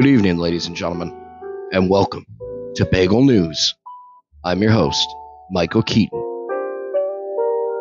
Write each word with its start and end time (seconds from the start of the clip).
Good 0.00 0.08
evening, 0.08 0.38
ladies 0.38 0.66
and 0.66 0.74
gentlemen, 0.74 1.14
and 1.72 1.90
welcome 1.90 2.24
to 2.76 2.86
Bagel 2.86 3.22
News. 3.22 3.74
I'm 4.42 4.62
your 4.62 4.70
host, 4.70 5.06
Michael 5.50 5.82
Keaton. 5.82 6.18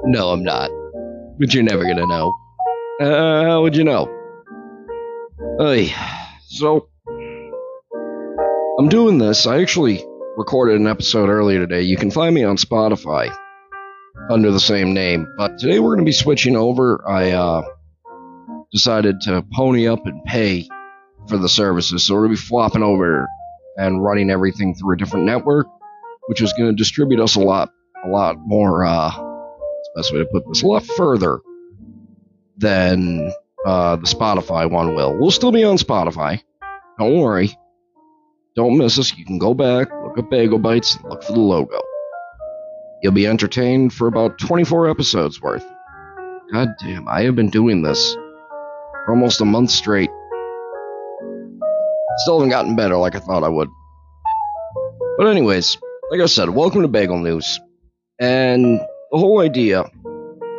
No, 0.04 0.32
I'm 0.32 0.44
not, 0.44 0.70
but 1.40 1.54
you're 1.54 1.64
never 1.64 1.84
gonna 1.86 2.06
know. 2.06 2.34
Uh, 3.00 3.46
how 3.46 3.62
would 3.62 3.74
you 3.74 3.86
know? 3.86 4.10
Hey, 5.60 5.94
so 6.46 6.90
I'm 8.78 8.90
doing 8.90 9.18
this. 9.18 9.48
I 9.48 9.62
actually 9.62 10.06
recorded 10.36 10.78
an 10.78 10.88
episode 10.88 11.30
earlier 11.30 11.60
today. 11.60 11.84
You 11.84 11.96
can 11.96 12.12
find 12.12 12.36
me 12.36 12.44
on 12.44 12.58
Spotify 12.58 13.34
under 14.30 14.52
the 14.52 14.60
same 14.60 14.94
name, 14.94 15.26
but 15.38 15.58
today 15.58 15.80
we're 15.80 15.96
gonna 15.96 16.04
be 16.04 16.12
switching 16.12 16.58
over. 16.58 17.02
I 17.08 17.32
uh, 17.32 17.62
decided 18.74 19.22
to 19.22 19.46
pony 19.54 19.88
up 19.88 20.06
and 20.06 20.22
pay 20.26 20.68
for 21.28 21.38
the 21.38 21.50
services. 21.50 22.04
So 22.04 22.16
we're 22.16 22.28
going 22.28 22.36
to 22.36 22.42
be 22.42 22.48
flopping 22.48 22.84
over 22.84 23.28
and 23.78 24.04
running 24.04 24.30
everything 24.30 24.76
through 24.76 24.96
a 24.96 24.98
different 24.98 25.26
network, 25.26 25.68
which 26.28 26.42
is 26.42 26.54
going 26.54 26.70
to 26.70 26.76
distribute 26.76 27.20
us 27.20 27.36
a 27.36 27.40
lot, 27.40 27.72
a 28.04 28.08
lot 28.08 28.38
more, 28.40 28.86
uh, 28.86 29.10
the 29.12 29.92
best 29.96 30.14
way 30.14 30.20
to 30.20 30.26
put 30.26 30.48
this, 30.48 30.64
a 30.64 30.68
lot 30.68 30.86
further 30.86 31.40
than 32.58 33.32
uh, 33.66 33.96
the 33.96 34.08
Spotify 34.08 34.70
one 34.70 34.96
will. 34.96 35.18
We'll 35.18 35.32
still 35.32 35.52
be 35.52 35.64
on 35.64 35.78
Spotify. 35.78 36.42
Don't 36.98 37.20
worry. 37.20 37.58
Don't 38.56 38.78
miss 38.78 39.00
us. 39.00 39.16
You 39.18 39.26
can 39.26 39.38
go 39.38 39.54
back, 39.54 39.90
look 40.04 40.18
up 40.18 40.30
Bagel 40.30 40.60
Bites, 40.60 40.96
and 40.96 41.10
look 41.10 41.24
for 41.24 41.34
the 41.34 41.40
logo. 41.40 41.80
You'll 43.02 43.14
be 43.14 43.28
entertained 43.28 43.94
for 43.94 44.08
about 44.08 44.38
24 44.40 44.90
episodes 44.90 45.42
worth. 45.42 45.66
God 46.52 46.70
damn, 46.80 47.08
I 47.08 47.22
have 47.22 47.36
been 47.36 47.50
doing 47.50 47.84
this 47.84 48.14
for 48.14 49.12
almost 49.12 49.40
a 49.40 49.46
month 49.46 49.72
straight. 49.72 50.10
Still 52.20 52.40
haven't 52.40 52.50
gotten 52.50 52.76
better 52.76 52.98
like 52.98 53.16
I 53.16 53.20
thought 53.20 53.44
I 53.44 53.50
would. 53.50 53.70
But, 55.18 55.28
anyways, 55.28 55.78
like 56.12 56.20
I 56.20 56.26
said, 56.26 56.50
welcome 56.50 56.82
to 56.82 56.90
Bagel 56.90 57.18
News. 57.18 57.62
And 58.20 58.80
the 59.12 59.18
whole 59.18 59.40
idea 59.40 59.90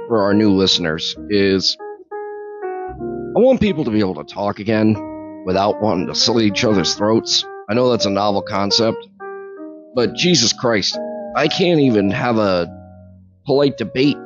for 0.09 0.23
our 0.23 0.33
new 0.33 0.53
listeners 0.53 1.15
is 1.29 1.77
I 1.81 3.39
want 3.39 3.61
people 3.61 3.85
to 3.85 3.91
be 3.91 4.01
able 4.01 4.15
to 4.15 4.25
talk 4.25 4.59
again 4.59 4.97
without 5.45 5.83
wanting 5.83 6.07
to 6.07 6.15
slit 6.15 6.47
each 6.47 6.65
other's 6.65 6.95
throats. 6.95 7.45
I 7.69 7.75
know 7.75 7.91
that's 7.91 8.07
a 8.07 8.11
novel 8.11 8.41
concept, 8.41 9.07
but 9.95 10.15
Jesus 10.15 10.55
Christ, 10.55 10.99
I 11.37 11.49
can't 11.49 11.81
even 11.81 12.11
have 12.11 12.39
a 12.39 12.69
polite 13.45 13.77
debate 13.77 14.17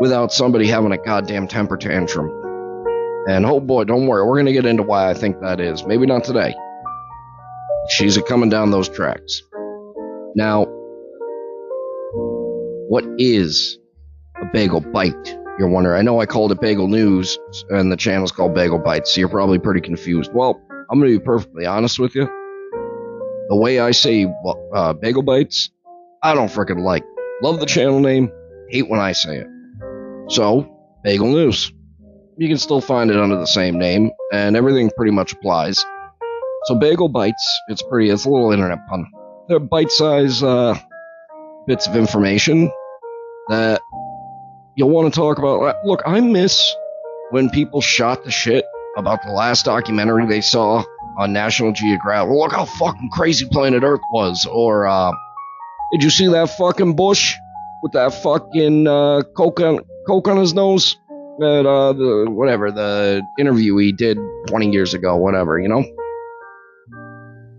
without 0.00 0.32
somebody 0.32 0.66
having 0.66 0.90
a 0.90 0.98
goddamn 0.98 1.46
temper 1.46 1.76
tantrum. 1.76 2.39
And 3.28 3.44
oh 3.44 3.60
boy, 3.60 3.84
don't 3.84 4.06
worry, 4.06 4.24
we're 4.24 4.36
going 4.36 4.46
to 4.46 4.52
get 4.52 4.66
into 4.66 4.82
why 4.82 5.10
I 5.10 5.14
think 5.14 5.40
that 5.40 5.60
is. 5.60 5.84
Maybe 5.84 6.06
not 6.06 6.24
today. 6.24 6.54
She's 7.90 8.16
a 8.16 8.22
coming 8.22 8.48
down 8.48 8.70
those 8.70 8.88
tracks. 8.88 9.42
Now, 10.34 10.66
what 12.88 13.04
is 13.18 13.78
a 14.40 14.46
bagel 14.52 14.80
bite? 14.80 15.38
You're 15.58 15.68
wondering. 15.68 15.98
I 15.98 16.02
know 16.02 16.20
I 16.20 16.26
called 16.26 16.52
it 16.52 16.60
Bagel 16.60 16.88
News, 16.88 17.38
and 17.68 17.92
the 17.92 17.96
channel's 17.96 18.32
called 18.32 18.54
Bagel 18.54 18.78
Bites, 18.78 19.14
so 19.14 19.20
you're 19.20 19.28
probably 19.28 19.58
pretty 19.58 19.82
confused. 19.82 20.30
Well, 20.32 20.58
I'm 20.90 20.98
going 20.98 21.12
to 21.12 21.18
be 21.18 21.24
perfectly 21.24 21.66
honest 21.66 21.98
with 21.98 22.14
you. 22.14 22.24
The 23.50 23.56
way 23.56 23.80
I 23.80 23.90
say 23.90 24.26
uh, 24.72 24.94
Bagel 24.94 25.22
Bites, 25.22 25.70
I 26.22 26.34
don't 26.34 26.48
freaking 26.48 26.82
like. 26.82 27.04
Love 27.42 27.60
the 27.60 27.66
channel 27.66 28.00
name, 28.00 28.32
hate 28.70 28.88
when 28.88 29.00
I 29.00 29.12
say 29.12 29.36
it. 29.36 29.46
So, 30.28 30.74
Bagel 31.02 31.28
News 31.28 31.72
you 32.36 32.48
can 32.48 32.58
still 32.58 32.80
find 32.80 33.10
it 33.10 33.16
under 33.16 33.36
the 33.36 33.46
same 33.46 33.78
name, 33.78 34.10
and 34.32 34.56
everything 34.56 34.90
pretty 34.96 35.12
much 35.12 35.32
applies. 35.32 35.84
So 36.64 36.74
Bagel 36.74 37.08
Bites, 37.08 37.60
it's 37.68 37.82
pretty, 37.82 38.10
it's 38.10 38.24
a 38.24 38.30
little 38.30 38.52
internet 38.52 38.86
pun. 38.88 39.06
They're 39.48 39.58
bite-sized 39.58 40.42
uh, 40.42 40.74
bits 41.66 41.86
of 41.86 41.96
information 41.96 42.70
that 43.48 43.80
you'll 44.76 44.90
want 44.90 45.12
to 45.12 45.18
talk 45.18 45.38
about. 45.38 45.62
Uh, 45.62 45.74
look, 45.84 46.02
I 46.06 46.20
miss 46.20 46.74
when 47.30 47.50
people 47.50 47.80
shot 47.80 48.24
the 48.24 48.30
shit 48.30 48.64
about 48.96 49.22
the 49.22 49.32
last 49.32 49.64
documentary 49.64 50.26
they 50.26 50.40
saw 50.40 50.84
on 51.18 51.32
National 51.32 51.72
Geographic. 51.72 52.30
Look 52.32 52.52
how 52.52 52.64
fucking 52.64 53.10
crazy 53.10 53.46
planet 53.46 53.82
Earth 53.82 54.00
was. 54.12 54.46
Or, 54.46 54.86
uh, 54.86 55.12
did 55.92 56.02
you 56.02 56.10
see 56.10 56.28
that 56.28 56.50
fucking 56.50 56.94
bush 56.94 57.34
with 57.82 57.92
that 57.92 58.14
fucking 58.14 58.86
uh, 58.86 59.22
coke 59.36 59.60
on, 59.60 59.80
coke 60.06 60.28
on 60.28 60.36
his 60.36 60.54
nose? 60.54 60.96
Uh, 61.42 61.92
the 61.92 62.26
whatever 62.28 62.70
the 62.70 63.22
interview 63.38 63.76
he 63.78 63.92
did 63.92 64.18
20 64.48 64.70
years 64.70 64.94
ago, 64.94 65.16
whatever, 65.16 65.58
you 65.58 65.68
know. 65.68 65.84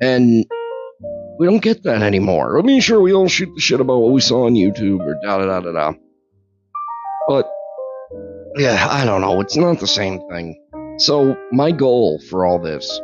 And 0.01 0.45
we 1.39 1.47
don't 1.47 1.61
get 1.61 1.83
that 1.83 2.01
anymore. 2.01 2.59
I 2.59 2.61
mean, 2.61 2.81
sure, 2.81 3.01
we 3.01 3.13
all 3.13 3.27
shoot 3.27 3.49
the 3.53 3.61
shit 3.61 3.81
about 3.81 3.99
what 3.99 4.11
we 4.11 4.21
saw 4.21 4.45
on 4.45 4.53
YouTube 4.53 4.99
or 5.01 5.15
da 5.23 5.39
da 5.39 5.45
da 5.45 5.59
da 5.59 5.71
da. 5.71 5.93
But 7.27 7.49
yeah, 8.57 8.87
I 8.89 9.05
don't 9.05 9.21
know. 9.21 9.39
It's 9.41 9.55
not 9.55 9.79
the 9.79 9.87
same 9.87 10.19
thing. 10.29 10.57
So 10.97 11.35
my 11.51 11.71
goal 11.71 12.19
for 12.29 12.45
all 12.45 12.59
this 12.59 13.01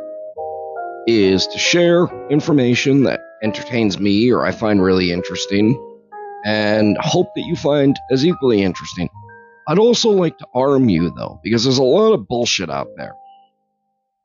is 1.06 1.46
to 1.46 1.58
share 1.58 2.06
information 2.30 3.04
that 3.04 3.20
entertains 3.42 3.98
me 3.98 4.30
or 4.30 4.44
I 4.44 4.52
find 4.52 4.82
really 4.82 5.10
interesting, 5.10 5.74
and 6.44 6.96
hope 7.00 7.28
that 7.34 7.42
you 7.42 7.56
find 7.56 7.96
as 8.12 8.24
equally 8.24 8.62
interesting. 8.62 9.08
I'd 9.68 9.78
also 9.78 10.10
like 10.10 10.38
to 10.38 10.46
arm 10.54 10.88
you, 10.88 11.12
though, 11.14 11.40
because 11.44 11.64
there's 11.64 11.78
a 11.78 11.82
lot 11.82 12.14
of 12.14 12.26
bullshit 12.26 12.70
out 12.70 12.88
there. 12.96 13.14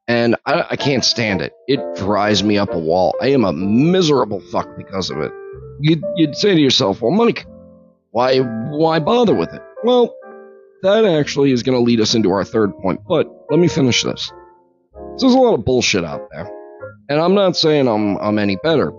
And 0.08 0.38
I, 0.46 0.66
I, 0.72 0.76
can't 0.78 1.04
stand 1.04 1.42
it. 1.42 1.54
It 1.68 1.80
drives 1.96 2.44
me 2.44 2.58
up 2.58 2.74
a 2.74 2.80
wall. 2.80 3.14
I 3.22 3.28
am 3.28 3.44
a 3.44 3.52
miserable 3.54 4.40
fuck 4.52 4.68
because 4.78 5.10
of 5.10 5.20
it. 5.20 5.32
You'd, 5.82 6.04
you'd 6.16 6.36
say 6.36 6.56
to 6.56 6.60
yourself, 6.60 7.02
well, 7.02 7.12
Mike, 7.12 7.46
why, 8.12 8.40
why 8.40 9.00
bother 9.00 9.34
with 9.34 9.54
it? 9.54 9.62
Well, 9.84 10.16
that 10.82 11.06
actually 11.06 11.52
is 11.52 11.64
going 11.64 11.78
to 11.78 11.84
lead 11.84 12.00
us 12.00 12.16
into 12.16 12.32
our 12.32 12.44
third 12.46 12.78
point, 12.78 13.02
but 13.08 13.28
let 13.50 13.60
me 13.60 13.68
finish 13.68 14.04
this. 14.04 14.32
There's 15.18 15.34
a 15.34 15.40
lot 15.40 15.54
of 15.56 15.66
bullshit 15.66 16.06
out 16.06 16.28
there. 16.32 16.50
And 17.10 17.20
I'm 17.20 17.34
not 17.34 17.58
saying 17.58 17.88
I'm, 17.88 18.18
I'm 18.18 18.40
any 18.40 18.58
better. 18.58 18.94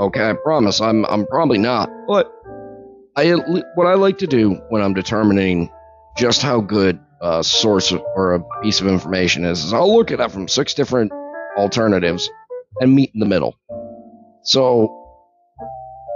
Okay, 0.00 0.28
I 0.28 0.34
promise. 0.34 0.80
I'm, 0.80 1.04
I'm 1.06 1.26
probably 1.26 1.58
not. 1.58 1.88
But 2.06 2.32
I 3.16 3.32
what 3.32 3.86
I 3.86 3.94
like 3.94 4.18
to 4.18 4.26
do 4.26 4.60
when 4.68 4.82
I'm 4.82 4.92
determining 4.92 5.70
just 6.18 6.42
how 6.42 6.60
good 6.60 7.00
a 7.22 7.42
source 7.42 7.90
or 7.92 8.34
a 8.34 8.60
piece 8.62 8.82
of 8.82 8.88
information 8.88 9.46
is 9.46 9.64
is 9.64 9.72
I'll 9.72 9.94
look 9.94 10.10
at 10.10 10.20
it 10.20 10.30
from 10.30 10.48
six 10.48 10.74
different 10.74 11.12
alternatives 11.56 12.30
and 12.78 12.94
meet 12.94 13.12
in 13.14 13.20
the 13.20 13.26
middle. 13.26 13.56
So, 14.42 14.88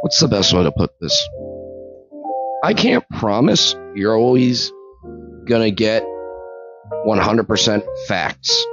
what's 0.02 0.20
the 0.20 0.28
best 0.28 0.52
way 0.52 0.62
to 0.62 0.72
put 0.72 0.90
this? 1.00 1.28
I 2.62 2.74
can't 2.74 3.08
promise 3.08 3.74
you're 3.94 4.14
always 4.14 4.70
gonna 5.46 5.70
get 5.70 6.04
100% 7.06 7.82
facts. 8.08 8.66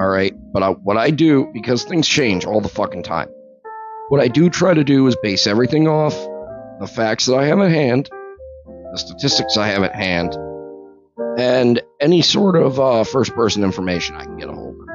All 0.00 0.08
right, 0.08 0.32
but 0.54 0.62
I, 0.62 0.70
what 0.70 0.96
I 0.96 1.10
do 1.10 1.50
because 1.52 1.84
things 1.84 2.08
change 2.08 2.46
all 2.46 2.62
the 2.62 2.70
fucking 2.70 3.02
time. 3.02 3.28
What 4.08 4.22
I 4.22 4.28
do 4.28 4.48
try 4.48 4.72
to 4.72 4.84
do 4.84 5.06
is 5.06 5.16
base 5.22 5.46
everything 5.46 5.86
off 5.86 6.14
the 6.80 6.86
facts 6.86 7.26
that 7.26 7.36
I 7.36 7.44
have 7.46 7.60
at 7.60 7.70
hand, 7.70 8.08
the 8.92 8.96
statistics 8.96 9.56
I 9.56 9.68
have 9.68 9.82
at 9.82 9.94
hand, 9.94 10.34
and 11.38 11.80
any 12.00 12.22
sort 12.22 12.56
of 12.56 12.80
uh, 12.80 13.04
first 13.04 13.34
person 13.34 13.62
information 13.62 14.16
I 14.16 14.24
can 14.24 14.38
get 14.38 14.48
a 14.48 14.52
hold 14.52 14.74
of. 14.74 14.88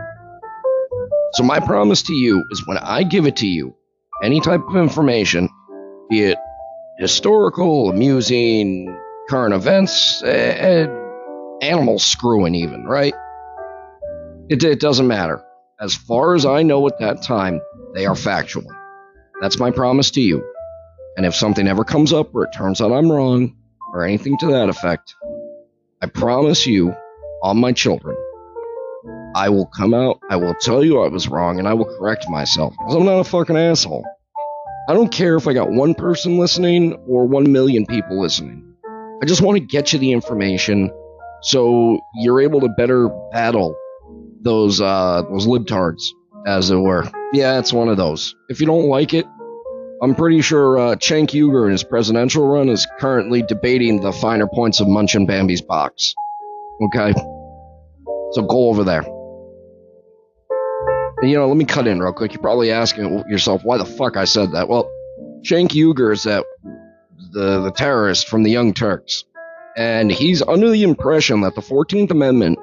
So, 1.34 1.44
my 1.44 1.60
promise 1.60 2.02
to 2.04 2.14
you 2.14 2.44
is 2.50 2.66
when 2.66 2.78
I 2.78 3.04
give 3.04 3.28
it 3.28 3.36
to 3.38 3.48
you, 3.48 3.76
any 4.24 4.42
type 4.42 4.62
of 4.68 4.76
information, 4.76 5.48
be 6.10 6.24
it 6.24 6.38
historical, 6.98 7.90
amusing, 7.92 8.98
current 9.30 9.54
events, 9.54 10.24
uh, 10.24 10.88
animal 11.62 12.00
screwing, 12.00 12.56
even, 12.56 12.86
right? 12.86 13.14
It, 14.50 14.64
it 14.64 14.80
doesn't 14.80 15.08
matter. 15.08 15.44
As 15.80 15.94
far 15.94 16.36
as 16.36 16.46
I 16.46 16.64
know 16.64 16.88
at 16.88 17.00
that 17.00 17.22
time, 17.22 17.62
they 17.94 18.06
are 18.06 18.16
factual. 18.16 18.66
That's 19.42 19.60
my 19.60 19.72
promise 19.72 20.12
to 20.12 20.22
you. 20.22 20.44
And 21.18 21.26
if 21.26 21.36
something 21.36 21.68
ever 21.68 21.84
comes 21.84 22.12
up 22.14 22.34
where 22.34 22.46
it 22.46 22.54
turns 22.54 22.82
out 22.82 22.92
I'm 22.92 23.12
wrong, 23.12 23.56
or 23.94 24.04
anything 24.04 24.38
to 24.40 24.48
that 24.48 24.70
effect, 24.70 25.16
I 26.02 26.08
promise 26.08 26.68
you, 26.68 26.94
on 27.42 27.58
my 27.58 27.72
children, 27.72 28.18
I 29.36 29.50
will 29.50 29.66
come 29.68 29.94
out, 29.94 30.20
I 30.30 30.36
will 30.36 30.56
tell 30.56 30.84
you 30.84 31.02
I 31.02 31.08
was 31.08 31.28
wrong, 31.28 31.60
and 31.60 31.68
I 31.68 31.74
will 31.74 31.86
correct 31.86 32.30
myself. 32.30 32.74
Because 32.78 32.96
I'm 32.96 33.06
not 33.06 33.20
a 33.20 33.24
fucking 33.24 33.58
asshole. 33.58 34.06
I 34.88 34.94
don't 34.94 35.12
care 35.12 35.36
if 35.36 35.48
I 35.48 35.54
got 35.54 35.72
one 35.72 35.96
person 35.96 36.38
listening 36.38 36.94
or 37.08 37.26
one 37.26 37.52
million 37.52 37.86
people 37.86 38.22
listening. 38.22 38.76
I 39.22 39.26
just 39.26 39.42
want 39.42 39.58
to 39.58 39.66
get 39.66 39.94
you 39.94 40.00
the 40.00 40.12
information 40.12 40.92
so 41.42 42.00
you're 42.16 42.42
able 42.42 42.60
to 42.62 42.70
better 42.70 43.10
battle 43.32 43.76
those 44.42 44.80
uh 44.82 45.24
those 45.30 45.48
libtards, 45.48 46.04
as 46.46 46.70
it 46.70 46.76
were. 46.76 47.10
Yeah, 47.34 47.60
it's 47.60 47.74
one 47.74 47.90
of 47.90 47.98
those. 47.98 48.36
If 48.50 48.60
you 48.60 48.68
don't 48.68 48.88
like 48.88 49.14
it, 49.14 49.26
I'm 50.06 50.14
pretty 50.14 50.42
sure 50.42 50.78
uh, 50.78 50.96
Cenk 50.98 51.32
Uygur 51.32 51.66
in 51.66 51.72
his 51.72 51.84
presidential 51.84 52.48
run 52.48 52.70
is 52.70 52.86
currently 53.00 53.42
debating 53.42 54.02
the 54.02 54.12
finer 54.12 54.46
points 54.46 54.80
of 54.80 54.86
Munchin 54.86 55.26
Bambi's 55.26 55.64
box. 55.64 56.14
Okay? 56.80 57.12
So 58.34 58.44
go 58.44 58.70
over 58.70 58.84
there. 58.84 59.02
you 61.24 61.36
know, 61.36 61.48
let 61.48 61.58
me 61.58 61.66
cut 61.66 61.88
in 61.88 62.00
real 62.00 62.14
quick. 62.14 62.34
You're 62.34 62.42
probably 62.44 62.70
asking 62.70 63.24
yourself 63.28 63.64
why 63.64 63.80
the 63.80 63.86
fuck 63.86 64.16
I 64.16 64.26
said 64.26 64.52
that. 64.52 64.70
Well, 64.70 64.92
Cenk 65.42 65.70
Uygur 65.70 66.14
is 66.14 66.26
that 66.26 66.46
the 67.32 67.62
the 67.62 67.72
terrorist 67.72 68.28
from 68.28 68.44
the 68.44 68.52
Young 68.52 68.76
Turks, 68.76 69.24
and 69.76 70.12
he's 70.12 70.44
under 70.44 70.70
the 70.70 70.84
impression 70.84 71.42
that 71.42 71.56
the 71.56 71.62
14th 71.62 72.12
Amendment 72.12 72.60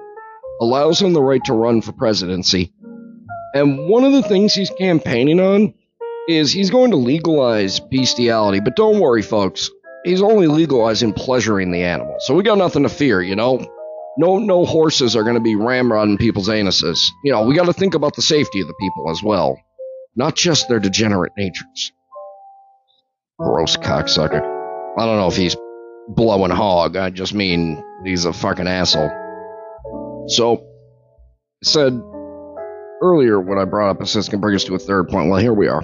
allows 0.60 1.02
him 1.02 1.12
the 1.12 1.20
right 1.20 1.42
to 1.46 1.54
run 1.54 1.82
for 1.82 1.90
presidency. 1.90 2.72
And 3.52 3.88
one 3.88 4.04
of 4.04 4.12
the 4.12 4.22
things 4.22 4.54
he's 4.54 4.70
campaigning 4.70 5.40
on 5.40 5.74
is 6.28 6.52
he's 6.52 6.70
going 6.70 6.90
to 6.90 6.96
legalize 6.96 7.80
bestiality. 7.80 8.60
But 8.60 8.76
don't 8.76 9.00
worry, 9.00 9.22
folks. 9.22 9.70
He's 10.04 10.22
only 10.22 10.46
legalizing 10.46 11.12
pleasuring 11.12 11.70
the 11.70 11.82
animal. 11.82 12.16
So 12.20 12.34
we 12.34 12.42
got 12.42 12.58
nothing 12.58 12.82
to 12.82 12.88
fear, 12.88 13.22
you 13.22 13.36
know? 13.36 13.64
No, 14.18 14.38
no 14.38 14.64
horses 14.64 15.16
are 15.16 15.22
going 15.22 15.36
to 15.36 15.40
be 15.40 15.54
ramrodding 15.54 16.18
people's 16.18 16.48
anuses. 16.48 16.98
You 17.24 17.32
know, 17.32 17.46
we 17.46 17.54
got 17.54 17.66
to 17.66 17.72
think 17.72 17.94
about 17.94 18.14
the 18.14 18.22
safety 18.22 18.60
of 18.60 18.66
the 18.66 18.74
people 18.74 19.10
as 19.10 19.22
well, 19.22 19.58
not 20.16 20.36
just 20.36 20.68
their 20.68 20.80
degenerate 20.80 21.32
natures. 21.36 21.92
Gross 23.38 23.76
cocksucker. 23.76 24.42
I 24.98 25.06
don't 25.06 25.16
know 25.16 25.28
if 25.28 25.36
he's 25.36 25.56
blowing 26.08 26.50
hog. 26.50 26.96
I 26.96 27.10
just 27.10 27.32
mean 27.32 27.82
he's 28.04 28.24
a 28.26 28.32
fucking 28.32 28.66
asshole. 28.66 29.10
So, 30.28 30.58
I 31.64 31.64
said 31.64 32.00
earlier 33.00 33.40
when 33.40 33.58
I 33.58 33.64
brought 33.64 33.90
up 33.90 33.98
going 33.98 34.08
to 34.08 34.38
bring 34.38 34.54
us 34.54 34.64
to 34.64 34.74
a 34.74 34.78
third 34.78 35.08
point. 35.08 35.30
Well, 35.30 35.40
here 35.40 35.54
we 35.54 35.68
are. 35.68 35.82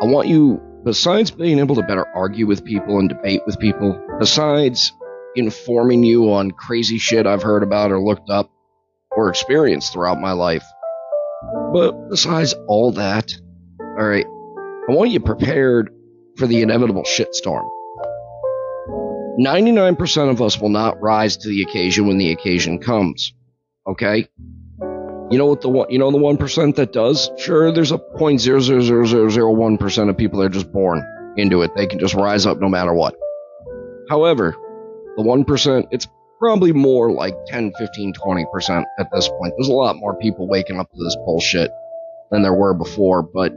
I 0.00 0.06
want 0.06 0.28
you, 0.28 0.60
besides 0.84 1.30
being 1.30 1.58
able 1.58 1.74
to 1.74 1.82
better 1.82 2.06
argue 2.14 2.46
with 2.46 2.64
people 2.64 2.98
and 2.98 3.08
debate 3.08 3.42
with 3.44 3.58
people, 3.58 4.00
besides 4.18 4.92
informing 5.36 6.02
you 6.02 6.32
on 6.32 6.50
crazy 6.52 6.96
shit 6.96 7.26
I've 7.26 7.42
heard 7.42 7.62
about 7.62 7.92
or 7.92 8.00
looked 8.00 8.30
up 8.30 8.50
or 9.10 9.28
experienced 9.28 9.92
throughout 9.92 10.18
my 10.18 10.32
life. 10.32 10.64
But 11.72 12.08
besides 12.08 12.54
all 12.66 12.92
that, 12.92 13.30
all 13.80 14.06
right, 14.06 14.26
I 14.26 14.92
want 14.94 15.10
you 15.10 15.20
prepared 15.20 15.90
for 16.36 16.46
the 16.46 16.62
inevitable 16.62 17.04
shitstorm. 17.04 17.68
99% 19.38 20.30
of 20.30 20.40
us 20.40 20.58
will 20.58 20.70
not 20.70 21.00
rise 21.00 21.36
to 21.38 21.48
the 21.48 21.62
occasion 21.62 22.06
when 22.06 22.18
the 22.18 22.32
occasion 22.32 22.78
comes. 22.78 23.32
Okay? 23.86 24.28
You 25.30 25.38
know 25.38 25.46
what 25.46 25.60
the 25.60 25.68
one, 25.68 25.88
you 25.90 25.98
know 26.00 26.10
the 26.10 26.18
1% 26.18 26.74
that 26.74 26.92
does? 26.92 27.30
Sure, 27.38 27.70
there's 27.70 27.92
a 27.92 27.98
0.00001% 27.98 30.08
of 30.08 30.16
people 30.16 30.40
that 30.40 30.46
are 30.46 30.48
just 30.48 30.72
born 30.72 31.06
into 31.36 31.62
it. 31.62 31.70
They 31.76 31.86
can 31.86 32.00
just 32.00 32.14
rise 32.14 32.46
up 32.46 32.58
no 32.58 32.68
matter 32.68 32.92
what. 32.92 33.14
However, 34.08 34.56
the 35.16 35.22
1%, 35.22 35.86
it's 35.92 36.08
probably 36.40 36.72
more 36.72 37.12
like 37.12 37.36
10, 37.46 37.74
15, 37.78 38.14
20% 38.14 38.84
at 38.98 39.08
this 39.12 39.28
point. 39.28 39.54
There's 39.56 39.68
a 39.68 39.72
lot 39.72 39.94
more 39.94 40.16
people 40.16 40.48
waking 40.48 40.80
up 40.80 40.90
to 40.90 41.04
this 41.04 41.16
bullshit 41.24 41.70
than 42.32 42.42
there 42.42 42.54
were 42.54 42.74
before, 42.74 43.22
but 43.22 43.52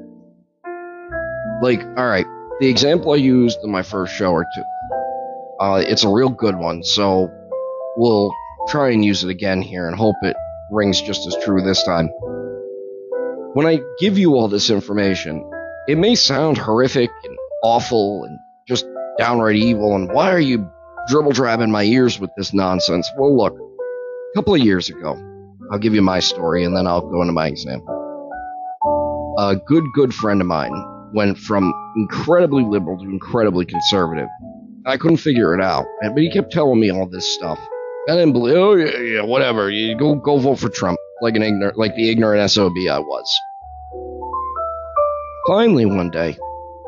like, 1.64 1.82
all 1.98 2.06
right, 2.06 2.28
the 2.60 2.68
example 2.68 3.14
I 3.14 3.16
used 3.16 3.58
in 3.64 3.72
my 3.72 3.82
first 3.82 4.14
show 4.14 4.32
or 4.32 4.44
two, 4.44 4.64
uh, 5.60 5.78
it's 5.78 6.04
a 6.04 6.10
real 6.10 6.30
good 6.30 6.56
one, 6.56 6.84
so 6.84 7.32
we'll 7.98 8.32
try 8.68 8.92
and 8.92 9.04
use 9.04 9.24
it 9.24 9.32
again 9.32 9.64
here 9.64 9.88
and 9.88 9.98
hope 9.98 10.18
it 10.22 10.36
rings 10.74 11.02
just 11.02 11.28
as 11.28 11.36
true 11.44 11.62
this 11.62 11.84
time. 11.84 12.08
When 13.54 13.66
I 13.66 13.80
give 14.00 14.18
you 14.18 14.36
all 14.36 14.48
this 14.48 14.70
information, 14.70 15.50
it 15.88 15.98
may 15.98 16.16
sound 16.16 16.58
horrific 16.58 17.12
and 17.24 17.38
awful 17.64 18.24
and 18.24 18.40
just 18.68 18.86
downright 19.18 19.56
evil, 19.56 19.96
and 19.96 20.12
why 20.12 20.32
are 20.32 20.40
you 20.40 20.68
dribble 21.08 21.34
drabbing 21.34 21.72
my 21.72 21.84
ears 21.84 22.20
with 22.20 22.32
this 22.38 22.54
nonsense. 22.54 23.10
Well, 23.18 23.36
look, 23.36 23.54
a 23.54 24.36
couple 24.36 24.54
of 24.54 24.62
years 24.62 24.90
ago, 24.90 25.18
I'll 25.72 25.80
give 25.80 25.94
you 25.94 26.02
my 26.02 26.20
story 26.20 26.64
and 26.64 26.76
then 26.76 26.88
I'll 26.88 27.02
go 27.02 27.22
into 27.22 27.34
my 27.34 27.48
example. 27.48 27.90
A 29.40 29.56
good, 29.56 29.84
good 29.96 30.14
friend 30.14 30.42
of 30.42 30.48
mine 30.48 30.72
went 31.14 31.38
from 31.38 31.74
incredibly 31.96 32.64
liberal 32.64 32.98
to 32.98 33.06
incredibly 33.06 33.66
conservative. 33.66 34.30
I 34.86 34.98
couldn't 34.98 35.18
figure 35.18 35.54
it 35.54 35.62
out, 35.62 35.86
but 36.02 36.18
he 36.18 36.32
kept 36.32 36.52
telling 36.52 36.80
me 36.80 36.92
all 36.92 37.08
this 37.08 37.28
stuff. 37.36 37.60
I 38.10 38.16
didn't 38.16 38.34
believe. 38.34 38.56
Oh 38.56 38.76
yeah, 38.76 38.98
yeah, 39.00 39.22
whatever. 39.22 39.70
You 39.70 39.98
go, 39.98 40.16
go 40.16 40.38
vote 40.38 40.60
for 40.60 40.70
Trump, 40.70 41.00
like 41.22 41.36
an 41.36 41.44
ignorant, 41.44 41.78
like 41.78 41.96
the 41.96 42.10
ignorant 42.10 42.50
sob 42.52 42.74
I 42.90 43.00
was. 43.00 43.40
Finally, 45.48 45.86
one 45.86 46.10
day, 46.10 46.38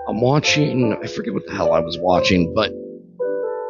I'm 0.07 0.19
watching. 0.19 0.97
I 1.01 1.07
forget 1.07 1.33
what 1.33 1.45
the 1.45 1.55
hell 1.55 1.71
I 1.71 1.79
was 1.79 1.97
watching, 1.99 2.53
but 2.53 2.71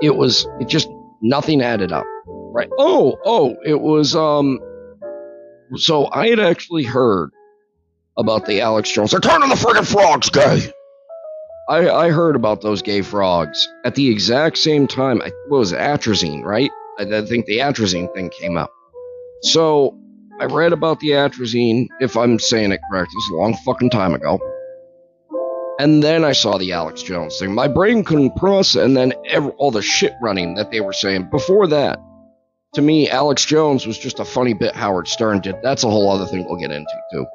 it 0.02 0.16
was 0.16 0.48
it 0.60 0.68
just 0.68 0.90
nothing 1.22 1.62
added 1.62 1.92
up. 1.92 2.06
Right. 2.28 2.70
Oh, 2.80 3.18
oh, 3.26 3.56
it 3.66 3.80
was 3.80 4.16
um 4.16 4.60
so 5.76 6.10
I 6.12 6.30
had 6.30 6.40
actually 6.40 6.84
heard 6.84 7.32
about 8.18 8.46
the 8.46 8.62
Alex 8.62 8.92
Jones. 8.92 9.12
They're 9.12 9.20
turning 9.20 9.50
the 9.50 9.56
friggin' 9.56 9.86
frogs 9.86 10.30
gay. 10.30 10.72
I, 11.68 11.90
I 11.90 12.10
heard 12.12 12.36
about 12.36 12.62
those 12.62 12.82
gay 12.84 13.02
frogs 13.02 13.68
at 13.84 13.96
the 13.96 14.10
exact 14.10 14.58
same 14.58 14.88
time. 14.88 15.22
I, 15.22 15.32
what 15.48 15.58
was 15.58 15.72
it, 15.72 15.80
atrazine, 15.80 16.44
right? 16.44 16.70
I, 17.00 17.04
I 17.04 17.26
think 17.26 17.46
the 17.46 17.60
atrazine 17.60 18.14
thing 18.14 18.30
came 18.30 18.58
up. 18.58 18.72
So 19.42 19.98
I 20.40 20.46
read 20.46 20.74
about 20.74 21.00
the 21.00 21.10
atrazine, 21.12 21.88
if 22.00 22.18
I'm 22.18 22.40
saying 22.40 22.72
it 22.72 22.82
correct. 22.90 23.10
It 23.12 23.16
was 23.16 23.30
a 23.32 23.36
long 23.36 23.54
fucking 23.66 23.90
time 23.90 24.14
ago. 24.14 24.40
And 25.80 26.02
then 26.02 26.24
I 26.24 26.32
saw 26.32 26.58
the 26.58 26.72
Alex 26.72 27.04
Jones 27.04 27.38
thing. 27.38 27.54
My 27.54 27.68
brain 27.68 28.04
couldn't 28.04 28.36
process, 28.38 28.84
and 28.84 28.96
then 28.96 29.12
all 29.58 29.72
the 29.72 29.82
shit 29.82 30.14
running 30.22 30.56
that 30.56 30.72
they 30.72 30.80
were 30.80 30.94
saying 30.94 31.30
before 31.30 31.68
that. 31.68 32.00
To 32.76 32.82
me, 32.82 33.10
Alex 33.10 33.46
Jones 33.46 33.86
was 33.86 33.98
just 33.98 34.20
a 34.20 34.26
funny 34.26 34.54
bit 34.54 34.76
Howard 34.76 35.08
Stern 35.08 35.42
did. 35.42 35.56
That's 35.64 35.84
a 35.84 35.90
whole 35.90 36.10
other 36.10 36.26
thing 36.26 36.46
we'll 36.46 36.60
get 36.60 36.72
into 36.72 36.94
too. 37.12 37.26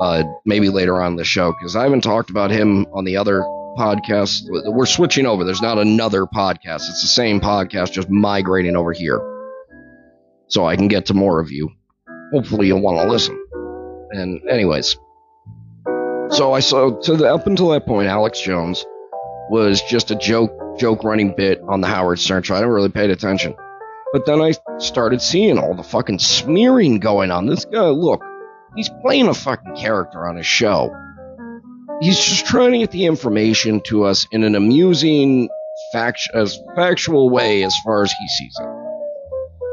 Uh, 0.00 0.24
maybe 0.46 0.68
later 0.68 1.00
on 1.02 1.16
the 1.16 1.24
show 1.24 1.52
because 1.52 1.76
I 1.76 1.82
haven't 1.82 2.02
talked 2.02 2.30
about 2.30 2.50
him 2.50 2.86
on 2.92 3.04
the 3.04 3.16
other 3.16 3.42
podcast. 3.78 4.42
We're 4.48 4.86
switching 4.86 5.26
over. 5.26 5.44
There's 5.44 5.62
not 5.62 5.78
another 5.78 6.26
podcast. 6.26 6.88
It's 6.88 7.02
the 7.02 7.08
same 7.08 7.40
podcast, 7.40 7.92
just 7.92 8.10
migrating 8.10 8.76
over 8.76 8.92
here, 8.92 9.20
so 10.48 10.66
I 10.66 10.76
can 10.76 10.88
get 10.88 11.06
to 11.06 11.14
more 11.14 11.40
of 11.40 11.50
you. 11.50 11.70
Hopefully, 12.32 12.66
you'll 12.66 12.82
want 12.82 12.98
to 12.98 13.10
listen. 13.10 13.42
And 14.10 14.46
anyways. 14.48 14.96
So 16.30 16.52
I 16.52 16.60
saw 16.60 16.90
to 16.90 17.16
the 17.16 17.32
up 17.32 17.46
until 17.46 17.70
that 17.70 17.86
point, 17.86 18.08
Alex 18.08 18.40
Jones 18.40 18.84
was 19.50 19.80
just 19.82 20.10
a 20.10 20.16
joke 20.16 20.52
joke 20.78 21.04
running 21.04 21.34
bit 21.34 21.60
on 21.66 21.80
the 21.80 21.86
Howard 21.86 22.18
Stern 22.18 22.42
show. 22.42 22.54
I 22.54 22.60
never 22.60 22.74
really 22.74 22.90
paid 22.90 23.10
attention. 23.10 23.54
But 24.12 24.24
then 24.26 24.40
I 24.40 24.52
started 24.78 25.20
seeing 25.20 25.58
all 25.58 25.74
the 25.74 25.82
fucking 25.82 26.18
smearing 26.18 26.98
going 26.98 27.30
on. 27.30 27.46
This 27.46 27.64
guy, 27.66 27.88
look, 27.88 28.22
he's 28.74 28.90
playing 29.02 29.28
a 29.28 29.34
fucking 29.34 29.76
character 29.76 30.26
on 30.26 30.36
his 30.36 30.46
show. 30.46 30.94
He's 32.00 32.18
just 32.18 32.46
trying 32.46 32.72
to 32.72 32.78
get 32.78 32.92
the 32.92 33.06
information 33.06 33.80
to 33.82 34.04
us 34.04 34.26
in 34.30 34.44
an 34.44 34.54
amusing, 34.54 35.48
fact- 35.92 36.30
as 36.32 36.58
factual 36.76 37.28
way 37.28 37.64
as 37.64 37.74
far 37.84 38.02
as 38.02 38.12
he 38.12 38.28
sees 38.28 38.56
it. 38.60 38.68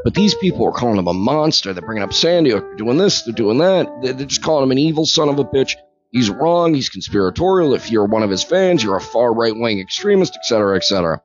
But 0.02 0.14
these 0.14 0.34
people 0.34 0.66
are 0.66 0.72
calling 0.72 0.98
him 0.98 1.06
a 1.06 1.12
monster. 1.12 1.72
They're 1.72 1.84
bringing 1.84 2.02
up 2.02 2.12
Sandy. 2.12 2.50
They're 2.50 2.76
doing 2.76 2.96
this. 2.96 3.22
They're 3.22 3.34
doing 3.34 3.58
that. 3.58 3.88
They're 4.02 4.26
just 4.26 4.42
calling 4.42 4.64
him 4.64 4.72
an 4.72 4.78
evil 4.78 5.06
son 5.06 5.28
of 5.28 5.38
a 5.38 5.44
bitch. 5.44 5.74
He's 6.10 6.30
wrong. 6.30 6.74
He's 6.74 6.88
conspiratorial. 6.88 7.74
If 7.74 7.90
you're 7.90 8.06
one 8.06 8.22
of 8.22 8.30
his 8.30 8.42
fans, 8.42 8.82
you're 8.82 8.96
a 8.96 9.00
far 9.00 9.32
right 9.32 9.54
wing 9.54 9.80
extremist, 9.80 10.36
etc., 10.36 10.76
etc. 10.76 11.22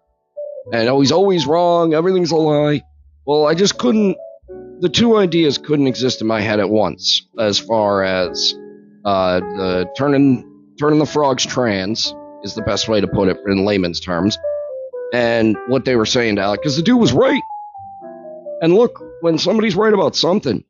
And 0.72 0.88
oh, 0.90 1.00
he's 1.00 1.12
always 1.12 1.46
wrong. 1.46 1.94
Everything's 1.94 2.32
a 2.32 2.36
lie. 2.36 2.82
Well, 3.26 3.48
I 3.48 3.56
just 3.56 3.78
couldn't. 3.78 4.18
The 4.80 4.90
two 4.90 5.16
ideas 5.16 5.58
couldn't 5.60 5.88
exist 5.88 6.22
in 6.22 6.28
my 6.28 6.42
head 6.42 6.60
at 6.60 6.70
once, 6.70 7.28
as 7.38 7.60
far 7.60 8.04
as 8.04 8.56
uh, 9.06 9.40
the 9.40 9.92
turning 9.96 10.51
turning 10.82 10.98
the 10.98 11.06
frogs 11.06 11.46
trans 11.46 12.16
is 12.42 12.56
the 12.56 12.64
best 12.64 12.88
way 12.88 13.00
to 13.00 13.08
put 13.08 13.28
it 13.28 13.38
in 13.46 13.64
layman's 13.64 14.00
terms, 14.00 14.36
and 15.14 15.56
what 15.68 15.86
they 15.86 15.96
were 15.96 16.08
saying 16.08 16.38
to 16.38 16.42
Alec, 16.42 16.60
because 16.60 16.76
the 16.76 16.82
dude 16.82 17.00
was 17.00 17.14
right. 17.14 17.44
And 18.64 18.74
look, 18.74 19.00
when 19.22 19.38
somebody's 19.38 19.76
right 19.76 19.94
about 19.94 20.16
something, 20.16 20.64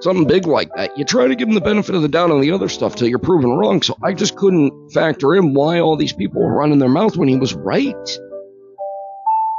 something 0.00 0.26
big 0.26 0.46
like 0.46 0.74
that, 0.76 0.96
you 0.96 1.04
try 1.04 1.28
to 1.28 1.34
give 1.34 1.46
them 1.46 1.54
the 1.54 1.60
benefit 1.60 1.94
of 1.94 2.00
the 2.00 2.08
doubt 2.08 2.30
on 2.30 2.40
the 2.40 2.52
other 2.52 2.70
stuff 2.70 2.96
till 2.96 3.06
you're 3.06 3.18
proven 3.18 3.50
wrong. 3.50 3.82
So 3.82 3.98
I 4.02 4.14
just 4.14 4.34
couldn't 4.34 4.92
factor 4.94 5.34
in 5.34 5.52
why 5.52 5.80
all 5.80 5.96
these 5.96 6.14
people 6.14 6.40
were 6.42 6.54
running 6.54 6.78
their 6.78 6.88
mouth 6.88 7.14
when 7.14 7.28
he 7.28 7.36
was 7.36 7.52
right. 7.52 8.18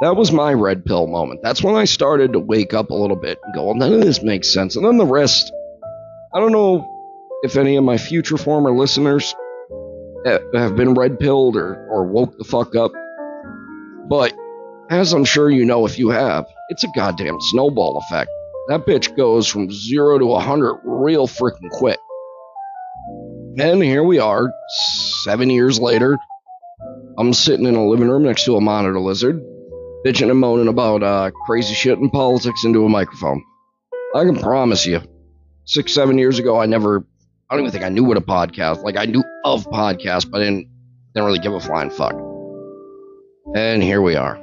That 0.00 0.16
was 0.16 0.32
my 0.32 0.52
red 0.52 0.84
pill 0.84 1.06
moment. 1.06 1.42
That's 1.44 1.62
when 1.62 1.76
I 1.76 1.84
started 1.84 2.32
to 2.32 2.40
wake 2.40 2.74
up 2.74 2.90
a 2.90 2.94
little 2.94 3.16
bit 3.16 3.38
and 3.44 3.54
go, 3.54 3.66
well, 3.66 3.76
none 3.76 3.92
of 3.92 4.00
this 4.00 4.20
makes 4.20 4.52
sense. 4.52 4.74
And 4.74 4.84
then 4.84 4.98
the 4.98 5.06
rest, 5.06 5.52
I 6.34 6.40
don't 6.40 6.50
know 6.50 6.92
if 7.44 7.56
any 7.56 7.76
of 7.76 7.84
my 7.84 7.98
future 7.98 8.36
former 8.36 8.72
listeners 8.72 9.32
have 10.26 10.76
been 10.76 10.94
red 10.94 11.18
pilled 11.18 11.56
or, 11.56 11.86
or 11.88 12.04
woke 12.04 12.36
the 12.36 12.44
fuck 12.44 12.74
up. 12.74 12.92
But 14.08 14.34
as 14.90 15.12
I'm 15.12 15.24
sure 15.24 15.50
you 15.50 15.64
know 15.64 15.86
if 15.86 15.98
you 15.98 16.10
have, 16.10 16.46
it's 16.68 16.84
a 16.84 16.88
goddamn 16.94 17.40
snowball 17.40 17.98
effect. 17.98 18.30
That 18.68 18.86
bitch 18.86 19.16
goes 19.16 19.46
from 19.46 19.70
zero 19.70 20.18
to 20.18 20.26
100 20.26 20.80
real 20.84 21.28
freaking 21.28 21.70
quick. 21.70 21.98
And 23.58 23.82
here 23.82 24.02
we 24.02 24.18
are, 24.18 24.52
seven 25.22 25.48
years 25.48 25.78
later. 25.78 26.18
I'm 27.18 27.32
sitting 27.32 27.66
in 27.66 27.74
a 27.74 27.86
living 27.86 28.08
room 28.08 28.24
next 28.24 28.44
to 28.44 28.56
a 28.56 28.60
monitor 28.60 29.00
lizard, 29.00 29.40
bitching 30.04 30.30
and 30.30 30.38
moaning 30.38 30.68
about 30.68 31.02
uh, 31.02 31.30
crazy 31.46 31.74
shit 31.74 31.98
and 31.98 32.12
politics 32.12 32.64
into 32.64 32.84
a 32.84 32.88
microphone. 32.88 33.42
I 34.14 34.24
can 34.24 34.36
promise 34.36 34.84
you, 34.84 35.00
six, 35.64 35.94
seven 35.94 36.18
years 36.18 36.38
ago, 36.38 36.60
I 36.60 36.66
never, 36.66 37.06
I 37.48 37.54
don't 37.54 37.62
even 37.62 37.72
think 37.72 37.84
I 37.84 37.88
knew 37.88 38.04
what 38.04 38.18
a 38.18 38.20
podcast. 38.20 38.82
Like 38.82 38.96
I 38.96 39.06
knew 39.06 39.24
of 39.46 39.64
podcasts, 39.66 40.28
but 40.28 40.40
I 40.40 40.44
didn't 40.44 40.68
didn't 41.14 41.26
really 41.26 41.38
give 41.38 41.52
a 41.52 41.60
flying 41.60 41.90
fuck. 41.90 42.14
And 43.54 43.82
here 43.82 44.02
we 44.02 44.16
are. 44.16 44.36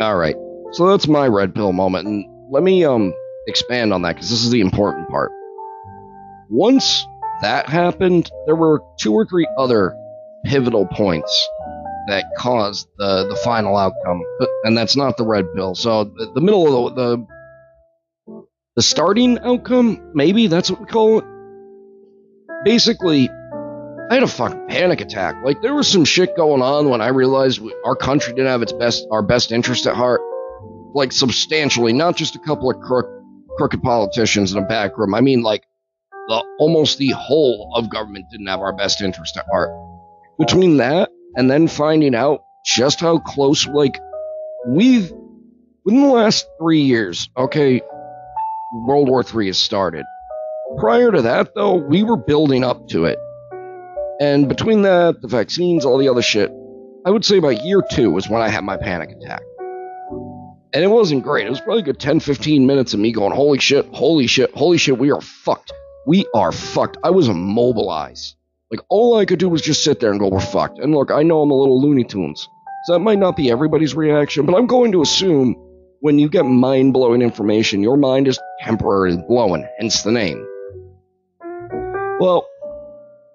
All 0.00 0.16
right, 0.16 0.36
so 0.72 0.88
that's 0.88 1.08
my 1.08 1.26
red 1.26 1.54
pill 1.54 1.72
moment, 1.72 2.06
and 2.06 2.26
let 2.50 2.62
me 2.62 2.84
um 2.84 3.14
expand 3.46 3.92
on 3.92 4.02
that 4.02 4.14
because 4.14 4.30
this 4.30 4.44
is 4.44 4.50
the 4.50 4.60
important 4.60 5.08
part. 5.08 5.32
Once 6.50 7.04
that 7.40 7.68
happened, 7.68 8.30
there 8.46 8.56
were 8.56 8.80
two 9.00 9.14
or 9.14 9.24
three 9.26 9.48
other 9.58 9.94
pivotal 10.44 10.86
points 10.86 11.48
that 12.08 12.24
caused 12.36 12.86
the 12.98 13.26
the 13.28 13.36
final 13.36 13.76
outcome, 13.76 14.22
and 14.64 14.76
that's 14.76 14.96
not 14.96 15.16
the 15.16 15.24
red 15.24 15.46
pill. 15.54 15.74
So 15.74 16.04
the, 16.04 16.30
the 16.34 16.40
middle 16.42 16.86
of 16.86 16.94
the, 16.94 17.16
the 18.26 18.46
the 18.76 18.82
starting 18.82 19.38
outcome, 19.38 20.10
maybe 20.14 20.46
that's 20.46 20.70
what 20.70 20.80
we 20.80 20.86
call 20.86 21.18
it. 21.20 21.24
Basically, 22.64 23.28
I 24.12 24.16
had 24.16 24.24
a 24.24 24.28
fucking 24.28 24.68
panic 24.68 25.00
attack. 25.00 25.42
Like 25.42 25.62
there 25.62 25.72
was 25.72 25.88
some 25.88 26.04
shit 26.04 26.36
going 26.36 26.60
on 26.60 26.90
when 26.90 27.00
I 27.00 27.08
realized 27.08 27.62
our 27.82 27.96
country 27.96 28.34
didn't 28.34 28.48
have 28.48 28.60
its 28.60 28.74
best 28.74 29.06
our 29.10 29.22
best 29.22 29.52
interest 29.52 29.86
at 29.86 29.96
heart, 29.96 30.20
like 30.92 31.12
substantially, 31.12 31.94
not 31.94 32.14
just 32.14 32.36
a 32.36 32.38
couple 32.38 32.70
of 32.70 32.78
crook, 32.82 33.06
crooked 33.56 33.82
politicians 33.82 34.52
in 34.52 34.62
a 34.62 34.66
back 34.66 34.98
room. 34.98 35.14
I 35.14 35.22
mean, 35.22 35.40
like 35.40 35.62
the 36.28 36.44
almost 36.58 36.98
the 36.98 37.08
whole 37.12 37.72
of 37.74 37.88
government 37.88 38.26
didn't 38.30 38.48
have 38.48 38.60
our 38.60 38.76
best 38.76 39.00
interest 39.00 39.38
at 39.38 39.46
heart. 39.50 39.70
Between 40.38 40.76
that 40.76 41.08
and 41.34 41.50
then 41.50 41.66
finding 41.66 42.14
out 42.14 42.44
just 42.66 43.00
how 43.00 43.18
close, 43.18 43.66
like, 43.66 43.98
we've, 44.68 45.10
within 45.86 46.02
the 46.02 46.08
last 46.08 46.46
three 46.60 46.82
years, 46.82 47.30
okay, 47.34 47.80
World 48.74 49.08
War 49.08 49.24
III 49.24 49.46
has 49.46 49.58
started. 49.58 50.04
Prior 50.76 51.10
to 51.12 51.22
that, 51.22 51.54
though, 51.54 51.76
we 51.76 52.02
were 52.02 52.18
building 52.18 52.62
up 52.62 52.88
to 52.88 53.06
it. 53.06 53.18
And 54.20 54.48
between 54.48 54.82
that, 54.82 55.20
the 55.20 55.28
vaccines, 55.28 55.84
all 55.84 55.98
the 55.98 56.08
other 56.08 56.22
shit, 56.22 56.50
I 57.04 57.10
would 57.10 57.24
say 57.24 57.40
by 57.40 57.52
year 57.52 57.82
two 57.90 58.10
was 58.10 58.28
when 58.28 58.40
I 58.42 58.48
had 58.48 58.64
my 58.64 58.76
panic 58.76 59.10
attack. 59.10 59.42
And 60.74 60.82
it 60.82 60.88
wasn't 60.88 61.22
great. 61.22 61.46
It 61.46 61.50
was 61.50 61.60
probably 61.60 61.82
good 61.82 62.00
10, 62.00 62.20
15 62.20 62.66
minutes 62.66 62.94
of 62.94 63.00
me 63.00 63.12
going, 63.12 63.32
holy 63.34 63.58
shit, 63.58 63.86
holy 63.92 64.26
shit, 64.26 64.54
holy 64.54 64.78
shit, 64.78 64.98
we 64.98 65.10
are 65.10 65.20
fucked. 65.20 65.72
We 66.06 66.26
are 66.34 66.52
fucked. 66.52 66.96
I 67.04 67.10
was 67.10 67.28
immobilized. 67.28 68.36
Like 68.72 68.80
all 68.88 69.18
I 69.18 69.26
could 69.26 69.38
do 69.38 69.50
was 69.50 69.60
just 69.60 69.84
sit 69.84 70.00
there 70.00 70.10
and 70.10 70.18
go, 70.18 70.28
"We're 70.28 70.40
fucked." 70.40 70.78
And 70.78 70.94
look, 70.94 71.10
I 71.10 71.22
know 71.22 71.42
I'm 71.42 71.50
a 71.50 71.54
little 71.54 71.80
Looney 71.80 72.04
Tunes, 72.04 72.48
so 72.84 72.94
that 72.94 73.00
might 73.00 73.18
not 73.18 73.36
be 73.36 73.50
everybody's 73.50 73.94
reaction, 73.94 74.46
but 74.46 74.56
I'm 74.56 74.66
going 74.66 74.92
to 74.92 75.02
assume 75.02 75.54
when 76.00 76.18
you 76.18 76.30
get 76.30 76.44
mind 76.46 76.94
blowing 76.94 77.20
information, 77.20 77.82
your 77.82 77.98
mind 77.98 78.28
is 78.28 78.40
temporarily 78.62 79.22
blowing, 79.28 79.68
hence 79.78 80.02
the 80.02 80.10
name. 80.10 80.44
Well, 82.18 82.46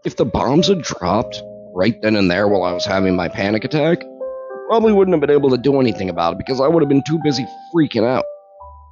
if 0.07 0.15
the 0.15 0.23
bombs 0.23 0.69
had 0.69 0.81
dropped 0.81 1.43
right 1.75 2.01
then 2.01 2.15
and 2.15 2.31
there 2.31 2.47
while 2.47 2.63
I 2.63 2.71
was 2.71 2.85
having 2.85 3.13
my 3.17 3.27
panic 3.27 3.65
attack, 3.65 3.99
probably 4.69 4.93
wouldn't 4.93 5.13
have 5.13 5.19
been 5.19 5.29
able 5.29 5.49
to 5.49 5.57
do 5.57 5.81
anything 5.81 6.09
about 6.09 6.31
it 6.31 6.37
because 6.37 6.61
I 6.61 6.67
would 6.69 6.81
have 6.81 6.87
been 6.87 7.03
too 7.05 7.19
busy 7.25 7.45
freaking 7.75 8.07
out. 8.07 8.23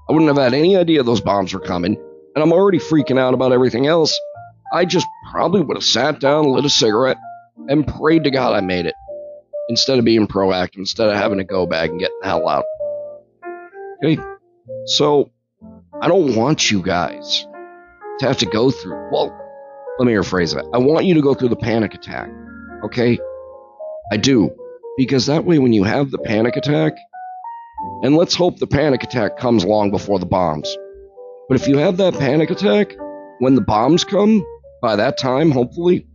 I 0.10 0.14
wouldn't 0.14 0.28
have 0.28 0.44
had 0.44 0.54
any 0.54 0.76
idea 0.76 1.04
those 1.04 1.22
bombs 1.22 1.54
were 1.54 1.62
coming, 1.62 1.96
and 2.36 2.44
I'm 2.44 2.52
already 2.52 2.80
freaking 2.80 3.18
out 3.18 3.34
about 3.34 3.54
everything 3.54 3.88
else. 3.88 4.20
I 4.74 4.84
just 4.84 5.08
probably 5.32 5.62
would 5.62 5.78
have 5.78 5.86
sat 5.86 6.20
down, 6.20 6.52
lit 6.52 6.66
a 6.66 6.70
cigarette, 6.70 7.18
and 7.70 7.88
prayed 7.88 8.26
to 8.26 8.30
God 8.30 8.54
I 8.54 8.60
made 8.60 8.86
it. 8.86 8.96
Instead 9.70 10.00
of 10.00 10.04
being 10.04 10.28
proactive, 10.28 10.80
instead 10.80 11.08
of 11.08 11.16
having 11.16 11.38
to 11.38 11.46
go 11.46 11.66
back 11.66 11.92
and 11.92 12.00
get 12.00 12.12
the 12.20 12.28
hell 12.28 12.50
out. 12.50 12.66
Okay? 14.04 14.22
So, 14.86 15.32
I 16.02 16.10
don't 16.10 16.36
want 16.36 16.70
you 16.70 16.82
guys 16.82 17.48
to 18.20 18.28
have 18.28 18.38
to 18.40 18.46
go 18.46 18.70
through, 18.70 19.10
well, 19.14 19.45
let 19.98 20.06
me 20.06 20.14
rephrase 20.14 20.58
it. 20.58 20.66
I 20.74 20.78
want 20.78 21.06
you 21.06 21.14
to 21.14 21.22
go 21.22 21.34
through 21.34 21.50
the 21.50 21.56
panic 21.56 21.94
attack. 21.94 22.30
Okay? 22.84 23.18
I 24.12 24.18
do. 24.18 24.50
Because 24.98 25.26
that 25.26 25.46
way, 25.46 25.60
when 25.60 25.74
you 25.74 25.84
have 25.84 26.12
the 26.12 26.18
panic 26.20 26.58
attack, 26.58 26.94
and 28.04 28.16
let's 28.16 28.36
hope 28.36 28.60
the 28.60 28.68
panic 28.68 29.04
attack 29.04 29.38
comes 29.38 29.66
long 29.66 29.92
before 29.92 30.20
the 30.20 30.26
bombs. 30.26 30.76
But 31.48 31.60
if 31.60 31.68
you 31.68 31.78
have 31.78 31.98
that 31.98 32.14
panic 32.16 32.50
attack, 32.50 32.96
when 33.40 33.56
the 33.56 33.62
bombs 33.62 34.04
come, 34.04 34.46
by 34.82 34.96
that 34.96 35.18
time, 35.18 35.52
hopefully, 35.52 36.08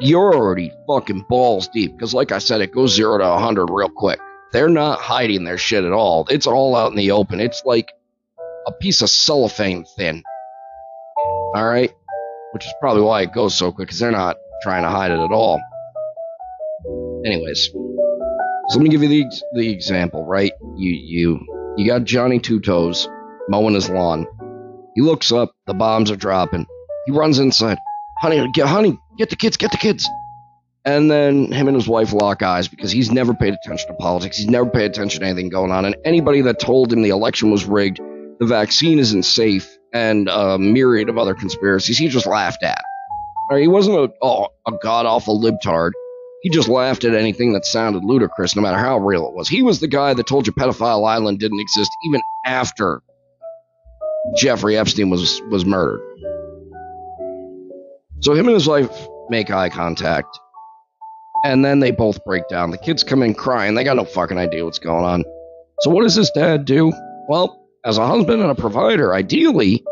you're 0.00 0.34
already 0.34 0.72
fucking 0.86 1.26
balls 1.28 1.68
deep. 1.68 1.92
Because, 1.92 2.14
like 2.14 2.32
I 2.32 2.38
said, 2.38 2.60
it 2.60 2.72
goes 2.72 2.94
zero 2.94 3.18
to 3.18 3.24
100 3.24 3.70
real 3.70 3.88
quick. 3.88 4.18
They're 4.52 4.68
not 4.68 5.00
hiding 5.00 5.44
their 5.44 5.58
shit 5.58 5.84
at 5.84 5.92
all. 5.92 6.26
It's 6.30 6.46
all 6.46 6.76
out 6.76 6.90
in 6.90 6.96
the 6.96 7.10
open. 7.10 7.40
It's 7.40 7.62
like 7.64 7.90
a 8.66 8.72
piece 8.72 9.02
of 9.02 9.10
cellophane 9.10 9.84
thin. 9.96 10.22
All 11.54 11.66
right? 11.66 11.92
Which 12.54 12.66
is 12.66 12.74
probably 12.80 13.02
why 13.02 13.22
it 13.22 13.32
goes 13.32 13.54
so 13.54 13.72
quick, 13.72 13.88
because 13.88 13.98
they're 13.98 14.12
not 14.12 14.36
trying 14.62 14.84
to 14.84 14.88
hide 14.88 15.10
it 15.10 15.18
at 15.18 15.32
all. 15.32 15.60
Anyways, 17.26 17.70
so 17.72 18.76
let 18.76 18.80
me 18.80 18.90
give 18.90 19.02
you 19.02 19.08
the, 19.08 19.42
the 19.54 19.70
example, 19.70 20.24
right? 20.24 20.52
You, 20.76 20.92
you, 20.92 21.74
you 21.76 21.84
got 21.84 22.04
Johnny 22.04 22.38
Two 22.38 22.60
Toes 22.60 23.08
mowing 23.48 23.74
his 23.74 23.90
lawn. 23.90 24.24
He 24.94 25.00
looks 25.00 25.32
up, 25.32 25.50
the 25.66 25.74
bombs 25.74 26.12
are 26.12 26.16
dropping. 26.16 26.64
He 27.06 27.12
runs 27.12 27.40
inside. 27.40 27.78
Honey, 28.20 28.48
get 28.54 28.68
honey, 28.68 28.98
get 29.18 29.30
the 29.30 29.36
kids, 29.36 29.56
get 29.56 29.72
the 29.72 29.76
kids. 29.76 30.08
And 30.84 31.10
then 31.10 31.50
him 31.50 31.66
and 31.66 31.76
his 31.76 31.88
wife 31.88 32.12
lock 32.12 32.42
eyes 32.42 32.68
because 32.68 32.92
he's 32.92 33.10
never 33.10 33.34
paid 33.34 33.54
attention 33.54 33.88
to 33.88 33.94
politics. 33.94 34.36
He's 34.36 34.48
never 34.48 34.70
paid 34.70 34.92
attention 34.92 35.20
to 35.20 35.26
anything 35.26 35.48
going 35.48 35.72
on. 35.72 35.86
And 35.86 35.96
anybody 36.04 36.42
that 36.42 36.60
told 36.60 36.92
him 36.92 37.02
the 37.02 37.08
election 37.08 37.50
was 37.50 37.64
rigged, 37.64 37.98
the 38.38 38.46
vaccine 38.46 39.00
isn't 39.00 39.24
safe, 39.24 39.73
and 39.94 40.28
a 40.28 40.58
myriad 40.58 41.08
of 41.08 41.16
other 41.16 41.34
conspiracies, 41.34 41.96
he 41.96 42.08
just 42.08 42.26
laughed 42.26 42.62
at. 42.62 42.82
He 43.56 43.68
wasn't 43.68 44.12
a, 44.22 44.28
a 44.66 44.72
god 44.82 45.06
awful 45.06 45.40
libtard. 45.40 45.92
He 46.42 46.50
just 46.50 46.68
laughed 46.68 47.04
at 47.04 47.14
anything 47.14 47.52
that 47.54 47.64
sounded 47.64 48.04
ludicrous, 48.04 48.54
no 48.56 48.62
matter 48.62 48.76
how 48.76 48.98
real 48.98 49.26
it 49.26 49.34
was. 49.34 49.48
He 49.48 49.62
was 49.62 49.80
the 49.80 49.88
guy 49.88 50.12
that 50.12 50.26
told 50.26 50.46
you 50.46 50.52
Pedophile 50.52 51.08
Island 51.08 51.38
didn't 51.38 51.60
exist 51.60 51.90
even 52.06 52.20
after 52.44 53.00
Jeffrey 54.36 54.76
Epstein 54.76 55.10
was 55.10 55.40
was 55.50 55.64
murdered. 55.64 56.00
So 58.20 58.34
him 58.34 58.46
and 58.46 58.54
his 58.54 58.66
wife 58.66 58.90
make 59.28 59.50
eye 59.50 59.68
contact, 59.68 60.38
and 61.44 61.64
then 61.64 61.80
they 61.80 61.90
both 61.90 62.22
break 62.24 62.48
down. 62.48 62.70
The 62.70 62.78
kids 62.78 63.04
come 63.04 63.22
in 63.22 63.34
crying. 63.34 63.74
They 63.74 63.84
got 63.84 63.96
no 63.96 64.04
fucking 64.04 64.38
idea 64.38 64.64
what's 64.64 64.78
going 64.78 65.04
on. 65.04 65.24
So 65.80 65.90
what 65.90 66.02
does 66.02 66.14
his 66.14 66.30
dad 66.30 66.64
do? 66.64 66.92
Well, 67.28 67.63
as 67.84 67.98
a 67.98 68.06
husband 68.06 68.40
and 68.40 68.50
a 68.50 68.54
provider, 68.54 69.14
ideally, 69.14 69.84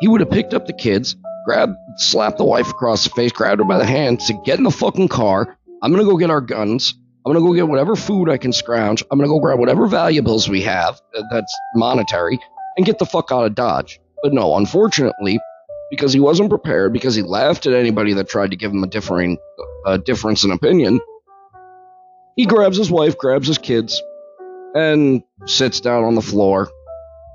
he 0.00 0.08
would 0.08 0.20
have 0.20 0.30
picked 0.30 0.54
up 0.54 0.66
the 0.66 0.72
kids, 0.72 1.16
grabbed, 1.44 1.76
slapped 1.96 2.38
the 2.38 2.44
wife 2.44 2.70
across 2.70 3.04
the 3.04 3.10
face, 3.10 3.32
grabbed 3.32 3.60
her 3.60 3.64
by 3.64 3.78
the 3.78 3.84
hand, 3.84 4.22
said, 4.22 4.44
"Get 4.44 4.58
in 4.58 4.64
the 4.64 4.70
fucking 4.70 5.08
car. 5.08 5.56
I'm 5.82 5.90
gonna 5.90 6.04
go 6.04 6.16
get 6.16 6.30
our 6.30 6.40
guns. 6.40 6.94
I'm 7.26 7.32
gonna 7.32 7.44
go 7.44 7.52
get 7.52 7.68
whatever 7.68 7.96
food 7.96 8.30
I 8.30 8.38
can 8.38 8.52
scrounge. 8.52 9.04
I'm 9.10 9.18
gonna 9.18 9.28
go 9.28 9.40
grab 9.40 9.58
whatever 9.58 9.86
valuables 9.86 10.48
we 10.48 10.62
have 10.62 11.00
that's 11.30 11.54
monetary, 11.74 12.38
and 12.76 12.86
get 12.86 12.98
the 12.98 13.06
fuck 13.06 13.32
out 13.32 13.46
of 13.46 13.54
Dodge." 13.54 14.00
But 14.22 14.32
no, 14.32 14.56
unfortunately, 14.56 15.40
because 15.90 16.12
he 16.12 16.20
wasn't 16.20 16.50
prepared, 16.50 16.92
because 16.92 17.14
he 17.14 17.22
laughed 17.22 17.66
at 17.66 17.74
anybody 17.74 18.14
that 18.14 18.28
tried 18.28 18.52
to 18.52 18.56
give 18.56 18.70
him 18.70 18.84
a 18.84 18.86
differing 18.86 19.38
uh, 19.86 19.96
difference 19.96 20.44
in 20.44 20.52
opinion. 20.52 21.00
He 22.36 22.46
grabs 22.46 22.76
his 22.76 22.90
wife, 22.90 23.18
grabs 23.18 23.48
his 23.48 23.58
kids, 23.58 24.00
and 24.74 25.22
sits 25.46 25.80
down 25.80 26.04
on 26.04 26.14
the 26.14 26.22
floor 26.22 26.70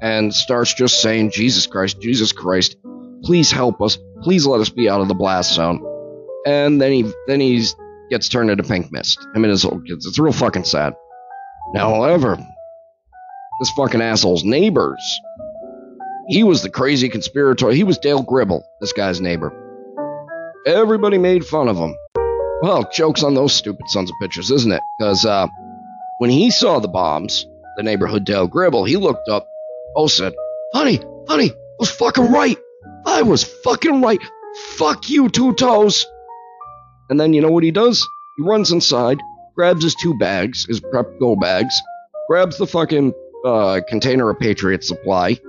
and 0.05 0.33
starts 0.33 0.73
just 0.73 1.01
saying, 1.01 1.31
Jesus 1.31 1.65
Christ, 1.65 1.99
Jesus 1.99 2.31
Christ, 2.31 2.77
please 3.23 3.51
help 3.51 3.81
us. 3.81 3.97
Please 4.21 4.45
let 4.45 4.61
us 4.61 4.69
be 4.69 4.87
out 4.87 5.01
of 5.01 5.07
the 5.07 5.15
blast 5.15 5.53
zone. 5.53 5.83
And 6.45 6.79
then 6.79 6.91
he 6.91 7.11
then 7.27 7.39
he 7.39 7.65
gets 8.09 8.29
turned 8.29 8.51
into 8.51 8.63
pink 8.63 8.91
mist. 8.91 9.19
Him 9.33 9.43
and 9.43 9.51
his 9.51 9.65
old 9.65 9.85
kids. 9.87 10.05
It's 10.05 10.19
real 10.19 10.31
fucking 10.31 10.65
sad. 10.65 10.93
Now, 11.73 11.89
however, 11.89 12.37
this 13.59 13.71
fucking 13.71 14.01
asshole's 14.01 14.43
neighbors 14.43 15.01
he 16.27 16.43
was 16.43 16.63
the 16.63 16.69
crazy 16.69 17.09
conspirator. 17.09 17.69
He 17.71 17.83
was 17.83 17.97
Dale 17.99 18.23
Gribble, 18.23 18.65
this 18.81 18.93
guy's 18.93 19.21
neighbor. 19.21 19.53
Everybody 20.65 21.17
made 21.19 21.45
fun 21.45 21.67
of 21.67 21.77
him. 21.77 21.95
Well, 22.61 22.89
joke's 22.91 23.23
on 23.23 23.35
those 23.35 23.53
stupid 23.53 23.87
sons 23.89 24.09
of 24.09 24.15
bitches, 24.21 24.51
isn't 24.51 24.71
it? 24.71 24.81
Because 24.97 25.25
uh, 25.25 25.47
when 26.17 26.31
he 26.31 26.49
saw 26.49 26.79
the 26.79 26.87
bombs, 26.87 27.45
the 27.77 27.83
neighborhood 27.83 28.25
Dale 28.25 28.47
Gribble, 28.47 28.85
he 28.85 28.97
looked 28.97 29.29
up, 29.29 29.47
oh, 29.95 30.07
said, 30.07 30.33
Honey, 30.73 30.99
honey, 31.27 31.51
I 31.51 31.75
was 31.79 31.91
fucking 31.91 32.31
right. 32.31 32.57
I 33.05 33.21
was 33.21 33.43
fucking 33.43 34.01
right. 34.01 34.21
Fuck 34.77 35.09
you, 35.09 35.29
Two 35.29 35.53
Toes. 35.53 36.05
And 37.09 37.19
then 37.19 37.33
you 37.33 37.41
know 37.41 37.51
what 37.51 37.63
he 37.63 37.71
does? 37.71 38.05
He 38.37 38.43
runs 38.43 38.71
inside, 38.71 39.19
grabs 39.55 39.83
his 39.83 39.95
two 39.95 40.17
bags, 40.17 40.65
his 40.65 40.79
prep 40.79 41.07
go 41.19 41.35
bags, 41.35 41.73
grabs 42.27 42.57
the 42.57 42.67
fucking 42.67 43.13
uh, 43.45 43.81
container 43.87 44.29
of 44.29 44.39
Patriot 44.39 44.83
supply, 44.83 45.39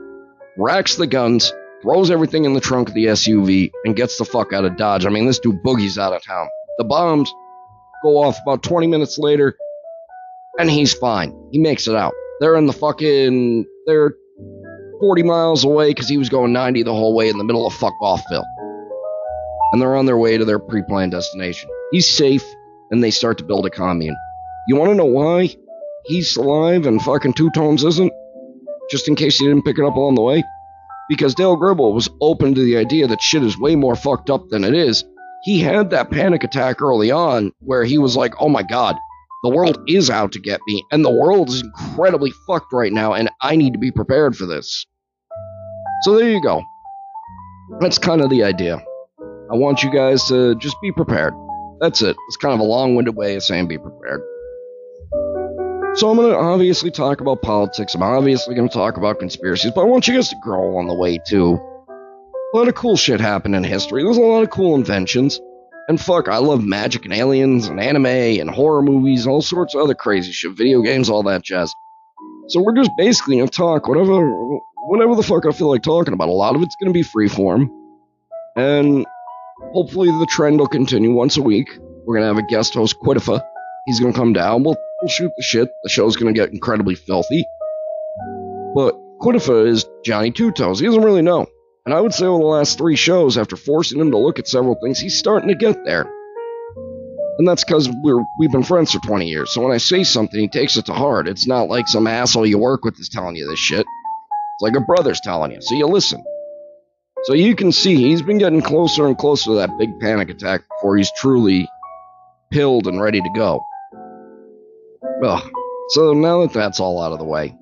racks 0.58 0.96
the 0.96 1.06
guns, 1.06 1.52
throws 1.82 2.10
everything 2.10 2.44
in 2.44 2.52
the 2.52 2.60
trunk 2.60 2.88
of 2.88 2.94
the 2.94 3.06
SUV, 3.06 3.70
and 3.84 3.96
gets 3.96 4.18
the 4.18 4.24
fuck 4.24 4.52
out 4.52 4.64
of 4.64 4.76
Dodge. 4.76 5.06
I 5.06 5.10
mean, 5.10 5.26
this 5.26 5.38
dude 5.38 5.62
boogies 5.62 5.98
out 5.98 6.12
of 6.12 6.22
town. 6.22 6.48
The 6.78 6.84
bombs 6.84 7.32
go 8.02 8.18
off 8.22 8.38
about 8.42 8.62
20 8.62 8.86
minutes 8.86 9.18
later, 9.18 9.56
and 10.58 10.70
he's 10.70 10.92
fine. 10.94 11.34
He 11.50 11.58
makes 11.58 11.88
it 11.88 11.94
out. 11.96 12.12
They're 12.40 12.56
in 12.56 12.66
the 12.66 12.72
fucking. 12.72 13.64
They're 13.86 14.14
40 15.00 15.22
miles 15.22 15.64
away 15.64 15.90
because 15.90 16.08
he 16.08 16.18
was 16.18 16.28
going 16.28 16.52
90 16.52 16.82
the 16.82 16.92
whole 16.92 17.14
way 17.14 17.28
in 17.28 17.38
the 17.38 17.44
middle 17.44 17.66
of 17.66 17.74
fuck 17.74 17.94
offville. 18.00 18.44
And 19.72 19.82
they're 19.82 19.96
on 19.96 20.06
their 20.06 20.16
way 20.16 20.38
to 20.38 20.44
their 20.44 20.58
pre 20.58 20.82
planned 20.82 21.12
destination. 21.12 21.68
He's 21.90 22.08
safe, 22.08 22.44
and 22.90 23.02
they 23.02 23.10
start 23.10 23.38
to 23.38 23.44
build 23.44 23.66
a 23.66 23.70
commune. 23.70 24.16
You 24.68 24.76
want 24.76 24.90
to 24.90 24.96
know 24.96 25.04
why 25.04 25.54
he's 26.04 26.36
alive 26.36 26.86
and 26.86 27.02
fucking 27.02 27.34
Two 27.34 27.50
Toes 27.50 27.84
isn't? 27.84 28.12
Just 28.90 29.08
in 29.08 29.16
case 29.16 29.40
you 29.40 29.48
didn't 29.48 29.64
pick 29.64 29.78
it 29.78 29.84
up 29.84 29.96
along 29.96 30.14
the 30.14 30.22
way? 30.22 30.42
Because 31.08 31.34
Dale 31.34 31.56
Gribble 31.56 31.92
was 31.92 32.08
open 32.20 32.54
to 32.54 32.60
the 32.64 32.76
idea 32.76 33.06
that 33.06 33.22
shit 33.22 33.42
is 33.42 33.58
way 33.58 33.76
more 33.76 33.96
fucked 33.96 34.30
up 34.30 34.48
than 34.48 34.64
it 34.64 34.74
is. 34.74 35.04
He 35.42 35.60
had 35.60 35.90
that 35.90 36.10
panic 36.10 36.42
attack 36.42 36.82
early 36.82 37.10
on 37.10 37.52
where 37.60 37.84
he 37.84 37.98
was 37.98 38.16
like, 38.16 38.34
oh 38.40 38.48
my 38.48 38.62
god, 38.62 38.96
the 39.46 39.54
world 39.54 39.78
is 39.86 40.10
out 40.10 40.32
to 40.32 40.40
get 40.40 40.60
me, 40.66 40.84
and 40.90 41.04
the 41.04 41.10
world 41.10 41.50
is 41.50 41.62
incredibly 41.62 42.32
fucked 42.48 42.72
right 42.72 42.92
now, 42.92 43.12
and 43.12 43.30
I 43.40 43.54
need 43.54 43.74
to 43.74 43.78
be 43.78 43.92
prepared 43.92 44.36
for 44.36 44.44
this. 44.44 44.84
So 46.02 46.16
there 46.16 46.28
you 46.28 46.42
go. 46.42 46.64
That's 47.80 47.98
kind 47.98 48.22
of 48.22 48.30
the 48.30 48.42
idea. 48.42 48.82
I 49.48 49.54
want 49.54 49.84
you 49.84 49.92
guys 49.92 50.24
to 50.24 50.56
just 50.56 50.76
be 50.82 50.90
prepared. 50.90 51.32
That's 51.80 52.02
it. 52.02 52.16
It's 52.26 52.36
kind 52.36 52.54
of 52.54 52.60
a 52.60 52.64
long 52.64 52.96
winded 52.96 53.14
way 53.14 53.36
of 53.36 53.44
saying 53.44 53.68
be 53.68 53.78
prepared. 53.78 54.20
So 55.94 56.10
I'm 56.10 56.16
going 56.16 56.30
to 56.30 56.36
obviously 56.36 56.90
talk 56.90 57.20
about 57.20 57.40
politics. 57.42 57.94
I'm 57.94 58.02
obviously 58.02 58.56
going 58.56 58.68
to 58.68 58.74
talk 58.74 58.96
about 58.96 59.20
conspiracies, 59.20 59.70
but 59.72 59.82
I 59.82 59.84
want 59.84 60.08
you 60.08 60.14
guys 60.14 60.28
to 60.30 60.36
grow 60.42 60.68
along 60.68 60.88
the 60.88 60.94
way 60.94 61.18
too. 61.24 61.54
A 62.52 62.56
lot 62.56 62.66
of 62.66 62.74
cool 62.74 62.96
shit 62.96 63.20
happened 63.20 63.54
in 63.54 63.62
history. 63.62 64.02
There's 64.02 64.16
a 64.16 64.20
lot 64.20 64.42
of 64.42 64.50
cool 64.50 64.74
inventions. 64.74 65.40
And 65.88 66.00
fuck, 66.00 66.28
I 66.28 66.38
love 66.38 66.64
magic 66.64 67.04
and 67.04 67.14
aliens 67.14 67.68
and 67.68 67.78
anime 67.78 68.06
and 68.06 68.50
horror 68.50 68.82
movies 68.82 69.24
and 69.24 69.32
all 69.32 69.42
sorts 69.42 69.74
of 69.74 69.82
other 69.82 69.94
crazy 69.94 70.32
shit, 70.32 70.52
video 70.52 70.82
games, 70.82 71.08
all 71.08 71.22
that 71.24 71.44
jazz. 71.44 71.72
So 72.48 72.60
we're 72.60 72.74
just 72.74 72.90
basically 72.98 73.38
gonna 73.38 73.48
talk 73.48 73.86
whatever, 73.86 74.28
whatever 74.86 75.14
the 75.14 75.22
fuck 75.22 75.46
I 75.46 75.52
feel 75.52 75.70
like 75.70 75.82
talking 75.82 76.12
about. 76.12 76.28
A 76.28 76.32
lot 76.32 76.56
of 76.56 76.62
it's 76.62 76.74
gonna 76.80 76.92
be 76.92 77.04
freeform, 77.04 77.68
and 78.56 79.06
hopefully 79.72 80.08
the 80.08 80.26
trend 80.30 80.58
will 80.58 80.66
continue 80.66 81.12
once 81.12 81.36
a 81.36 81.42
week. 81.42 81.68
We're 82.04 82.16
gonna 82.16 82.34
have 82.34 82.38
a 82.38 82.46
guest 82.48 82.74
host, 82.74 82.96
Quitifa. 83.00 83.40
He's 83.86 84.00
gonna 84.00 84.12
come 84.12 84.32
down. 84.32 84.64
We'll 84.64 84.76
we'll 85.02 85.08
shoot 85.08 85.30
the 85.36 85.42
shit. 85.42 85.68
The 85.84 85.88
show's 85.88 86.16
gonna 86.16 86.32
get 86.32 86.50
incredibly 86.50 86.96
filthy. 86.96 87.44
But 88.74 88.94
Quitifa 89.20 89.68
is 89.68 89.86
Johnny 90.04 90.32
Two 90.32 90.50
Toes. 90.50 90.80
He 90.80 90.86
doesn't 90.86 91.02
really 91.02 91.22
know. 91.22 91.46
And 91.86 91.94
I 91.94 92.00
would 92.00 92.12
say 92.12 92.26
over 92.26 92.42
the 92.42 92.48
last 92.48 92.78
three 92.78 92.96
shows, 92.96 93.38
after 93.38 93.56
forcing 93.56 94.00
him 94.00 94.10
to 94.10 94.18
look 94.18 94.40
at 94.40 94.48
several 94.48 94.74
things, 94.82 94.98
he's 94.98 95.18
starting 95.18 95.48
to 95.48 95.54
get 95.54 95.84
there. 95.84 96.12
And 97.38 97.46
that's 97.46 97.62
because 97.62 97.88
we're 98.02 98.24
we've 98.40 98.50
been 98.50 98.64
friends 98.64 98.92
for 98.92 98.98
20 99.00 99.28
years. 99.28 99.52
So 99.52 99.62
when 99.62 99.72
I 99.72 99.76
say 99.76 100.02
something, 100.02 100.40
he 100.40 100.48
takes 100.48 100.76
it 100.76 100.86
to 100.86 100.92
heart. 100.92 101.28
It's 101.28 101.46
not 101.46 101.68
like 101.68 101.86
some 101.86 102.08
asshole 102.08 102.46
you 102.46 102.58
work 102.58 102.84
with 102.84 102.98
is 102.98 103.08
telling 103.08 103.36
you 103.36 103.48
this 103.48 103.58
shit. 103.58 103.80
It's 103.80 104.62
like 104.62 104.74
a 104.74 104.80
brother's 104.80 105.20
telling 105.20 105.52
you. 105.52 105.60
So 105.60 105.76
you 105.76 105.86
listen. 105.86 106.24
So 107.24 107.34
you 107.34 107.54
can 107.54 107.70
see 107.72 107.96
he's 107.96 108.22
been 108.22 108.38
getting 108.38 108.62
closer 108.62 109.06
and 109.06 109.16
closer 109.16 109.50
to 109.50 109.54
that 109.56 109.78
big 109.78 110.00
panic 110.00 110.28
attack 110.28 110.62
before 110.68 110.96
he's 110.96 111.10
truly 111.18 111.68
pilled 112.50 112.86
and 112.86 113.00
ready 113.00 113.20
to 113.20 113.30
go. 113.34 113.64
Ugh. 115.24 115.50
So 115.90 116.14
now 116.14 116.40
that 116.40 116.52
that's 116.52 116.80
all 116.80 117.00
out 117.00 117.12
of 117.12 117.18
the 117.18 117.24
way, 117.24 117.56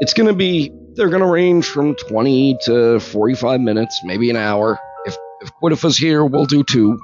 it's 0.00 0.14
going 0.14 0.28
to 0.28 0.34
be 0.34 0.72
they're 0.98 1.08
going 1.08 1.22
to 1.22 1.30
range 1.30 1.66
from 1.66 1.94
20 1.94 2.58
to 2.64 2.98
45 2.98 3.60
minutes, 3.60 4.00
maybe 4.02 4.28
an 4.30 4.36
hour. 4.36 4.78
If 5.06 5.16
if 5.40 5.50
Quitifa's 5.62 5.96
here, 5.96 6.24
we'll 6.24 6.44
do 6.44 6.64
two, 6.64 7.00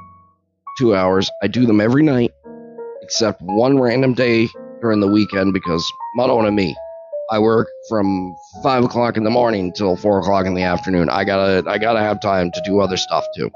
two 0.76 0.96
hours. 0.96 1.30
I 1.40 1.46
do 1.46 1.64
them 1.64 1.80
every 1.80 2.02
night, 2.02 2.32
except 3.00 3.40
one 3.40 3.78
random 3.78 4.12
day 4.12 4.48
during 4.82 4.98
the 4.98 5.06
weekend 5.06 5.54
because 5.54 5.88
Mano 6.16 6.40
and 6.40 6.56
me, 6.56 6.76
I 7.30 7.38
work 7.38 7.68
from 7.88 8.34
five 8.64 8.84
o'clock 8.84 9.16
in 9.16 9.22
the 9.22 9.30
morning 9.30 9.72
till 9.72 9.96
four 9.96 10.18
o'clock 10.18 10.44
in 10.44 10.54
the 10.54 10.62
afternoon. 10.62 11.08
I 11.08 11.22
gotta 11.22 11.62
I 11.70 11.78
gotta 11.78 12.00
have 12.00 12.20
time 12.20 12.50
to 12.50 12.60
do 12.66 12.80
other 12.80 12.96
stuff 12.96 13.24
too. 13.36 13.50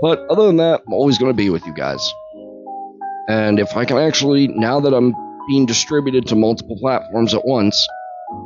But 0.00 0.20
other 0.30 0.46
than 0.46 0.56
that, 0.56 0.80
I'm 0.86 0.94
always 0.94 1.18
gonna 1.18 1.34
be 1.34 1.50
with 1.50 1.64
you 1.66 1.74
guys. 1.74 2.02
And 3.28 3.60
if 3.60 3.76
I 3.76 3.84
can 3.84 3.98
actually, 3.98 4.48
now 4.48 4.80
that 4.80 4.94
I'm 4.94 5.14
being 5.48 5.66
distributed 5.66 6.26
to 6.28 6.36
multiple 6.36 6.76
platforms 6.78 7.34
at 7.34 7.44
once, 7.44 7.86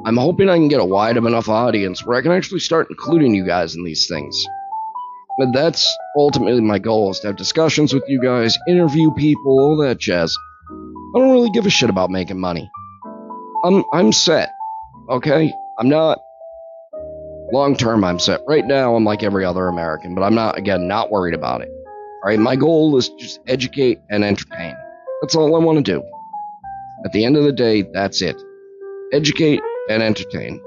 I'm 0.06 0.16
hoping 0.16 0.48
I 0.48 0.56
can 0.56 0.68
get 0.68 0.80
a 0.80 0.84
wide 0.84 1.16
enough 1.16 1.48
audience 1.48 2.06
where 2.06 2.16
I 2.16 2.22
can 2.22 2.30
actually 2.30 2.60
start 2.60 2.86
including 2.90 3.34
you 3.34 3.44
guys 3.44 3.74
in 3.74 3.82
these 3.82 4.06
things. 4.06 4.46
But 5.38 5.48
that's 5.52 5.92
ultimately 6.16 6.60
my 6.60 6.78
goal 6.78 7.10
is 7.10 7.20
to 7.20 7.26
have 7.26 7.36
discussions 7.36 7.92
with 7.92 8.04
you 8.06 8.22
guys, 8.22 8.56
interview 8.68 9.10
people, 9.12 9.58
all 9.58 9.76
that 9.78 9.98
jazz. 9.98 10.36
I 10.70 11.18
don't 11.18 11.32
really 11.32 11.50
give 11.50 11.66
a 11.66 11.70
shit 11.70 11.90
about 11.90 12.10
making 12.10 12.38
money. 12.38 12.70
I'm 13.64 13.84
I'm 13.92 14.12
set. 14.12 14.54
Okay? 15.08 15.52
I'm 15.78 15.88
not 15.88 16.22
long 17.52 17.76
term 17.76 18.04
I'm 18.04 18.18
set. 18.18 18.42
Right 18.46 18.64
now 18.64 18.94
I'm 18.94 19.04
like 19.04 19.22
every 19.22 19.44
other 19.44 19.66
American, 19.66 20.14
but 20.14 20.22
I'm 20.22 20.34
not 20.34 20.56
again 20.56 20.86
not 20.86 21.10
worried 21.10 21.34
about 21.34 21.62
it. 21.62 21.70
Alright, 22.22 22.38
my 22.38 22.56
goal 22.56 22.96
is 22.96 23.08
just 23.10 23.40
educate 23.46 24.00
and 24.08 24.24
entertain. 24.24 24.74
That's 25.20 25.34
all 25.34 25.54
I 25.54 25.58
want 25.58 25.84
to 25.84 25.92
do. 25.92 26.02
At 27.04 27.12
the 27.12 27.24
end 27.24 27.36
of 27.36 27.44
the 27.44 27.52
day, 27.52 27.82
that's 27.82 28.22
it. 28.22 28.40
Educate 29.12 29.60
and 29.88 30.02
entertain. 30.02 30.60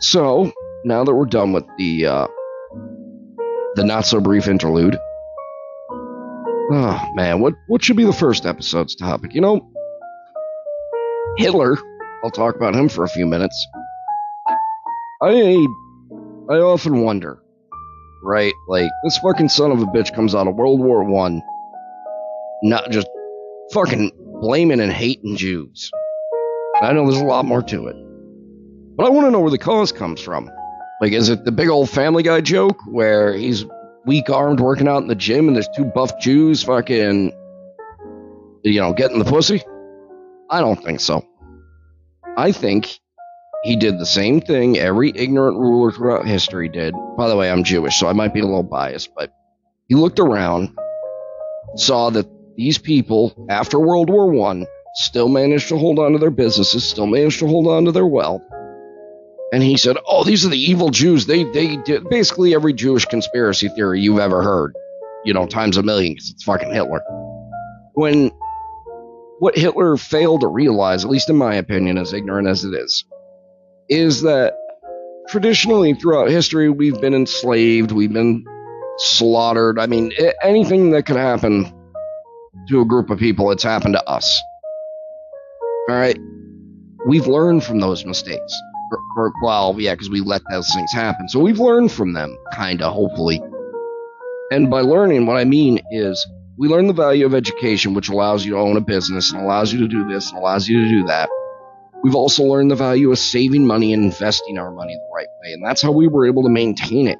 So, 0.00 0.52
now 0.84 1.04
that 1.04 1.14
we're 1.14 1.26
done 1.26 1.52
with 1.52 1.64
the 1.78 2.06
uh, 2.06 2.26
the 3.76 3.84
not 3.84 4.04
so 4.06 4.20
brief 4.20 4.48
interlude, 4.48 4.96
oh 6.72 7.10
man, 7.14 7.40
what 7.40 7.54
what 7.68 7.84
should 7.84 7.96
be 7.96 8.04
the 8.04 8.12
first 8.12 8.46
episode's 8.46 8.94
topic? 8.96 9.34
You 9.34 9.40
know, 9.40 9.70
Hitler. 11.36 11.76
I'll 12.24 12.30
talk 12.30 12.54
about 12.54 12.74
him 12.74 12.88
for 12.88 13.02
a 13.04 13.08
few 13.08 13.26
minutes. 13.26 13.66
I 15.22 15.66
I 16.50 16.56
often 16.56 17.02
wonder, 17.02 17.42
right? 18.24 18.52
Like 18.68 18.90
this 19.04 19.18
fucking 19.18 19.48
son 19.48 19.72
of 19.72 19.80
a 19.80 19.86
bitch 19.86 20.14
comes 20.14 20.34
out 20.34 20.46
of 20.46 20.54
World 20.54 20.80
War 20.80 21.04
One, 21.04 21.42
not 22.62 22.90
just 22.90 23.08
fucking 23.72 24.10
blaming 24.40 24.80
and 24.80 24.92
hating 24.92 25.36
Jews. 25.36 25.90
I 26.82 26.92
know 26.92 27.08
there's 27.08 27.22
a 27.22 27.24
lot 27.24 27.44
more 27.44 27.62
to 27.62 27.86
it. 27.86 27.96
But 28.96 29.06
I 29.06 29.10
want 29.10 29.28
to 29.28 29.30
know 29.30 29.38
where 29.38 29.52
the 29.52 29.58
cause 29.58 29.92
comes 29.92 30.20
from. 30.20 30.50
Like, 31.00 31.12
is 31.12 31.28
it 31.28 31.44
the 31.44 31.52
big 31.52 31.68
old 31.68 31.88
Family 31.88 32.24
Guy 32.24 32.40
joke 32.40 32.76
where 32.86 33.32
he's 33.34 33.64
weak 34.04 34.28
armed 34.28 34.58
working 34.58 34.88
out 34.88 35.00
in 35.00 35.06
the 35.06 35.14
gym 35.14 35.46
and 35.46 35.54
there's 35.54 35.68
two 35.76 35.84
buff 35.84 36.18
Jews 36.18 36.64
fucking, 36.64 37.32
you 38.64 38.80
know, 38.80 38.92
getting 38.94 39.20
the 39.20 39.24
pussy? 39.24 39.62
I 40.50 40.60
don't 40.60 40.82
think 40.82 40.98
so. 40.98 41.24
I 42.36 42.50
think 42.50 42.98
he 43.62 43.76
did 43.76 44.00
the 44.00 44.06
same 44.06 44.40
thing 44.40 44.76
every 44.76 45.12
ignorant 45.14 45.58
ruler 45.58 45.92
throughout 45.92 46.26
history 46.26 46.68
did. 46.68 46.94
By 47.16 47.28
the 47.28 47.36
way, 47.36 47.48
I'm 47.48 47.62
Jewish, 47.62 47.96
so 47.96 48.08
I 48.08 48.12
might 48.12 48.34
be 48.34 48.40
a 48.40 48.44
little 48.44 48.64
biased, 48.64 49.14
but 49.14 49.32
he 49.88 49.94
looked 49.94 50.18
around, 50.18 50.76
saw 51.76 52.10
that 52.10 52.26
these 52.56 52.78
people, 52.78 53.46
after 53.48 53.78
World 53.78 54.10
War 54.10 54.26
One, 54.28 54.66
still 54.94 55.28
managed 55.28 55.68
to 55.68 55.78
hold 55.78 55.98
on 55.98 56.12
to 56.12 56.18
their 56.18 56.30
businesses, 56.30 56.84
still 56.84 57.06
managed 57.06 57.38
to 57.40 57.46
hold 57.46 57.66
on 57.66 57.84
to 57.84 57.92
their 57.92 58.06
wealth. 58.06 58.42
And 59.52 59.62
he 59.62 59.76
said, 59.76 59.96
"Oh, 60.06 60.24
these 60.24 60.46
are 60.46 60.48
the 60.48 60.58
evil 60.58 60.90
Jews. 60.90 61.26
They 61.26 61.44
they 61.44 61.76
did 61.76 62.08
basically 62.08 62.54
every 62.54 62.72
Jewish 62.72 63.04
conspiracy 63.04 63.68
theory 63.68 64.00
you've 64.00 64.18
ever 64.18 64.42
heard, 64.42 64.74
you 65.24 65.34
know, 65.34 65.46
times 65.46 65.76
a 65.76 65.82
million 65.82 66.14
because 66.14 66.30
it's 66.30 66.44
fucking 66.44 66.72
Hitler." 66.72 67.02
When 67.94 68.30
what 69.40 69.56
Hitler 69.56 69.96
failed 69.96 70.40
to 70.42 70.46
realize, 70.46 71.04
at 71.04 71.10
least 71.10 71.28
in 71.28 71.36
my 71.36 71.54
opinion, 71.54 71.98
as 71.98 72.12
ignorant 72.12 72.48
as 72.48 72.64
it 72.64 72.72
is, 72.74 73.04
is 73.88 74.22
that 74.22 74.54
traditionally 75.28 75.94
throughout 75.94 76.30
history 76.30 76.70
we've 76.70 77.00
been 77.00 77.14
enslaved, 77.14 77.92
we've 77.92 78.12
been 78.12 78.44
slaughtered. 78.98 79.78
I 79.78 79.86
mean, 79.86 80.12
anything 80.42 80.90
that 80.90 81.06
could 81.06 81.16
happen 81.16 81.72
to 82.68 82.80
a 82.80 82.84
group 82.84 83.10
of 83.10 83.18
people, 83.18 83.50
it's 83.50 83.62
happened 83.62 83.94
to 83.94 84.08
us. 84.08 84.40
All 85.88 85.96
right. 85.96 86.18
We've 87.06 87.26
learned 87.26 87.64
from 87.64 87.80
those 87.80 88.04
mistakes. 88.04 88.62
Or, 88.92 88.98
or, 89.16 89.32
well, 89.42 89.74
yeah, 89.78 89.94
because 89.94 90.10
we 90.10 90.20
let 90.20 90.42
those 90.50 90.72
things 90.74 90.92
happen. 90.92 91.28
So 91.28 91.40
we've 91.40 91.58
learned 91.58 91.90
from 91.90 92.12
them, 92.12 92.36
kind 92.52 92.82
of, 92.82 92.92
hopefully. 92.92 93.42
And 94.50 94.70
by 94.70 94.82
learning, 94.82 95.26
what 95.26 95.38
I 95.38 95.44
mean 95.44 95.80
is 95.90 96.24
we 96.58 96.68
learn 96.68 96.86
the 96.86 96.92
value 96.92 97.26
of 97.26 97.34
education, 97.34 97.94
which 97.94 98.08
allows 98.08 98.44
you 98.44 98.52
to 98.52 98.58
own 98.58 98.76
a 98.76 98.80
business 98.80 99.32
and 99.32 99.42
allows 99.42 99.72
you 99.72 99.80
to 99.80 99.88
do 99.88 100.06
this 100.08 100.30
and 100.30 100.38
allows 100.38 100.68
you 100.68 100.84
to 100.84 100.88
do 100.88 101.04
that. 101.06 101.28
We've 102.04 102.14
also 102.14 102.44
learned 102.44 102.70
the 102.70 102.76
value 102.76 103.10
of 103.10 103.18
saving 103.18 103.66
money 103.66 103.92
and 103.92 104.04
investing 104.04 104.58
our 104.58 104.70
money 104.70 104.94
the 104.94 105.10
right 105.16 105.28
way. 105.42 105.52
And 105.52 105.64
that's 105.64 105.82
how 105.82 105.90
we 105.90 106.06
were 106.06 106.26
able 106.26 106.42
to 106.42 106.50
maintain 106.50 107.08
it 107.08 107.18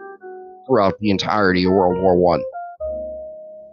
throughout 0.67 0.99
the 1.01 1.11
entirety 1.11 1.65
of 1.65 1.73
World 1.73 2.01
War 2.01 2.17
One. 2.17 2.43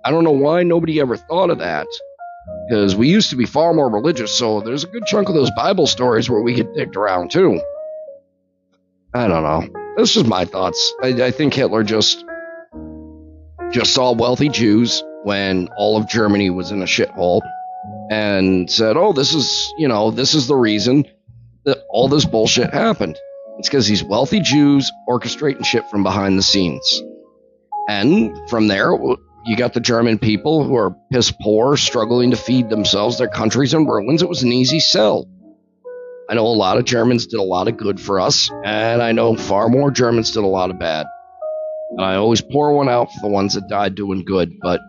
I. 0.05 0.09
I 0.09 0.11
don't 0.11 0.23
know 0.23 0.31
why 0.31 0.63
nobody 0.63 0.99
ever 0.99 1.17
thought 1.17 1.49
of 1.49 1.59
that 1.59 1.87
because 2.69 2.95
we 2.95 3.09
used 3.09 3.31
to 3.31 3.35
be 3.35 3.45
far 3.45 3.73
more 3.73 3.89
religious, 3.89 4.37
so 4.37 4.61
there's 4.61 4.83
a 4.83 4.87
good 4.87 5.05
chunk 5.05 5.27
of 5.27 5.35
those 5.35 5.51
Bible 5.51 5.87
stories 5.87 6.29
where 6.29 6.41
we 6.41 6.53
get 6.53 6.73
dicked 6.75 6.95
around 6.95 7.31
too. 7.31 7.59
I 9.13 9.27
don't 9.27 9.43
know. 9.43 9.67
That's 9.97 10.13
just 10.13 10.27
my 10.27 10.45
thoughts. 10.45 10.93
I, 11.01 11.07
I 11.07 11.31
think 11.31 11.53
Hitler 11.53 11.83
just 11.83 12.23
just 13.71 13.93
saw 13.93 14.13
wealthy 14.13 14.49
Jews 14.49 15.03
when 15.23 15.67
all 15.77 15.97
of 15.97 16.07
Germany 16.07 16.49
was 16.49 16.71
in 16.71 16.81
a 16.81 16.85
shithole, 16.85 17.41
and 18.11 18.69
said, 18.69 18.97
"Oh, 18.97 19.13
this 19.13 19.33
is 19.33 19.73
you 19.77 19.87
know 19.87 20.11
this 20.11 20.35
is 20.35 20.47
the 20.47 20.55
reason 20.55 21.05
that 21.65 21.79
all 21.89 22.07
this 22.07 22.25
bullshit 22.25 22.71
happened. 22.71 23.17
It's 23.57 23.67
because 23.67 23.87
these 23.87 24.03
wealthy 24.03 24.39
Jews 24.39 24.91
orchestrating 25.07 25.65
shit 25.65 25.89
from 25.89 26.03
behind 26.03 26.37
the 26.37 26.43
scenes." 26.43 27.03
And 27.87 28.37
from 28.47 28.67
there, 28.67 28.91
you 29.45 29.55
got 29.55 29.73
the 29.73 29.79
German 29.79 30.19
people 30.19 30.63
who 30.63 30.75
are 30.75 30.95
piss 31.11 31.31
poor, 31.31 31.77
struggling 31.77 32.31
to 32.31 32.37
feed 32.37 32.69
themselves. 32.69 33.17
Their 33.17 33.29
country's 33.29 33.73
in 33.73 33.85
ruins. 33.85 34.21
It 34.21 34.29
was 34.29 34.43
an 34.43 34.51
easy 34.51 34.79
sell. 34.79 35.27
I 36.29 36.35
know 36.35 36.45
a 36.45 36.49
lot 36.49 36.77
of 36.77 36.85
Germans 36.85 37.25
did 37.25 37.39
a 37.39 37.43
lot 37.43 37.67
of 37.67 37.77
good 37.77 37.99
for 37.99 38.19
us, 38.19 38.51
and 38.63 39.01
I 39.01 39.13
know 39.13 39.35
far 39.35 39.67
more 39.67 39.89
Germans 39.89 40.31
did 40.31 40.43
a 40.43 40.47
lot 40.47 40.69
of 40.69 40.77
bad. 40.77 41.07
And 41.91 42.05
I 42.05 42.15
always 42.15 42.41
pour 42.41 42.73
one 42.75 42.87
out 42.87 43.11
for 43.11 43.21
the 43.21 43.29
ones 43.29 43.55
that 43.55 43.67
died 43.67 43.95
doing 43.95 44.23
good. 44.23 44.51
But 44.61 44.79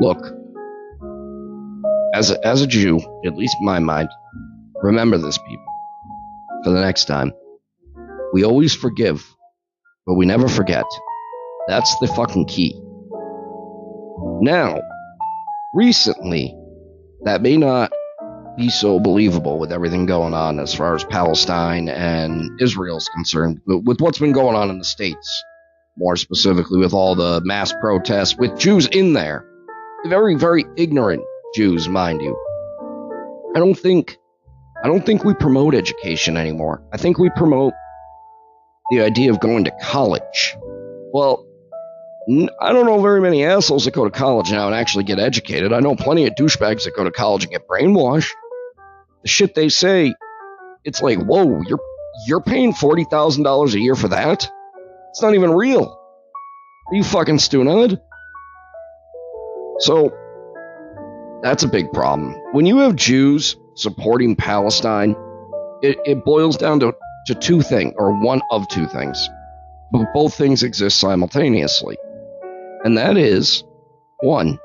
look, 0.00 0.18
as 2.14 2.30
a, 2.30 2.46
as 2.46 2.62
a 2.62 2.66
Jew, 2.66 3.00
at 3.26 3.34
least 3.34 3.56
in 3.58 3.66
my 3.66 3.80
mind, 3.80 4.08
remember 4.82 5.18
this, 5.18 5.38
people, 5.38 5.66
for 6.62 6.70
the 6.70 6.80
next 6.80 7.06
time. 7.06 7.32
We 8.32 8.44
always 8.44 8.74
forgive, 8.74 9.26
but 10.06 10.14
we 10.14 10.26
never 10.26 10.48
forget. 10.48 10.84
That's 11.66 11.98
the 11.98 12.06
fucking 12.08 12.46
key. 12.46 12.81
Now, 14.40 14.80
recently, 15.74 16.56
that 17.24 17.42
may 17.42 17.56
not 17.56 17.92
be 18.56 18.68
so 18.68 19.00
believable 19.00 19.58
with 19.58 19.72
everything 19.72 20.06
going 20.06 20.34
on 20.34 20.58
as 20.58 20.74
far 20.74 20.94
as 20.94 21.04
Palestine 21.04 21.88
and 21.88 22.60
Israel 22.60 22.98
is 22.98 23.08
concerned, 23.08 23.60
but 23.66 23.78
with 23.84 24.00
what's 24.00 24.18
been 24.18 24.32
going 24.32 24.56
on 24.56 24.70
in 24.70 24.78
the 24.78 24.84
States, 24.84 25.44
more 25.96 26.16
specifically 26.16 26.78
with 26.78 26.92
all 26.92 27.14
the 27.14 27.40
mass 27.44 27.72
protests, 27.80 28.36
with 28.36 28.58
Jews 28.58 28.86
in 28.86 29.12
there. 29.12 29.46
Very, 30.06 30.34
very 30.34 30.64
ignorant 30.76 31.22
Jews, 31.54 31.88
mind 31.88 32.20
you. 32.20 32.36
I 33.54 33.58
don't 33.58 33.78
think 33.78 34.18
I 34.84 34.88
don't 34.88 35.06
think 35.06 35.22
we 35.22 35.34
promote 35.34 35.74
education 35.74 36.36
anymore. 36.36 36.82
I 36.92 36.96
think 36.96 37.18
we 37.18 37.30
promote 37.36 37.72
the 38.90 39.00
idea 39.02 39.30
of 39.30 39.38
going 39.38 39.64
to 39.64 39.70
college. 39.80 40.56
Well, 41.12 41.46
I 42.60 42.72
don't 42.72 42.86
know 42.86 43.00
very 43.00 43.20
many 43.20 43.44
assholes 43.44 43.84
that 43.84 43.94
go 43.94 44.04
to 44.04 44.10
college 44.10 44.52
now 44.52 44.66
and 44.66 44.74
actually 44.74 45.04
get 45.04 45.18
educated. 45.18 45.72
I 45.72 45.80
know 45.80 45.96
plenty 45.96 46.26
of 46.26 46.34
douchebags 46.34 46.84
that 46.84 46.94
go 46.94 47.04
to 47.04 47.10
college 47.10 47.44
and 47.44 47.52
get 47.52 47.66
brainwashed 47.66 48.30
the 49.22 49.28
shit 49.28 49.54
they 49.54 49.68
say, 49.68 50.14
it's 50.84 51.00
like, 51.00 51.18
whoa, 51.18 51.62
you're 51.66 51.80
you're 52.26 52.42
paying 52.42 52.72
forty 52.72 53.04
thousand 53.04 53.44
dollars 53.44 53.74
a 53.74 53.80
year 53.80 53.94
for 53.94 54.08
that? 54.08 54.50
It's 55.10 55.22
not 55.22 55.34
even 55.34 55.52
real. 55.52 55.98
Are 56.88 56.94
you 56.94 57.04
fucking 57.04 57.38
stupid? 57.38 58.00
So 59.78 60.12
that's 61.42 61.62
a 61.62 61.68
big 61.68 61.92
problem. 61.92 62.34
When 62.52 62.66
you 62.66 62.78
have 62.78 62.96
Jews 62.96 63.56
supporting 63.74 64.36
Palestine, 64.36 65.16
it, 65.82 65.98
it 66.04 66.24
boils 66.24 66.56
down 66.56 66.80
to, 66.80 66.94
to 67.26 67.34
two 67.34 67.62
things, 67.62 67.94
or 67.96 68.12
one 68.20 68.42
of 68.50 68.68
two 68.68 68.86
things. 68.86 69.28
But 69.90 70.12
both 70.12 70.34
things 70.34 70.62
exist 70.62 70.98
simultaneously. 70.98 71.96
And 72.84 72.98
that 72.98 73.16
is 73.16 73.62
one, 74.20 74.58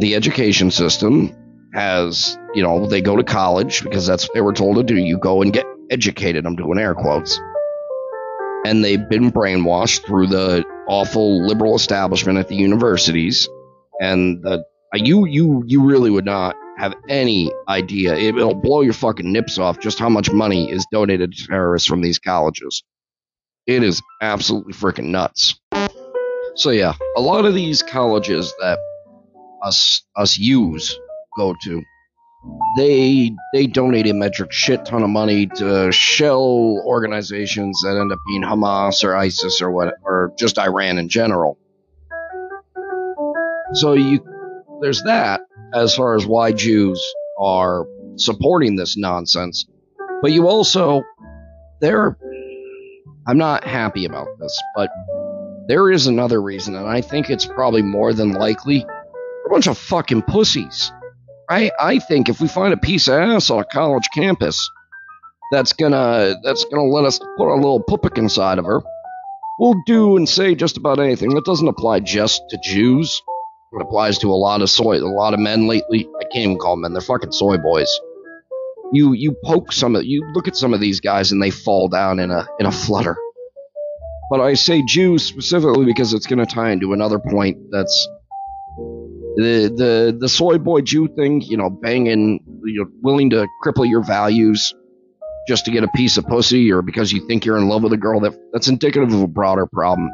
the 0.00 0.14
education 0.14 0.70
system 0.70 1.34
has, 1.72 2.38
you 2.54 2.62
know, 2.62 2.86
they 2.86 3.00
go 3.00 3.16
to 3.16 3.24
college 3.24 3.82
because 3.82 4.06
that's 4.06 4.24
what 4.24 4.34
they 4.34 4.42
were 4.42 4.52
told 4.52 4.76
to 4.76 4.82
do. 4.82 4.96
You 4.96 5.18
go 5.18 5.40
and 5.42 5.52
get 5.52 5.64
educated. 5.90 6.46
I'm 6.46 6.56
doing 6.56 6.78
air 6.78 6.94
quotes. 6.94 7.40
And 8.66 8.84
they've 8.84 9.08
been 9.08 9.32
brainwashed 9.32 10.04
through 10.04 10.26
the 10.26 10.64
awful 10.88 11.46
liberal 11.46 11.74
establishment 11.74 12.38
at 12.38 12.48
the 12.48 12.56
universities. 12.56 13.48
And 14.00 14.42
the, 14.42 14.64
uh, 14.94 14.98
you, 14.98 15.26
you, 15.26 15.64
you 15.66 15.84
really 15.84 16.10
would 16.10 16.24
not 16.24 16.54
have 16.76 16.94
any 17.08 17.50
idea. 17.68 18.14
It, 18.14 18.36
it'll 18.36 18.54
blow 18.54 18.82
your 18.82 18.92
fucking 18.92 19.32
nips 19.32 19.58
off 19.58 19.80
just 19.80 19.98
how 19.98 20.10
much 20.10 20.30
money 20.30 20.70
is 20.70 20.86
donated 20.92 21.32
to 21.32 21.46
terrorists 21.46 21.88
from 21.88 22.02
these 22.02 22.18
colleges. 22.18 22.82
It 23.66 23.82
is 23.82 24.02
absolutely 24.20 24.74
freaking 24.74 25.06
nuts. 25.06 25.58
So 26.56 26.70
yeah, 26.70 26.94
a 27.16 27.20
lot 27.20 27.44
of 27.44 27.54
these 27.54 27.82
colleges 27.82 28.52
that 28.60 28.78
us 29.62 30.02
us 30.16 30.38
use 30.38 30.98
go 31.36 31.54
to. 31.64 31.82
They 32.78 33.32
they 33.52 33.66
donate 33.66 34.06
a 34.06 34.14
metric 34.14 34.52
shit 34.52 34.86
ton 34.86 35.02
of 35.02 35.10
money 35.10 35.48
to 35.56 35.92
shell 35.92 36.82
organizations 36.86 37.82
that 37.82 37.98
end 38.00 38.10
up 38.10 38.18
being 38.26 38.42
Hamas 38.42 39.04
or 39.04 39.14
ISIS 39.14 39.60
or 39.60 39.70
what 39.70 39.94
or 40.02 40.32
just 40.38 40.58
Iran 40.58 40.96
in 40.96 41.10
general. 41.10 41.58
So 43.74 43.92
you 43.92 44.24
there's 44.80 45.02
that 45.02 45.42
as 45.74 45.94
far 45.94 46.16
as 46.16 46.24
why 46.24 46.52
Jews 46.52 47.02
are 47.38 47.86
supporting 48.16 48.76
this 48.76 48.96
nonsense. 48.96 49.66
But 50.22 50.32
you 50.32 50.48
also 50.48 51.02
there 51.82 52.16
I'm 53.26 53.36
not 53.36 53.64
happy 53.64 54.06
about 54.06 54.28
this, 54.38 54.58
but 54.74 54.88
there 55.68 55.90
is 55.90 56.06
another 56.06 56.40
reason, 56.40 56.74
and 56.74 56.86
I 56.86 57.00
think 57.00 57.30
it's 57.30 57.46
probably 57.46 57.82
more 57.82 58.12
than 58.12 58.32
likely 58.32 58.84
a 59.46 59.48
bunch 59.50 59.66
of 59.66 59.78
fucking 59.78 60.22
pussies. 60.22 60.92
I 61.48 61.70
I 61.80 61.98
think 61.98 62.28
if 62.28 62.40
we 62.40 62.48
find 62.48 62.72
a 62.72 62.76
piece 62.78 63.08
of 63.08 63.14
ass 63.14 63.50
on 63.50 63.60
a 63.60 63.64
college 63.64 64.08
campus 64.14 64.68
that's 65.52 65.72
gonna 65.72 66.36
that's 66.42 66.64
gonna 66.64 66.84
let 66.84 67.04
us 67.04 67.18
put 67.36 67.52
a 67.52 67.54
little 67.54 67.82
pupik 67.82 68.18
inside 68.18 68.58
of 68.58 68.64
her, 68.64 68.82
we'll 69.60 69.80
do 69.86 70.16
and 70.16 70.28
say 70.28 70.54
just 70.54 70.76
about 70.76 71.00
anything. 71.00 71.30
That 71.34 71.44
doesn't 71.44 71.68
apply 71.68 72.00
just 72.00 72.42
to 72.50 72.58
Jews. 72.62 73.22
It 73.72 73.82
applies 73.82 74.18
to 74.18 74.30
a 74.30 74.34
lot 74.34 74.62
of 74.62 74.70
soy, 74.70 74.98
a 74.98 75.04
lot 75.04 75.34
of 75.34 75.40
men 75.40 75.66
lately. 75.66 76.08
I 76.20 76.24
can't 76.24 76.44
even 76.44 76.58
call 76.58 76.74
them 76.74 76.82
men; 76.82 76.92
they're 76.92 77.02
fucking 77.02 77.32
soy 77.32 77.58
boys. 77.58 77.90
You 78.92 79.12
you 79.12 79.36
poke 79.44 79.72
some 79.72 79.96
of 79.96 80.04
you 80.04 80.24
look 80.32 80.48
at 80.48 80.56
some 80.56 80.72
of 80.72 80.80
these 80.80 81.00
guys 81.00 81.32
and 81.32 81.42
they 81.42 81.50
fall 81.50 81.88
down 81.88 82.18
in 82.20 82.30
a 82.30 82.46
in 82.58 82.66
a 82.66 82.72
flutter. 82.72 83.16
But 84.28 84.40
I 84.40 84.54
say 84.54 84.82
Jews 84.82 85.24
specifically 85.24 85.84
because 85.84 86.12
it's 86.12 86.26
going 86.26 86.44
to 86.44 86.46
tie 86.46 86.70
into 86.70 86.92
another 86.92 87.18
point 87.18 87.58
that's 87.70 88.08
the 89.36 89.72
the 89.76 90.16
the 90.18 90.28
soy 90.28 90.58
boy 90.58 90.80
Jew 90.80 91.08
thing, 91.08 91.42
you 91.42 91.56
know, 91.56 91.70
banging, 91.70 92.40
you're 92.64 92.88
willing 93.02 93.30
to 93.30 93.46
cripple 93.62 93.88
your 93.88 94.02
values 94.02 94.74
just 95.46 95.64
to 95.66 95.70
get 95.70 95.84
a 95.84 95.88
piece 95.88 96.16
of 96.16 96.26
pussy 96.26 96.72
or 96.72 96.82
because 96.82 97.12
you 97.12 97.26
think 97.26 97.44
you're 97.44 97.58
in 97.58 97.68
love 97.68 97.82
with 97.82 97.92
a 97.92 97.98
girl. 97.98 98.20
That 98.20 98.34
that's 98.52 98.68
indicative 98.68 99.12
of 99.12 99.20
a 99.20 99.28
broader 99.28 99.66
problem. 99.66 100.10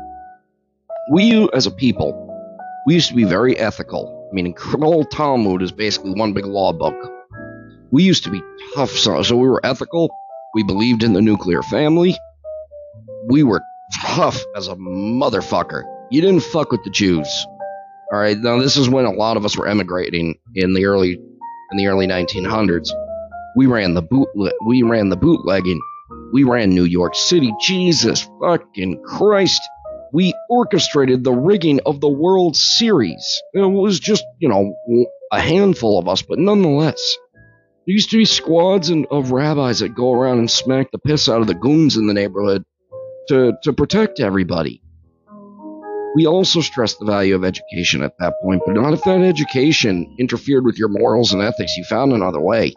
We 1.11 1.49
as 1.55 1.67
a 1.67 1.71
people, 1.71 2.13
we 2.87 2.95
used 2.95 3.09
to 3.09 3.15
be 3.15 3.25
very 3.25 3.57
ethical. 3.57 4.29
I 4.31 4.35
mean, 4.35 4.55
the 4.55 4.79
whole 4.79 5.05
Talmud 5.05 5.63
is 5.63 5.73
basically 5.73 6.13
one 6.13 6.33
big 6.33 6.47
law 6.47 6.73
book. 6.73 6.97
We 7.91 8.03
used 8.03 8.25
to 8.25 8.31
be 8.31 8.43
tough, 8.75 8.91
so, 8.91 9.23
so 9.23 9.37
we 9.37 9.47
were 9.49 9.61
ethical. 9.65 10.11
We 10.55 10.63
believed 10.65 11.03
in 11.03 11.13
the 11.13 11.21
nuclear 11.21 11.63
family. 11.63 12.17
We 13.27 13.43
were 13.43 13.61
tough 14.15 14.45
as 14.55 14.69
a 14.69 14.77
motherfucker. 14.77 15.85
You 16.11 16.21
didn't 16.21 16.43
fuck 16.43 16.71
with 16.71 16.85
the 16.85 16.91
Jews. 16.91 17.47
All 18.13 18.19
right, 18.19 18.37
now 18.37 18.61
this 18.61 18.77
is 18.77 18.89
when 18.89 19.07
a 19.07 19.11
lot 19.11 19.39
of 19.39 19.47
us 19.47 19.57
were 19.57 19.67
emigrating 19.67 20.35
in 20.55 20.75
the 20.75 20.85
early 20.85 21.13
in 21.71 21.79
the 21.79 21.87
early 21.87 22.07
1900s. 22.07 22.91
We 23.57 23.65
ran 23.67 23.95
the 23.95 24.03
boot 24.03 24.29
we 24.67 24.83
ran 24.83 25.09
the 25.09 25.17
bootlegging. 25.17 25.81
We 26.35 26.45
ran 26.45 26.71
New 26.71 26.85
York 26.85 27.15
City. 27.15 27.53
Jesus 27.63 28.29
fucking 28.41 29.03
Christ. 29.03 29.63
We 30.13 30.35
orchestrated 30.51 31.25
the 31.25 31.33
rigging 31.33 31.81
of 31.87 32.03
the 32.03 32.09
World 32.09 32.55
Series. 32.55 33.43
It 33.55 33.61
was 33.61 33.99
just, 33.99 34.25
you 34.41 34.49
know, 34.51 34.75
a 35.33 35.41
handful 35.41 35.99
of 35.99 36.07
us, 36.07 36.21
but 36.21 36.39
nonetheless. 36.39 37.17
There 37.87 37.95
used 37.95 38.11
to 38.11 38.19
be 38.19 38.27
squads 38.27 38.93
of 39.11 39.33
rabbis 39.33 39.81
that 39.81 39.95
go 39.95 40.13
around 40.13 40.39
and 40.39 40.51
smack 40.51 40.91
the 40.93 40.99
piss 40.99 41.31
out 41.31 41.41
of 41.41 41.47
the 41.47 41.55
goons 41.55 41.97
in 41.97 42.07
the 42.07 42.15
neighborhood 42.15 42.65
to, 43.29 43.53
to 43.63 43.73
protect 43.73 44.21
everybody. 44.21 44.83
We 46.15 46.27
also 46.27 46.61
stressed 46.61 46.99
the 46.99 47.07
value 47.07 47.35
of 47.35 47.45
education 47.45 48.03
at 48.03 48.19
that 48.19 48.35
point, 48.43 48.63
but 48.67 48.75
not 48.75 48.93
if 48.93 49.03
that 49.05 49.23
education 49.23 50.15
interfered 50.19 50.65
with 50.65 50.79
your 50.79 50.89
morals 50.89 51.33
and 51.33 51.41
ethics. 51.41 51.77
You 51.77 51.85
found 51.85 52.13
another 52.13 52.41
way. 52.41 52.75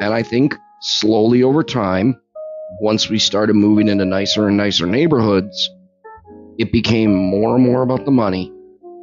And 0.00 0.12
I 0.12 0.22
think 0.22 0.54
slowly 0.80 1.42
over 1.42 1.62
time, 1.62 2.20
once 2.80 3.08
we 3.08 3.18
started 3.18 3.54
moving 3.54 3.88
into 3.88 4.04
nicer 4.04 4.48
and 4.48 4.56
nicer 4.56 4.86
neighborhoods, 4.86 5.70
it 6.58 6.72
became 6.72 7.14
more 7.14 7.54
and 7.54 7.64
more 7.64 7.82
about 7.82 8.04
the 8.04 8.10
money. 8.10 8.52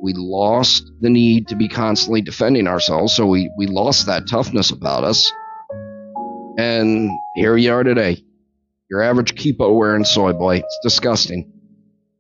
We 0.02 0.14
lost 0.14 0.84
the 1.00 1.10
need 1.10 1.48
to 1.48 1.56
be 1.56 1.68
constantly 1.68 2.22
defending 2.22 2.68
ourselves, 2.68 3.14
so 3.14 3.26
we, 3.26 3.50
we 3.58 3.68
lost 3.68 4.06
that 4.08 4.28
toughness 4.28 4.72
about 4.72 5.04
us. 5.04 5.32
And 6.58 7.10
here 7.36 7.54
we 7.54 7.70
are 7.70 7.84
today. 7.84 8.24
Your 8.90 9.02
average 9.02 9.36
kippah 9.36 9.76
wearing 9.76 10.06
soy 10.06 10.32
boy. 10.32 10.58
It's 10.58 10.80
disgusting. 10.82 11.52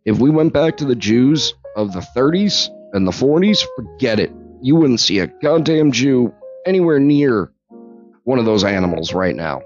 If 0.03 0.19
we 0.19 0.29
went 0.29 0.51
back 0.51 0.77
to 0.77 0.85
the 0.85 0.95
Jews 0.95 1.53
of 1.77 1.93
the 1.93 2.05
30s 2.15 2.69
and 2.91 3.07
the 3.07 3.11
40s, 3.11 3.65
forget 3.77 4.19
it. 4.19 4.33
You 4.61 4.75
wouldn't 4.75 4.99
see 4.99 5.19
a 5.19 5.27
goddamn 5.27 5.93
Jew 5.93 6.33
anywhere 6.65 6.99
near 6.99 7.51
one 8.25 8.37
of 8.37 8.45
those 8.45 8.65
animals 8.65 9.13
right 9.13 9.35
now. 9.35 9.61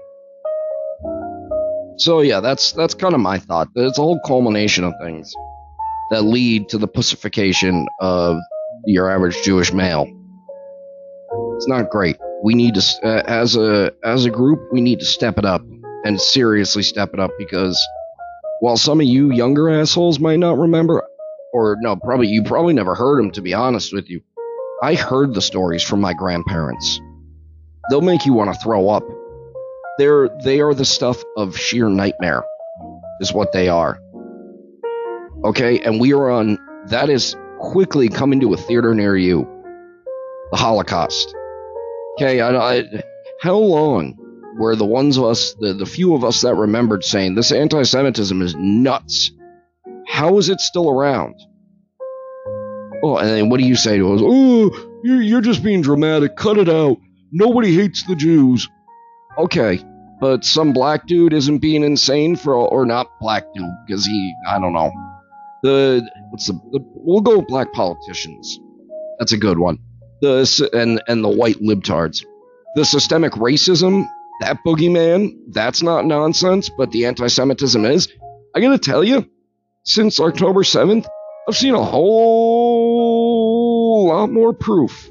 So 1.96 2.20
yeah, 2.20 2.38
that's 2.38 2.70
that's 2.72 2.94
kind 2.94 3.14
of 3.14 3.20
my 3.20 3.38
thought. 3.38 3.68
It's 3.74 3.98
a 3.98 4.02
whole 4.02 4.20
culmination 4.20 4.84
of 4.84 4.94
things 5.02 5.34
that 6.12 6.22
lead 6.22 6.68
to 6.68 6.78
the 6.78 6.88
pussification 6.88 7.86
of 8.00 8.38
your 8.86 9.10
average 9.10 9.42
Jewish 9.42 9.72
male. 9.72 10.06
It's 11.56 11.66
not 11.68 11.90
great. 11.90 12.16
We 12.44 12.54
need 12.54 12.74
to, 12.74 12.96
uh, 13.04 13.22
as 13.26 13.56
a 13.56 13.92
as 14.04 14.24
a 14.24 14.30
group, 14.30 14.60
we 14.72 14.80
need 14.80 15.00
to 15.00 15.06
step 15.06 15.38
it 15.38 15.44
up 15.44 15.62
and 16.04 16.20
seriously 16.20 16.82
step 16.82 17.10
it 17.14 17.20
up 17.20 17.30
because 17.38 17.80
while 18.60 18.76
some 18.76 19.00
of 19.00 19.06
you 19.06 19.32
younger 19.32 19.68
assholes 19.70 20.18
might 20.18 20.38
not 20.38 20.58
remember, 20.58 21.02
or 21.52 21.76
no, 21.80 21.96
probably 21.96 22.28
you 22.28 22.42
probably 22.42 22.74
never 22.74 22.94
heard 22.94 23.18
them. 23.18 23.30
To 23.32 23.42
be 23.42 23.54
honest 23.54 23.92
with 23.92 24.08
you, 24.08 24.20
I 24.82 24.94
heard 24.94 25.34
the 25.34 25.42
stories 25.42 25.82
from 25.82 26.00
my 26.00 26.14
grandparents. 26.14 27.00
They'll 27.90 28.00
make 28.00 28.24
you 28.24 28.32
want 28.32 28.54
to 28.54 28.60
throw 28.60 28.88
up. 28.88 29.02
They're 29.98 30.28
they 30.44 30.60
are 30.60 30.74
the 30.74 30.84
stuff 30.84 31.22
of 31.36 31.56
sheer 31.58 31.88
nightmare, 31.88 32.44
is 33.20 33.32
what 33.32 33.52
they 33.52 33.68
are. 33.68 34.00
Okay, 35.44 35.80
and 35.80 36.00
we 36.00 36.12
are 36.12 36.30
on. 36.30 36.58
That 36.86 37.10
is 37.10 37.36
quickly 37.58 38.08
coming 38.08 38.40
to 38.40 38.54
a 38.54 38.56
theater 38.56 38.94
near 38.94 39.16
you. 39.16 39.46
The 40.52 40.56
Holocaust. 40.56 41.34
Okay, 42.16 42.40
I, 42.40 42.50
I, 42.54 43.02
how 43.40 43.56
long 43.56 44.21
were 44.56 44.76
the 44.76 44.84
ones 44.84 45.16
of 45.16 45.24
us, 45.24 45.54
the, 45.54 45.72
the 45.72 45.86
few 45.86 46.14
of 46.14 46.24
us 46.24 46.42
that 46.42 46.54
remembered 46.54 47.04
saying 47.04 47.34
this 47.34 47.52
anti 47.52 47.82
Semitism 47.82 48.42
is 48.42 48.54
nuts? 48.56 49.30
How 50.06 50.38
is 50.38 50.48
it 50.48 50.60
still 50.60 50.90
around? 50.90 51.34
Oh, 53.04 53.16
and 53.16 53.28
then 53.28 53.48
what 53.48 53.58
do 53.58 53.66
you 53.66 53.74
say 53.74 53.98
to 53.98 54.14
us? 54.14 54.20
Oh, 54.22 55.00
you're, 55.02 55.22
you're 55.22 55.40
just 55.40 55.62
being 55.62 55.82
dramatic. 55.82 56.36
Cut 56.36 56.58
it 56.58 56.68
out. 56.68 56.98
Nobody 57.32 57.74
hates 57.74 58.04
the 58.04 58.14
Jews. 58.14 58.68
Okay, 59.38 59.80
but 60.20 60.44
some 60.44 60.72
black 60.72 61.06
dude 61.06 61.32
isn't 61.32 61.58
being 61.58 61.82
insane 61.82 62.36
for, 62.36 62.54
or 62.54 62.84
not 62.84 63.08
black 63.20 63.44
dude, 63.54 63.64
because 63.86 64.04
he, 64.04 64.34
I 64.46 64.58
don't 64.60 64.74
know. 64.74 64.92
The, 65.62 66.08
what's 66.30 66.46
the, 66.46 66.54
the 66.70 66.80
we'll 66.94 67.22
go 67.22 67.38
with 67.38 67.48
black 67.48 67.72
politicians. 67.72 68.60
That's 69.18 69.32
a 69.32 69.38
good 69.38 69.58
one 69.58 69.78
the 70.22 70.70
and 70.72 71.02
and 71.08 71.22
the 71.22 71.28
white 71.28 71.60
libtards. 71.60 72.24
The 72.76 72.86
systemic 72.86 73.32
racism, 73.32 74.08
that 74.42 74.58
boogeyman, 74.66 75.32
that's 75.48 75.82
not 75.82 76.04
nonsense, 76.04 76.70
but 76.76 76.90
the 76.90 77.06
anti-Semitism 77.06 77.84
is. 77.84 78.08
I 78.54 78.60
gotta 78.60 78.78
tell 78.78 79.02
you, 79.02 79.26
since 79.84 80.20
October 80.20 80.62
7th, 80.62 81.06
I've 81.48 81.56
seen 81.56 81.74
a 81.74 81.82
whole 81.82 83.28
lot 84.08 84.30
more 84.30 84.52
proof 84.52 85.10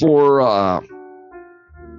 for 0.00 0.40
uh, 0.40 0.80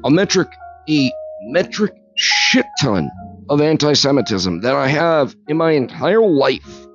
a 0.04 0.10
metric, 0.10 0.48
a 0.90 1.12
metric 1.44 1.94
shit 2.16 2.66
ton 2.82 3.12
of 3.50 3.62
anti-Semitism 3.62 4.62
than 4.62 4.76
I 4.76 4.88
have 4.88 5.36
in 5.48 5.58
my 5.58 5.72
entire 5.72 6.22
life 6.22 6.88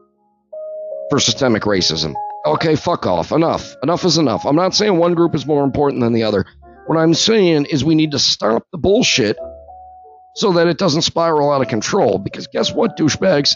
for 1.11 1.21
systemic 1.21 1.63
racism. 1.63 2.15
Okay, 2.47 2.75
fuck 2.75 3.07
off. 3.07 3.33
Enough. 3.33 3.77
Enough 3.83 4.05
is 4.05 4.19
enough. 4.19 4.45
I'm 4.45 4.57
not 4.57 4.75
saying 4.75 4.97
one 4.97 5.15
group 5.15 5.35
is 5.35 5.47
more 5.47 5.63
important 5.63 6.03
than 6.03 6.13
the 6.13 6.25
other. 6.25 6.45
What 6.93 7.01
I'm 7.01 7.15
saying 7.15 7.69
is 7.71 7.83
we 7.83 7.95
need 7.95 8.11
to 8.11 8.19
stop 8.19 8.67
the 8.71 8.77
bullshit 8.77 9.39
so 10.35 10.53
that 10.53 10.67
it 10.67 10.77
doesn't 10.77 11.01
spiral 11.01 11.51
out 11.51 11.63
of 11.63 11.69
control. 11.69 12.19
Because 12.19 12.49
guess 12.49 12.71
what, 12.71 12.99
douchebags? 12.99 13.55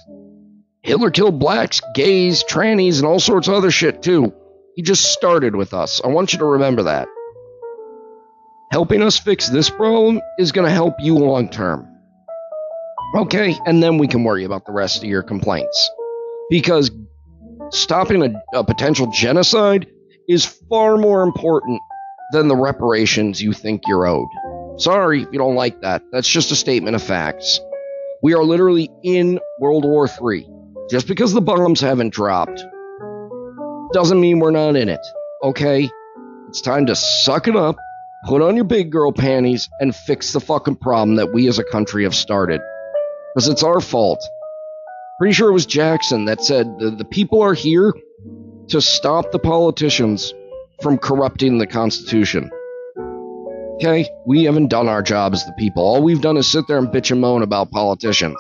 Hitler 0.83 1.11
killed 1.11 1.39
blacks, 1.39 1.83
gays, 1.95 2.45
trannies, 2.45 2.97
and 2.97 3.05
all 3.05 3.21
sorts 3.21 3.47
of 3.47 3.53
other 3.53 3.71
shit 3.71 4.03
too. 4.03 4.33
He 4.75 4.81
just 4.81 5.13
started 5.13 5.55
with 5.55 5.75
us. 5.75 6.01
I 6.03 6.09
want 6.09 6.33
you 6.33 6.39
to 6.39 6.47
remember 6.47 6.85
that. 6.85 7.09
Helping 8.73 9.03
us 9.03 9.19
fix 9.19 9.51
this 9.51 9.69
problem 9.69 10.23
is 10.39 10.53
going 10.53 10.67
to 10.67 10.73
help 10.73 10.95
you 10.99 11.19
long 11.19 11.51
term. 11.51 11.87
Okay, 13.19 13.55
and 13.67 13.83
then 13.83 13.99
we 13.99 14.09
can 14.09 14.25
worry 14.25 14.45
about 14.45 14.65
the 14.65 14.73
rest 14.73 15.03
of 15.03 15.11
your 15.11 15.23
complaints. 15.23 15.91
Because 16.49 16.91
stopping 17.69 18.23
a, 18.23 18.59
a 18.59 18.65
potential 18.65 19.09
genocide 19.09 19.89
is 20.27 20.47
far 20.71 20.97
more 20.97 21.23
important 21.23 21.83
than 22.33 22.49
the 22.49 22.57
reparations 22.57 23.43
you 23.43 23.53
think 23.53 23.83
you're 23.87 24.07
owed. 24.07 24.29
Sorry 24.79 25.23
if 25.23 25.29
you 25.33 25.39
don't 25.39 25.55
like 25.55 25.81
that. 25.81 26.03
That's 26.13 26.29
just 26.29 26.51
a 26.51 26.57
statement 26.57 26.97
of 26.97 27.03
facts. 27.03 27.61
We 28.23 28.35
are 28.35 28.45
literally 28.45 28.91
in 29.03 29.41
World 29.61 29.85
War 29.85 30.09
III. 30.09 30.49
Just 30.91 31.09
because 31.09 31.33
the 31.33 31.41
bombs 31.41 31.81
haven't 31.81 32.13
dropped 32.13 32.65
doesn't 33.93 34.21
mean 34.21 34.39
we're 34.39 34.51
not 34.51 34.77
in 34.77 34.89
it. 34.89 35.01
Okay? 35.43 35.91
It's 36.49 36.61
time 36.61 36.87
to 36.87 36.95
suck 36.95 37.49
it 37.49 37.57
up, 37.57 37.77
put 38.27 38.43
on 38.43 38.57
your 38.57 38.65
big 38.65 38.91
girl 38.91 39.13
panties, 39.13 39.69
and 39.81 39.95
fix 39.95 40.33
the 40.33 40.41
fucking 40.41 40.77
problem 40.77 41.17
that 41.17 41.33
we 41.33 41.49
as 41.49 41.59
a 41.59 41.65
country 41.65 42.05
have 42.05 42.15
started. 42.15 42.61
Because 43.35 43.49
it's 43.49 43.63
our 43.63 43.81
fault. 43.81 44.21
Pretty 45.19 45.33
sure 45.33 45.49
it 45.49 45.55
was 45.55 45.67
Jackson 45.67 46.27
that 46.27 46.43
said 46.43 46.79
the, 46.79 46.91
the 46.91 47.05
people 47.05 47.43
are 47.43 47.55
here 47.55 47.95
to 48.69 48.81
stop 48.81 49.31
the 49.33 49.39
politicians 49.39 50.33
from 50.83 50.99
corrupting 50.99 51.59
the 51.59 51.67
Constitution. 51.67 52.51
Okay, 53.77 54.09
we 54.27 54.45
haven't 54.45 54.69
done 54.69 54.89
our 54.89 55.03
job 55.03 55.35
as 55.35 55.45
the 55.45 55.53
people. 55.53 55.83
All 55.83 56.03
we've 56.03 56.21
done 56.21 56.37
is 56.37 56.47
sit 56.47 56.67
there 56.67 56.79
and 56.79 56.89
bitch 56.89 57.11
and 57.11 57.21
moan 57.21 57.43
about 57.43 57.71
politicians. 57.71 58.37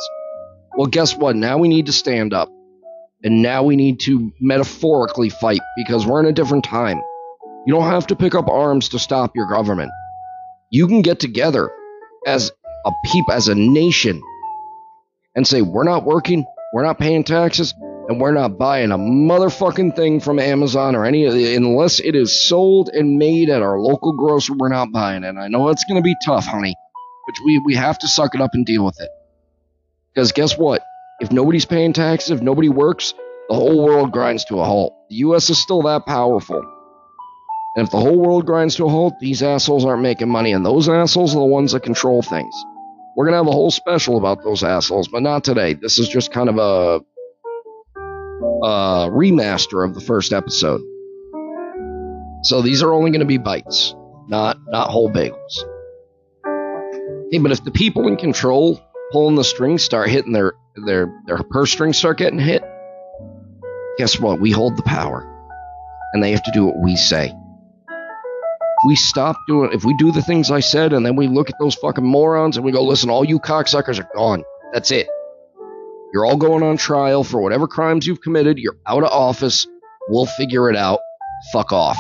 Well, 0.77 0.87
guess 0.87 1.16
what? 1.16 1.37
Now 1.37 1.59
we 1.59 1.68
need 1.68 1.87
to 1.87 1.92
stand 1.92 2.33
up. 2.33 2.51
And 3.22 3.42
now 3.42 3.62
we 3.62 3.77
need 3.77 4.01
to 4.01 4.33
metaphorically 4.40 5.31
fight 5.31 5.61
because 5.77 6.07
we're 6.07 6.20
in 6.20 6.27
a 6.27 6.33
different 6.33 6.64
time. 6.64 7.03
You 7.66 7.75
don't 7.75 7.90
have 7.90 8.07
to 8.09 8.16
pick 8.16 8.35
up 8.35 8.49
arms 8.49 8.90
to 8.90 8.99
stop 8.99 9.35
your 9.35 9.49
government. 9.49 9.90
You 10.70 10.87
can 10.87 11.03
get 11.03 11.18
together 11.18 11.70
as 12.27 12.53
a 12.85 12.92
peep, 13.07 13.25
as 13.31 13.49
a 13.49 13.55
nation, 13.55 14.22
and 15.35 15.46
say, 15.46 15.62
we're 15.62 15.85
not 15.85 16.05
working, 16.05 16.44
we're 16.72 16.85
not 16.85 16.99
paying 16.99 17.25
taxes, 17.25 17.75
and 18.08 18.20
we're 18.20 18.32
not 18.32 18.56
buying 18.58 18.92
a 18.92 18.98
motherfucking 18.98 19.96
thing 19.96 20.20
from 20.20 20.38
Amazon 20.38 20.94
or 20.94 21.04
any 21.04 21.24
of 21.24 21.34
the, 21.34 21.56
unless 21.56 21.98
it 21.98 22.14
is 22.14 22.48
sold 22.48 22.88
and 22.88 23.18
made 23.18 23.50
at 23.50 23.62
our 23.62 23.80
local 23.80 24.12
grocer. 24.12 24.52
We're 24.56 24.68
not 24.68 24.92
buying 24.92 25.24
it. 25.24 25.28
And 25.28 25.40
I 25.40 25.48
know 25.48 25.68
it's 25.70 25.84
going 25.84 26.00
to 26.00 26.04
be 26.04 26.14
tough, 26.24 26.46
honey, 26.46 26.74
but 27.26 27.34
we, 27.44 27.58
we 27.58 27.74
have 27.74 27.98
to 28.00 28.08
suck 28.08 28.34
it 28.34 28.40
up 28.40 28.50
and 28.54 28.64
deal 28.64 28.84
with 28.84 29.00
it. 29.00 29.10
Because 30.14 30.32
guess 30.32 30.56
what? 30.56 30.82
If 31.20 31.32
nobody's 31.32 31.64
paying 31.64 31.92
taxes, 31.92 32.30
if 32.30 32.42
nobody 32.42 32.68
works, 32.68 33.12
the 33.48 33.54
whole 33.54 33.84
world 33.84 34.12
grinds 34.12 34.44
to 34.46 34.60
a 34.60 34.64
halt. 34.64 34.94
The 35.10 35.16
U.S. 35.16 35.50
is 35.50 35.58
still 35.58 35.82
that 35.82 36.06
powerful. 36.06 36.62
And 37.76 37.84
if 37.84 37.90
the 37.90 37.98
whole 38.00 38.18
world 38.18 38.46
grinds 38.46 38.76
to 38.76 38.86
a 38.86 38.88
halt, 38.88 39.14
these 39.20 39.42
assholes 39.42 39.84
aren't 39.84 40.02
making 40.02 40.28
money, 40.28 40.52
and 40.52 40.64
those 40.64 40.88
assholes 40.88 41.34
are 41.34 41.40
the 41.40 41.44
ones 41.44 41.72
that 41.72 41.82
control 41.82 42.22
things. 42.22 42.54
We're 43.16 43.24
going 43.26 43.32
to 43.32 43.38
have 43.38 43.46
a 43.48 43.52
whole 43.52 43.70
special 43.70 44.16
about 44.16 44.42
those 44.44 44.62
assholes, 44.62 45.08
but 45.08 45.22
not 45.22 45.44
today. 45.44 45.74
This 45.74 45.98
is 45.98 46.08
just 46.08 46.32
kind 46.32 46.48
of 46.48 46.58
a, 46.58 47.00
a 48.44 49.11
remaster 49.11 49.85
of 49.87 49.94
the 49.94 50.01
first 50.01 50.33
episode. 50.33 50.83
So 52.44 52.62
these 52.62 52.83
are 52.83 52.92
only 52.92 53.11
going 53.11 53.20
to 53.20 53.27
be 53.27 53.38
bites, 53.38 53.94
not 54.29 54.59
not 54.68 54.90
whole 54.90 55.11
bagels. 55.11 55.64
Hey, 57.33 57.38
but 57.38 57.53
if 57.53 57.64
the 57.64 57.72
people 57.72 58.09
in 58.09 58.16
control 58.16 58.81
pulling 59.12 59.37
the 59.37 59.44
strings 59.44 59.85
start 59.85 60.09
hitting 60.11 60.33
their 60.33 60.55
their 60.87 61.12
their 61.27 61.38
purse 61.51 61.72
strings 61.72 61.99
start 61.99 62.18
getting 62.18 62.38
hit, 62.40 62.62
guess 63.99 64.20
what? 64.20 64.40
We 64.40 64.51
hold 64.53 64.77
the 64.77 64.83
power, 64.85 65.42
and 66.14 66.22
they 66.22 66.33
have 66.33 66.44
to 66.44 66.53
do 66.53 66.66
what 66.66 66.79
we 66.83 66.96
say 66.96 67.33
If 68.79 68.88
we 68.88 68.96
stop 68.96 69.37
doing, 69.49 69.72
if 69.72 69.85
we 69.85 69.96
do 69.96 70.12
the 70.12 70.22
things 70.22 70.51
I 70.51 70.61
said 70.61 70.92
and 70.92 71.05
then 71.07 71.16
we 71.16 71.29
look 71.29 71.51
at 71.51 71.57
those 71.61 71.75
fucking 71.77 72.05
morons 72.05 72.57
and 72.59 72.64
we 72.66 72.72
go, 72.72 72.85
listen, 72.85 73.11
all 73.11 73.25
you 73.25 73.40
cocksuckers 73.40 73.99
are 73.99 74.09
gone. 74.14 74.44
That's 74.72 74.90
it. 74.92 75.09
You're 76.12 76.24
all 76.24 76.36
going 76.36 76.62
on 76.62 76.76
trial 76.76 77.24
for 77.24 77.40
whatever 77.40 77.66
crimes 77.66 78.06
you've 78.06 78.20
committed. 78.20 78.58
You're 78.58 78.78
out 78.86 79.02
of 79.02 79.10
office. 79.10 79.66
We'll 80.08 80.26
figure 80.26 80.70
it 80.70 80.76
out. 80.76 81.00
Fuck 81.52 81.72
off. 81.72 81.98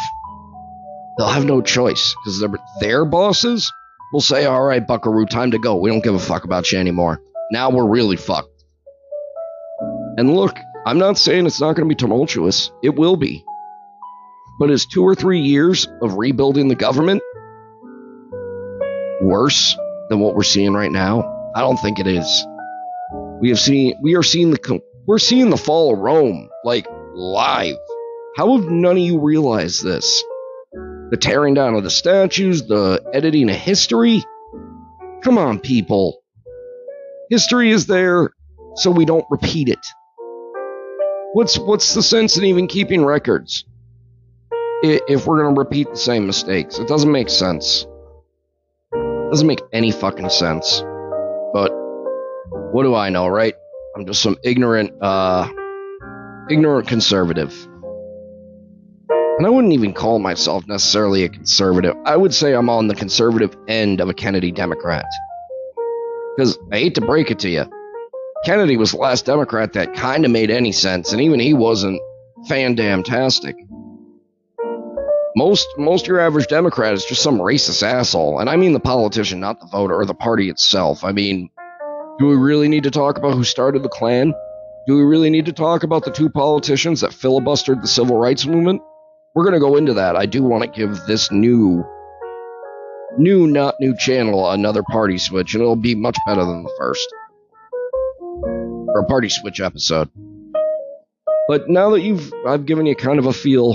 They'll 1.18 1.28
have 1.28 1.44
no 1.44 1.60
choice 1.60 2.14
because 2.24 2.44
their 2.80 3.04
bosses 3.04 3.72
will 4.12 4.20
say, 4.20 4.44
all 4.44 4.62
right, 4.62 4.86
buckaroo, 4.86 5.26
time 5.26 5.50
to 5.50 5.58
go. 5.58 5.76
We 5.76 5.90
don't 5.90 6.04
give 6.04 6.14
a 6.14 6.18
fuck 6.18 6.44
about 6.44 6.70
you 6.70 6.78
anymore. 6.78 7.20
Now 7.50 7.70
we're 7.70 7.88
really 7.88 8.16
fucked. 8.16 8.64
And 10.16 10.34
look, 10.34 10.56
I'm 10.86 10.98
not 10.98 11.18
saying 11.18 11.46
it's 11.46 11.60
not 11.60 11.74
going 11.74 11.88
to 11.88 11.94
be 11.94 11.98
tumultuous. 11.98 12.70
It 12.82 12.96
will 12.96 13.16
be. 13.16 13.44
But 14.58 14.70
is 14.70 14.86
two 14.86 15.02
or 15.02 15.14
three 15.14 15.40
years 15.40 15.88
of 16.00 16.14
rebuilding 16.14 16.68
the 16.68 16.74
government 16.74 17.22
worse 19.20 19.76
than 20.08 20.20
what 20.20 20.34
we're 20.34 20.42
seeing 20.42 20.72
right 20.72 20.92
now? 20.92 21.50
I 21.54 21.60
don't 21.60 21.76
think 21.76 21.98
it 21.98 22.06
is. 22.06 22.46
We 23.40 23.50
have 23.50 23.58
seen 23.58 23.94
we 24.02 24.16
are 24.16 24.22
seeing 24.22 24.50
the 24.50 24.80
we're 25.06 25.18
seeing 25.18 25.50
the 25.50 25.56
fall 25.56 25.92
of 25.92 26.00
Rome 26.00 26.48
like 26.64 26.86
live. 27.14 27.76
How 28.36 28.56
have 28.56 28.68
none 28.68 28.96
of 28.96 29.02
you 29.02 29.20
realized 29.20 29.84
this? 29.84 30.22
The 31.10 31.18
tearing 31.20 31.54
down 31.54 31.74
of 31.74 31.84
the 31.84 31.90
statues, 31.90 32.66
the 32.66 33.02
editing 33.12 33.48
of 33.48 33.56
history. 33.56 34.24
Come 35.22 35.38
on, 35.38 35.60
people. 35.60 36.22
History 37.30 37.70
is 37.70 37.86
there 37.86 38.30
so 38.74 38.90
we 38.90 39.04
don't 39.04 39.24
repeat 39.30 39.68
it. 39.68 39.86
What's 41.32 41.58
what's 41.58 41.94
the 41.94 42.02
sense 42.02 42.36
in 42.36 42.44
even 42.44 42.66
keeping 42.66 43.04
records? 43.04 43.64
if 44.82 45.26
we're 45.26 45.42
going 45.42 45.54
to 45.54 45.58
repeat 45.58 45.88
the 45.90 45.96
same 45.96 46.26
mistakes. 46.26 46.78
It 46.78 46.88
doesn't 46.88 47.10
make 47.10 47.30
sense. 47.30 47.86
It 48.92 49.30
doesn't 49.30 49.46
make 49.46 49.62
any 49.72 49.90
fucking 49.90 50.28
sense. 50.28 50.82
But 51.52 51.72
what 52.72 52.82
do 52.82 52.94
I 52.94 53.10
know, 53.10 53.28
right? 53.28 53.54
I'm 53.96 54.06
just 54.06 54.22
some 54.22 54.36
ignorant, 54.42 54.92
uh, 55.02 55.48
ignorant 56.50 56.88
conservative. 56.88 57.54
and 59.38 59.46
I 59.46 59.50
wouldn't 59.50 59.72
even 59.74 59.92
call 59.92 60.18
myself 60.18 60.66
necessarily 60.66 61.24
a 61.24 61.28
conservative. 61.28 61.94
I 62.04 62.16
would 62.16 62.34
say 62.34 62.54
I'm 62.54 62.70
on 62.70 62.88
the 62.88 62.94
conservative 62.94 63.54
end 63.68 64.00
of 64.00 64.08
a 64.08 64.14
Kennedy 64.14 64.50
Democrat. 64.52 65.04
Because 66.36 66.58
I 66.72 66.78
hate 66.78 66.94
to 66.96 67.00
break 67.00 67.30
it 67.30 67.38
to 67.40 67.48
you, 67.48 67.66
Kennedy 68.44 68.76
was 68.76 68.92
the 68.92 68.98
last 68.98 69.26
Democrat 69.26 69.72
that 69.74 69.94
kind 69.94 70.24
of 70.24 70.30
made 70.30 70.50
any 70.50 70.72
sense, 70.72 71.12
and 71.12 71.20
even 71.20 71.40
he 71.40 71.54
wasn't 71.54 72.00
fan 72.48 72.74
damn 72.74 73.02
tastic. 73.02 73.56
Most 75.36 75.66
most 75.76 76.06
your 76.06 76.20
average 76.20 76.46
Democrat 76.46 76.94
is 76.94 77.04
just 77.04 77.22
some 77.22 77.38
racist 77.38 77.82
asshole, 77.82 78.38
and 78.38 78.48
I 78.48 78.56
mean 78.56 78.72
the 78.72 78.80
politician, 78.80 79.40
not 79.40 79.60
the 79.60 79.66
voter 79.66 79.94
or 79.94 80.06
the 80.06 80.14
party 80.14 80.48
itself. 80.48 81.04
I 81.04 81.12
mean, 81.12 81.50
do 82.18 82.26
we 82.26 82.36
really 82.36 82.68
need 82.68 82.84
to 82.84 82.90
talk 82.90 83.18
about 83.18 83.34
who 83.34 83.44
started 83.44 83.82
the 83.82 83.88
Klan? 83.88 84.32
Do 84.86 84.96
we 84.96 85.02
really 85.02 85.30
need 85.30 85.46
to 85.46 85.52
talk 85.52 85.82
about 85.82 86.04
the 86.04 86.10
two 86.10 86.30
politicians 86.30 87.02
that 87.02 87.10
filibustered 87.10 87.82
the 87.82 87.88
civil 87.88 88.16
rights 88.16 88.46
movement? 88.46 88.80
We're 89.34 89.44
going 89.44 89.54
to 89.54 89.60
go 89.60 89.76
into 89.76 89.94
that. 89.94 90.16
I 90.16 90.24
do 90.24 90.42
want 90.42 90.64
to 90.64 90.70
give 90.70 91.04
this 91.06 91.30
new, 91.30 91.84
new, 93.18 93.46
not 93.46 93.74
new 93.80 93.94
channel 93.98 94.50
another 94.50 94.82
party 94.82 95.18
switch, 95.18 95.54
and 95.54 95.62
it'll 95.62 95.76
be 95.76 95.94
much 95.94 96.16
better 96.26 96.44
than 96.44 96.62
the 96.62 96.74
first. 96.78 97.06
Or 98.88 99.00
a 99.00 99.04
party 99.04 99.28
switch 99.28 99.60
episode. 99.60 100.08
But 101.48 101.68
now 101.68 101.90
that 101.90 102.00
you've, 102.00 102.32
I've 102.46 102.64
given 102.64 102.86
you 102.86 102.96
kind 102.96 103.18
of 103.18 103.26
a 103.26 103.32
feel 103.32 103.74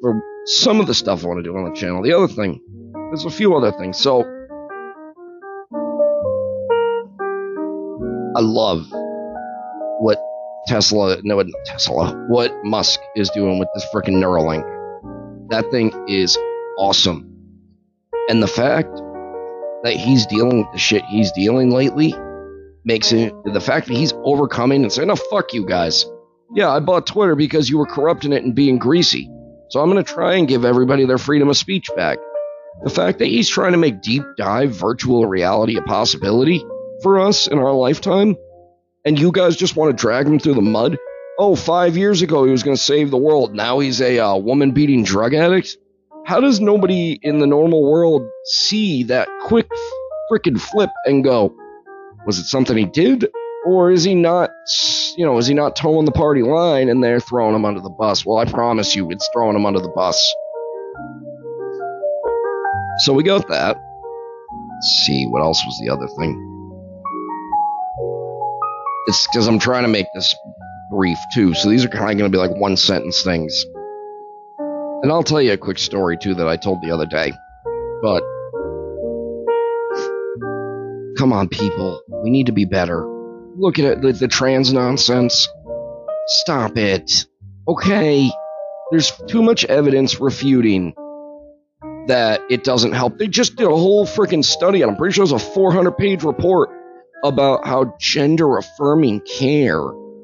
for 0.00 0.22
some 0.44 0.78
of 0.78 0.86
the 0.86 0.94
stuff 0.94 1.24
I 1.24 1.28
want 1.28 1.40
to 1.40 1.42
do 1.42 1.56
on 1.56 1.68
the 1.68 1.74
channel. 1.74 2.02
The 2.02 2.12
other 2.12 2.28
thing, 2.28 2.60
there's 2.92 3.24
a 3.24 3.30
few 3.30 3.56
other 3.56 3.72
things. 3.72 3.98
So, 3.98 4.22
I 8.36 8.40
love 8.40 8.86
what 10.00 10.22
Tesla, 10.66 11.16
no, 11.22 11.42
Tesla, 11.64 12.12
what 12.28 12.52
Musk 12.64 13.00
is 13.14 13.30
doing 13.30 13.58
with 13.58 13.68
this 13.72 13.86
freaking 13.94 14.22
Neuralink. 14.22 14.62
That 15.48 15.70
thing 15.70 15.90
is 16.06 16.36
awesome. 16.76 17.32
And 18.28 18.42
the 18.42 18.46
fact 18.46 18.94
that 19.84 19.94
he's 19.94 20.26
dealing 20.26 20.58
with 20.58 20.72
the 20.72 20.78
shit 20.78 21.02
he's 21.06 21.32
dealing 21.32 21.70
lately 21.70 22.14
makes 22.84 23.10
it 23.10 23.32
the 23.44 23.60
fact 23.60 23.86
that 23.86 23.94
he's 23.94 24.12
overcoming 24.12 24.82
and 24.82 24.92
saying, 24.92 25.08
no, 25.08 25.16
fuck 25.16 25.54
you 25.54 25.64
guys. 25.64 26.04
Yeah, 26.54 26.68
I 26.68 26.80
bought 26.80 27.06
Twitter 27.06 27.36
because 27.36 27.70
you 27.70 27.78
were 27.78 27.86
corrupting 27.86 28.34
it 28.34 28.44
and 28.44 28.54
being 28.54 28.76
greasy. 28.76 29.30
So 29.70 29.80
I'm 29.80 29.90
going 29.90 30.04
to 30.04 30.12
try 30.12 30.34
and 30.34 30.46
give 30.46 30.66
everybody 30.66 31.06
their 31.06 31.16
freedom 31.16 31.48
of 31.48 31.56
speech 31.56 31.88
back. 31.96 32.18
The 32.84 32.90
fact 32.90 33.18
that 33.20 33.28
he's 33.28 33.48
trying 33.48 33.72
to 33.72 33.78
make 33.78 34.02
deep 34.02 34.24
dive 34.36 34.72
virtual 34.72 35.24
reality 35.24 35.78
a 35.78 35.82
possibility 35.82 36.62
for 37.02 37.20
us 37.20 37.46
in 37.46 37.58
our 37.58 37.72
lifetime, 37.72 38.36
and 39.04 39.18
you 39.18 39.32
guys 39.32 39.56
just 39.56 39.76
want 39.76 39.96
to 39.96 40.00
drag 40.00 40.26
him 40.26 40.38
through 40.38 40.54
the 40.54 40.62
mud 40.62 40.96
oh, 41.38 41.54
five 41.56 41.96
years 41.96 42.22
ago 42.22 42.44
he 42.44 42.50
was 42.50 42.62
going 42.62 42.76
to 42.76 42.82
save 42.82 43.10
the 43.10 43.16
world. 43.16 43.54
Now 43.54 43.78
he's 43.78 44.00
a 44.00 44.18
uh, 44.18 44.36
woman 44.36 44.72
beating 44.72 45.04
drug 45.04 45.34
addict. 45.34 45.76
How 46.24 46.40
does 46.40 46.60
nobody 46.60 47.18
in 47.22 47.38
the 47.38 47.46
normal 47.46 47.88
world 47.88 48.28
see 48.44 49.04
that 49.04 49.28
quick 49.42 49.70
freaking 50.30 50.60
flip 50.60 50.90
and 51.04 51.22
go, 51.22 51.54
was 52.26 52.38
it 52.38 52.46
something 52.46 52.76
he 52.76 52.84
did? 52.84 53.28
Or 53.64 53.90
is 53.90 54.04
he 54.04 54.14
not, 54.14 54.50
you 55.16 55.24
know, 55.24 55.38
is 55.38 55.46
he 55.46 55.54
not 55.54 55.76
towing 55.76 56.04
the 56.04 56.12
party 56.12 56.42
line 56.42 56.88
and 56.88 57.02
they're 57.02 57.20
throwing 57.20 57.54
him 57.54 57.64
under 57.64 57.80
the 57.80 57.90
bus? 57.90 58.24
Well, 58.24 58.38
I 58.38 58.44
promise 58.44 58.94
you, 58.94 59.10
it's 59.10 59.28
throwing 59.32 59.56
him 59.56 59.66
under 59.66 59.80
the 59.80 59.88
bus. 59.88 60.16
So 63.00 63.12
we 63.12 63.22
got 63.22 63.46
that. 63.48 63.76
Let's 63.76 65.06
see, 65.06 65.26
what 65.26 65.42
else 65.42 65.62
was 65.64 65.78
the 65.80 65.90
other 65.92 66.08
thing? 66.18 66.55
It's 69.06 69.26
because 69.26 69.46
I'm 69.46 69.58
trying 69.58 69.84
to 69.84 69.88
make 69.88 70.06
this 70.14 70.34
brief 70.90 71.18
too, 71.34 71.54
so 71.54 71.70
these 71.70 71.84
are 71.84 71.88
kind 71.88 72.10
of 72.10 72.18
going 72.18 72.30
to 72.30 72.36
be 72.36 72.38
like 72.38 72.54
one 72.56 72.76
sentence 72.76 73.22
things. 73.22 73.64
And 75.02 75.12
I'll 75.12 75.22
tell 75.22 75.40
you 75.40 75.52
a 75.52 75.56
quick 75.56 75.78
story 75.78 76.16
too 76.20 76.34
that 76.34 76.48
I 76.48 76.56
told 76.56 76.82
the 76.82 76.90
other 76.90 77.06
day. 77.06 77.32
But 78.02 78.22
come 81.16 81.32
on, 81.32 81.48
people, 81.48 82.02
we 82.22 82.30
need 82.30 82.46
to 82.46 82.52
be 82.52 82.64
better. 82.64 83.06
Look 83.56 83.78
at 83.78 83.84
it, 83.84 84.02
the, 84.02 84.12
the 84.12 84.28
trans 84.28 84.72
nonsense. 84.72 85.48
Stop 86.26 86.76
it. 86.76 87.26
Okay, 87.68 88.30
there's 88.90 89.12
too 89.28 89.42
much 89.42 89.64
evidence 89.64 90.20
refuting 90.20 90.94
that 92.08 92.40
it 92.50 92.64
doesn't 92.64 92.92
help. 92.92 93.18
They 93.18 93.28
just 93.28 93.56
did 93.56 93.66
a 93.66 93.70
whole 93.70 94.06
freaking 94.06 94.44
study, 94.44 94.82
and 94.82 94.90
I'm 94.90 94.96
pretty 94.96 95.14
sure 95.14 95.22
it 95.22 95.32
was 95.32 95.42
a 95.42 95.52
400 95.52 95.92
page 95.92 96.24
report 96.24 96.70
about 97.28 97.66
how 97.66 97.94
gender 97.98 98.56
affirming 98.56 99.20
care 99.20 99.82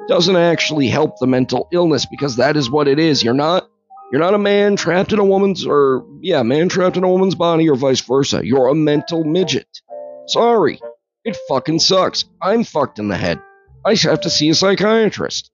doesn't 0.09 0.37
actually 0.37 0.89
help 0.89 1.19
the 1.19 1.27
mental 1.27 1.69
illness 1.73 2.07
because 2.07 2.37
that 2.37 2.57
is 2.57 2.71
what 2.71 2.89
it 2.89 2.99
is. 2.99 3.23
You're 3.23 3.35
not 3.35 3.69
you're 4.11 4.21
not 4.21 4.35
a 4.35 4.39
man 4.39 4.77
trapped 4.77 5.13
in 5.13 5.19
a 5.19 5.25
woman's 5.25 5.65
or 5.67 6.07
yeah, 6.21 6.43
man 6.43 6.69
trapped 6.69 6.97
in 6.97 7.05
a 7.05 7.09
woman's 7.09 7.35
body 7.35 7.69
or 7.69 7.77
vice 7.77 8.01
versa. 8.01 8.43
You're 8.45 8.69
a 8.69 8.75
mental 8.75 9.25
midget. 9.25 9.81
Sorry. 10.27 10.81
It 11.25 11.37
fucking 11.49 11.79
sucks. 11.79 12.25
I'm 12.41 12.65
fucked 12.65 12.99
in 12.99 13.09
the 13.09 13.17
head. 13.17 13.41
I 13.85 13.95
have 13.95 14.21
to 14.23 14.31
see 14.31 14.49
a 14.51 14.55
psychiatrist. 14.55 15.51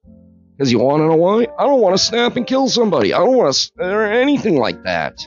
Because 0.57 0.71
you 0.71 0.79
want 0.79 1.01
to 1.01 1.07
know 1.07 1.15
why? 1.15 1.47
I 1.57 1.63
don't 1.65 1.79
want 1.79 1.95
to 1.95 2.03
snap 2.03 2.35
and 2.35 2.45
kill 2.45 2.67
somebody. 2.67 3.13
I 3.13 3.19
don't 3.19 3.37
want 3.37 3.53
to, 3.55 3.83
or 3.83 4.03
anything 4.03 4.57
like 4.57 4.83
that. 4.83 5.25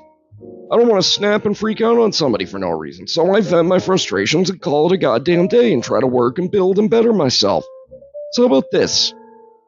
I 0.72 0.76
don't 0.76 0.88
want 0.88 1.02
to 1.02 1.08
snap 1.08 1.44
and 1.44 1.56
freak 1.56 1.82
out 1.82 1.98
on 1.98 2.12
somebody 2.12 2.46
for 2.46 2.58
no 2.58 2.70
reason. 2.70 3.06
So 3.06 3.34
I 3.34 3.42
vent 3.42 3.68
my 3.68 3.78
frustrations 3.78 4.48
and 4.48 4.58
call 4.58 4.86
it 4.86 4.94
a 4.94 4.96
goddamn 4.96 5.48
day 5.48 5.70
and 5.70 5.84
try 5.84 6.00
to 6.00 6.06
work 6.06 6.38
and 6.38 6.50
build 6.50 6.78
and 6.78 6.88
better 6.88 7.12
myself. 7.12 7.66
So, 8.32 8.46
about 8.46 8.70
this? 8.72 9.12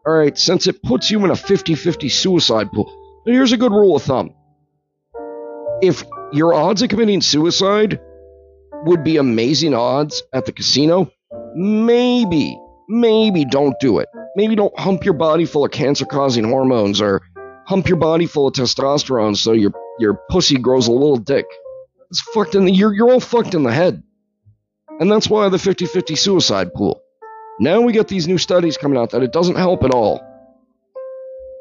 Alright, 0.09 0.39
since 0.39 0.67
it 0.67 0.83
puts 0.83 1.11
you 1.11 1.23
in 1.23 1.31
a 1.31 1.37
50 1.37 1.75
50 1.75 2.09
suicide 2.09 2.73
pool, 2.73 3.23
here's 3.27 3.53
a 3.53 3.59
good 3.59 3.73
rule 3.73 3.97
of 3.97 4.03
thumb. 4.03 4.35
If 5.83 6.05
your 6.33 6.55
odds 6.55 6.81
of 6.81 6.89
committing 6.89 7.21
suicide 7.21 8.01
would 8.87 9.05
be 9.05 9.19
amazing 9.19 9.75
odds 9.75 10.23
at 10.33 10.47
the 10.47 10.53
casino, 10.53 11.11
maybe, 11.55 12.59
maybe 12.89 13.45
don't 13.45 13.79
do 13.79 13.99
it. 13.99 14.09
Maybe 14.37 14.57
don't 14.57 14.79
hump 14.79 15.05
your 15.05 15.15
body 15.15 15.45
full 15.45 15.67
of 15.67 15.71
cancer 15.71 16.07
causing 16.07 16.45
hormones 16.45 17.03
or 17.03 17.21
hump 17.67 17.89
your 17.89 17.99
body 17.99 18.25
full 18.25 18.47
of 18.47 18.55
testosterone 18.55 19.37
so 19.37 19.53
your, 19.53 19.73
your 19.99 20.15
pussy 20.31 20.59
grows 20.59 20.89
a 20.89 20.93
little 20.93 21.17
dick. 21.17 21.47
It's 22.11 22.21
fucked 22.21 22.55
in 22.55 22.65
the, 22.65 22.73
you're, 22.73 22.95
you're 22.95 23.11
all 23.11 23.21
fucked 23.21 23.55
in 23.55 23.63
the 23.63 23.73
head. 23.73 24.03
And 25.01 25.11
that's 25.11 25.29
why 25.29 25.49
the 25.49 25.59
50 25.59 25.87
50 25.87 26.15
suicide 26.17 26.73
pool. 26.75 27.01
Now 27.61 27.81
we 27.81 27.93
get 27.93 28.09
these 28.09 28.29
new 28.29 28.39
studies 28.39 28.77
coming 28.77 28.99
out 28.99 29.11
that 29.11 29.23
it 29.23 29.33
doesn't 29.33 29.57
help 29.57 29.85
at 29.85 29.93
all. 29.93 30.21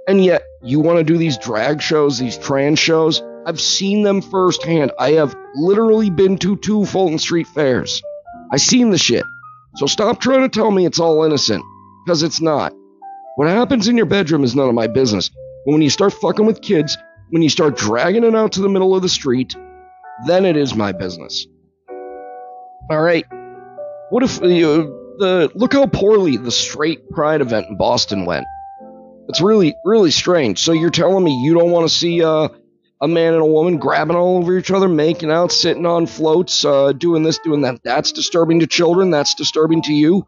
And 0.08 0.24
yet, 0.24 0.43
you 0.62 0.80
want 0.80 0.98
to 0.98 1.04
do 1.04 1.17
these 1.17 1.38
drag 1.38 1.82
shows, 1.82 2.19
these 2.19 2.38
trans 2.38 2.80
shows? 2.80 3.22
I've 3.46 3.62
seen 3.62 4.04
them 4.04 4.22
firsthand. 4.22 4.91
I 5.00 5.12
have 5.12 5.36
literally 5.56 6.10
been 6.10 6.38
to 6.39 6.58
two 6.58 6.86
Folsom 6.86 7.19
Street 7.19 7.48
fairs. 7.48 8.02
I've 8.52 8.62
seen 8.62 8.89
the 8.89 8.98
shit. 8.98 9.24
So 9.76 9.86
stop 9.86 10.19
trying 10.19 10.41
to 10.41 10.50
tell 10.50 10.69
me 10.69 10.86
it's 10.86 11.00
all 11.00 11.24
innocent, 11.24 11.63
because 12.06 12.22
it's 12.22 12.41
not. 12.41 12.74
What 13.36 13.48
happens 13.48 13.88
in 13.88 13.98
your 13.98 14.06
bedroom 14.06 14.43
is 14.43 14.56
none 14.56 14.69
of 14.69 14.76
my 14.76 14.88
business. 14.88 15.30
But 15.65 15.72
when 15.72 15.82
you 15.82 15.89
start 15.89 16.13
fucking 16.13 16.46
with 16.46 16.62
kids, 16.62 16.98
when 17.34 17.41
you 17.41 17.50
start 17.50 17.76
dragging 17.76 18.24
it 18.24 18.36
out 18.36 18.52
to 18.52 18.62
the 18.62 18.69
middle 18.69 18.96
of 18.96 19.02
the 19.02 19.10
street, 19.10 19.56
then 20.28 20.46
it 20.46 20.56
is 20.56 20.76
my 20.76 20.91
business. 20.91 21.48
All 22.91 23.02
right. 23.02 23.26
What 24.12 24.22
if 24.22 24.39
you 24.39 25.15
the 25.17 25.52
look 25.56 25.74
how 25.74 25.88
poorly 25.88 26.38
the 26.38 26.52
straight 26.52 27.10
pride 27.10 27.41
event 27.41 27.69
in 27.69 27.76
Boston 27.76 28.26
went. 28.26 28.46
It's 29.30 29.41
really 29.41 29.74
really 29.84 30.12
strange. 30.12 30.60
So 30.60 30.74
you're 30.74 30.91
telling 30.91 31.24
me 31.24 31.32
you 31.43 31.56
don't 31.56 31.72
want 31.72 31.89
to 31.89 31.96
see 31.96 32.24
uh, 32.24 32.50
a 33.02 33.08
man 33.08 33.34
and 33.34 33.41
a 33.41 33.48
woman 33.48 33.80
grabbing 33.80 34.15
all 34.15 34.38
over 34.38 34.56
each 34.56 34.69
other, 34.69 34.88
making 34.88 35.32
out, 35.32 35.52
sitting 35.52 35.88
on 35.88 36.06
floats, 36.06 36.63
uh, 36.63 36.91
doing 36.91 37.24
this, 37.24 37.39
doing 37.39 37.62
that. 37.62 37.82
That's 37.84 38.12
disturbing 38.12 38.60
to 38.60 38.67
children. 38.67 39.10
That's 39.10 39.34
disturbing 39.34 39.82
to 39.84 39.93
you. 39.93 40.28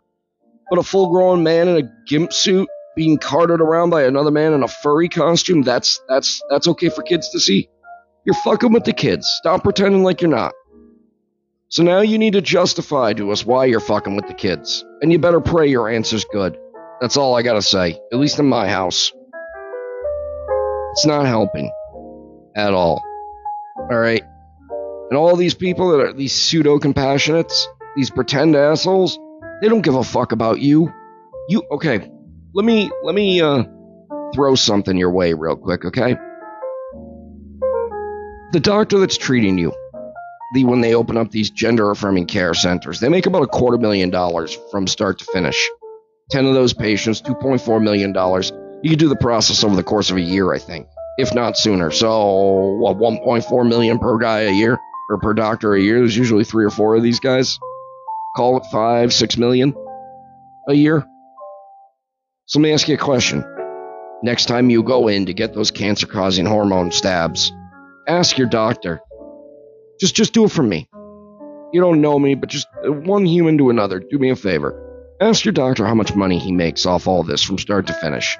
But 0.71 0.79
a 0.79 0.83
full-grown 0.83 1.43
man 1.43 1.67
in 1.67 1.85
a 1.85 1.91
gimp 2.07 2.33
suit 2.33 2.67
being 2.95 3.17
carted 3.17 3.61
around 3.61 3.89
by 3.89 4.03
another 4.03 4.31
man 4.31 4.53
in 4.53 4.63
a 4.63 4.67
furry 4.67 5.09
costume, 5.09 5.61
that's 5.61 6.01
that's 6.07 6.41
that's 6.49 6.67
okay 6.69 6.89
for 6.89 7.03
kids 7.03 7.29
to 7.31 7.39
see. 7.39 7.69
You're 8.25 8.35
fucking 8.35 8.73
with 8.73 8.85
the 8.85 8.93
kids. 8.93 9.27
Stop 9.37 9.63
pretending 9.63 10.03
like 10.03 10.21
you're 10.21 10.31
not. 10.31 10.53
So 11.69 11.83
now 11.83 12.01
you 12.01 12.17
need 12.17 12.33
to 12.33 12.41
justify 12.41 13.13
to 13.13 13.31
us 13.31 13.45
why 13.45 13.65
you're 13.65 13.79
fucking 13.79 14.15
with 14.15 14.27
the 14.27 14.33
kids. 14.33 14.85
And 15.01 15.11
you 15.11 15.19
better 15.19 15.41
pray 15.41 15.67
your 15.67 15.89
answer's 15.89 16.25
good. 16.25 16.57
That's 17.01 17.17
all 17.17 17.35
I 17.35 17.41
gotta 17.41 17.61
say, 17.61 17.99
at 18.11 18.17
least 18.17 18.39
in 18.39 18.45
my 18.47 18.67
house. 18.67 19.11
It's 20.93 21.05
not 21.05 21.25
helping. 21.25 21.71
At 22.55 22.73
all. 22.73 23.03
Alright? 23.77 24.23
And 25.09 25.17
all 25.17 25.35
these 25.35 25.53
people 25.53 25.91
that 25.91 25.99
are 25.99 26.13
these 26.13 26.33
pseudo 26.33 26.79
compassionates, 26.79 27.65
these 27.95 28.09
pretend 28.09 28.55
assholes, 28.55 29.19
they 29.61 29.67
don't 29.67 29.81
give 29.81 29.95
a 29.95 30.03
fuck 30.03 30.31
about 30.31 30.59
you. 30.59 30.91
You 31.49 31.63
okay, 31.71 32.09
let 32.55 32.65
me 32.65 32.89
let 33.03 33.15
me 33.15 33.41
uh 33.41 33.63
throw 34.33 34.55
something 34.55 34.97
your 34.97 35.11
way 35.11 35.33
real 35.33 35.57
quick, 35.57 35.85
okay? 35.85 36.17
The 38.53 38.59
doctor 38.61 38.99
that's 38.99 39.17
treating 39.17 39.57
you, 39.57 39.73
the 40.55 40.65
when 40.65 40.81
they 40.81 40.95
open 40.95 41.17
up 41.17 41.31
these 41.31 41.51
gender 41.51 41.91
affirming 41.91 42.27
care 42.27 42.53
centers. 42.53 42.99
They 42.99 43.09
make 43.09 43.25
about 43.27 43.43
a 43.43 43.47
quarter 43.47 43.77
million 43.77 44.09
dollars 44.09 44.57
from 44.71 44.87
start 44.87 45.19
to 45.19 45.25
finish. 45.25 45.69
10 46.31 46.45
of 46.45 46.55
those 46.55 46.73
patients, 46.73 47.21
$2.4 47.21 47.83
million. 47.83 48.13
You 48.83 48.89
could 48.89 48.99
do 48.99 49.09
the 49.09 49.15
process 49.17 49.63
over 49.63 49.75
the 49.75 49.83
course 49.83 50.09
of 50.11 50.17
a 50.17 50.21
year, 50.21 50.53
I 50.53 50.59
think. 50.59 50.87
if 51.17 51.33
not 51.33 51.57
sooner. 51.57 51.91
So, 51.91 52.77
what, 52.79 52.97
1.4 52.97 53.67
million 53.67 53.99
per 53.99 54.17
guy 54.17 54.41
a 54.41 54.51
year 54.51 54.79
or 55.09 55.19
per 55.19 55.33
doctor 55.33 55.75
a 55.75 55.81
year? 55.81 55.99
There's 55.99 56.17
usually 56.17 56.43
three 56.43 56.65
or 56.65 56.69
four 56.69 56.95
of 56.95 57.03
these 57.03 57.19
guys. 57.19 57.59
Call 58.35 58.57
it 58.57 58.63
five, 58.71 59.13
six 59.13 59.37
million 59.37 59.73
a 60.69 60.73
year. 60.73 61.05
So 62.47 62.59
let 62.59 62.63
me 62.63 62.73
ask 62.73 62.87
you 62.87 62.93
a 62.93 62.99
question. 62.99 63.43
Next 64.21 64.45
time 64.45 64.69
you 64.69 64.83
go 64.83 65.07
in 65.07 65.25
to 65.25 65.33
get 65.33 65.55
those 65.55 65.71
cancer 65.71 66.05
causing 66.05 66.45
hormone 66.45 66.91
stabs, 66.91 67.51
ask 68.07 68.37
your 68.37 68.47
doctor. 68.47 69.01
Just 69.99 70.15
just 70.15 70.33
do 70.33 70.45
it 70.45 70.51
for 70.51 70.61
me. 70.61 70.87
You 71.73 71.81
don't 71.81 72.01
know 72.01 72.19
me, 72.19 72.35
but 72.35 72.49
just 72.49 72.67
one 72.83 73.25
human 73.25 73.57
to 73.57 73.71
another, 73.71 73.99
do 73.99 74.19
me 74.19 74.29
a 74.29 74.35
favor. 74.35 74.81
Ask 75.19 75.43
your 75.43 75.53
doctor 75.53 75.87
how 75.87 75.95
much 75.95 76.15
money 76.15 76.37
he 76.37 76.51
makes 76.51 76.85
off 76.85 77.07
all 77.07 77.23
this 77.23 77.41
from 77.41 77.57
start 77.57 77.87
to 77.87 77.93
finish. 77.93 78.37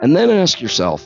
And 0.00 0.14
then 0.14 0.30
ask 0.30 0.60
yourself, 0.60 1.04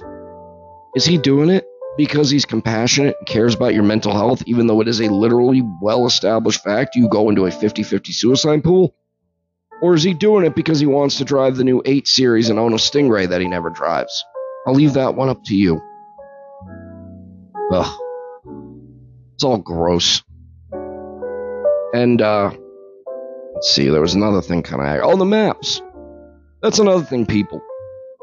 is 0.94 1.06
he 1.06 1.16
doing 1.16 1.48
it 1.48 1.64
because 1.96 2.28
he's 2.28 2.44
compassionate 2.44 3.16
and 3.18 3.26
cares 3.26 3.54
about 3.54 3.72
your 3.72 3.84
mental 3.84 4.12
health, 4.12 4.42
even 4.46 4.66
though 4.66 4.82
it 4.82 4.88
is 4.88 5.00
a 5.00 5.08
literally 5.08 5.62
well 5.80 6.04
established 6.04 6.62
fact 6.62 6.94
you 6.94 7.08
go 7.08 7.30
into 7.30 7.46
a 7.46 7.50
50 7.50 7.82
50 7.84 8.12
suicide 8.12 8.62
pool? 8.62 8.94
Or 9.80 9.94
is 9.94 10.02
he 10.02 10.12
doing 10.12 10.44
it 10.44 10.54
because 10.56 10.80
he 10.80 10.86
wants 10.86 11.18
to 11.18 11.24
drive 11.24 11.56
the 11.56 11.64
new 11.64 11.82
8 11.84 12.08
Series 12.08 12.50
and 12.50 12.58
own 12.58 12.72
a 12.72 12.76
Stingray 12.76 13.28
that 13.28 13.40
he 13.40 13.46
never 13.46 13.70
drives? 13.70 14.24
I'll 14.66 14.74
leave 14.74 14.94
that 14.94 15.14
one 15.14 15.28
up 15.28 15.44
to 15.44 15.54
you. 15.54 15.80
Ugh. 17.72 18.00
It's 19.34 19.44
all 19.44 19.58
gross. 19.58 20.22
And, 21.94 22.20
uh, 22.20 22.50
let's 23.54 23.70
see, 23.70 23.88
there 23.88 24.00
was 24.00 24.14
another 24.14 24.42
thing 24.42 24.62
kind 24.62 24.82
of. 24.82 25.08
Oh, 25.08 25.16
the 25.16 25.24
maps. 25.24 25.80
That's 26.60 26.80
another 26.80 27.04
thing, 27.04 27.24
people. 27.24 27.62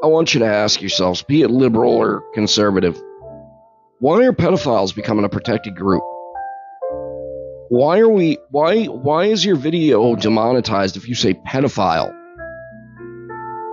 I 0.02 0.08
want 0.08 0.34
you 0.34 0.40
to 0.40 0.46
ask 0.46 0.82
yourselves, 0.82 1.22
be 1.22 1.40
it 1.40 1.50
liberal 1.50 1.94
or 1.94 2.22
conservative, 2.34 3.00
why 3.98 4.26
are 4.26 4.32
pedophiles 4.32 4.94
becoming 4.94 5.24
a 5.24 5.28
protected 5.30 5.74
group? 5.74 6.02
Why 7.68 7.98
are 7.98 8.08
we 8.08 8.38
why 8.50 8.84
why 8.84 9.24
is 9.24 9.44
your 9.44 9.56
video 9.56 10.14
demonetized 10.14 10.96
if 10.96 11.08
you 11.08 11.16
say 11.16 11.34
pedophile? 11.34 12.14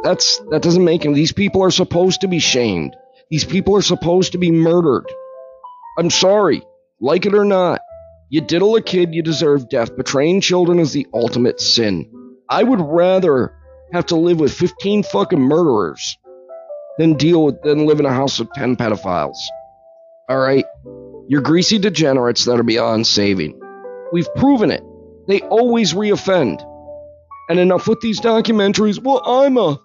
That's 0.03 0.39
that 0.49 0.63
doesn't 0.63 0.83
make 0.83 1.03
them 1.03 1.13
these 1.13 1.31
people 1.31 1.63
are 1.63 1.71
supposed 1.71 2.21
to 2.21 2.27
be 2.27 2.39
shamed. 2.39 2.95
These 3.29 3.45
people 3.45 3.75
are 3.75 3.83
supposed 3.83 4.31
to 4.31 4.39
be 4.39 4.51
murdered. 4.51 5.05
I'm 5.99 6.09
sorry, 6.09 6.63
like 6.99 7.25
it 7.27 7.35
or 7.35 7.45
not. 7.45 7.81
You 8.29 8.41
diddle 8.41 8.75
a 8.75 8.81
kid, 8.81 9.13
you 9.13 9.21
deserve 9.21 9.69
death. 9.69 9.95
Betraying 9.95 10.41
children 10.41 10.79
is 10.79 10.91
the 10.91 11.07
ultimate 11.13 11.61
sin. 11.61 12.09
I 12.49 12.63
would 12.63 12.81
rather 12.81 13.53
have 13.91 14.07
to 14.07 14.15
live 14.15 14.39
with 14.39 14.53
15 14.53 15.03
fucking 15.03 15.39
murderers 15.39 16.17
than 16.97 17.13
deal 17.13 17.45
with 17.45 17.61
than 17.61 17.85
live 17.85 17.99
in 17.99 18.07
a 18.07 18.13
house 18.13 18.39
with 18.39 18.51
10 18.53 18.75
pedophiles. 18.75 19.37
All 20.27 20.39
right, 20.39 20.65
you're 21.27 21.41
greasy 21.41 21.77
degenerates 21.77 22.45
that 22.45 22.59
are 22.59 22.63
beyond 22.63 23.05
saving. 23.05 23.59
We've 24.14 24.32
proven 24.36 24.70
it. 24.70 24.84
They 25.28 25.41
always 25.41 25.93
reoffend. 25.93 26.64
And 27.49 27.57
enough 27.57 27.88
with 27.88 27.99
these 27.99 28.22
documentaries. 28.22 29.01
Well, 29.01 29.24
I'm 29.26 29.57
a 29.57 29.82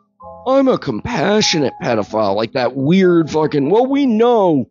I'm 0.46 0.68
a 0.68 0.78
compassionate 0.78 1.72
pedophile, 1.82 2.36
like 2.36 2.52
that 2.52 2.76
weird 2.76 3.30
fucking. 3.30 3.70
Well, 3.70 3.86
we 3.86 4.04
know 4.04 4.70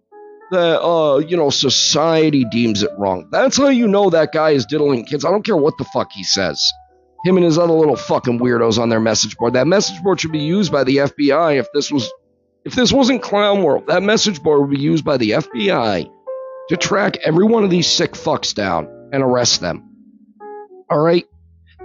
that 0.51 0.81
uh, 0.81 1.17
you 1.17 1.35
know, 1.35 1.49
society 1.49 2.45
deems 2.45 2.83
it 2.83 2.91
wrong. 2.99 3.29
That's 3.31 3.57
how 3.57 3.69
you 3.69 3.87
know 3.87 4.11
that 4.11 4.31
guy 4.31 4.51
is 4.51 4.67
diddling 4.67 5.05
kids. 5.05 5.25
I 5.25 5.31
don't 5.31 5.43
care 5.43 5.57
what 5.57 5.77
the 5.79 5.85
fuck 5.85 6.11
he 6.11 6.23
says 6.23 6.71
him 7.25 7.35
and 7.35 7.43
his 7.43 7.57
other 7.57 7.73
little 7.73 7.95
fucking 7.95 8.39
weirdos 8.39 8.77
on 8.77 8.89
their 8.89 8.99
message 8.99 9.37
board. 9.37 9.53
That 9.53 9.65
message 9.65 10.01
board 10.03 10.21
should 10.21 10.31
be 10.31 10.43
used 10.43 10.71
by 10.71 10.83
the 10.83 10.97
FBI 10.97 11.59
if 11.59 11.67
this 11.73 11.91
was 11.91 12.11
if 12.63 12.75
this 12.75 12.93
wasn't 12.93 13.23
Clown 13.23 13.63
World. 13.63 13.87
That 13.87 14.03
message 14.03 14.41
board 14.43 14.61
would 14.61 14.69
be 14.69 14.79
used 14.79 15.03
by 15.03 15.17
the 15.17 15.31
FBI 15.31 16.11
to 16.69 16.77
track 16.77 17.17
every 17.25 17.45
one 17.45 17.63
of 17.63 17.71
these 17.71 17.87
sick 17.87 18.11
fucks 18.11 18.53
down 18.53 18.96
and 19.11 19.23
arrest 19.23 19.61
them. 19.61 19.89
All 20.89 20.99
right. 20.99 21.25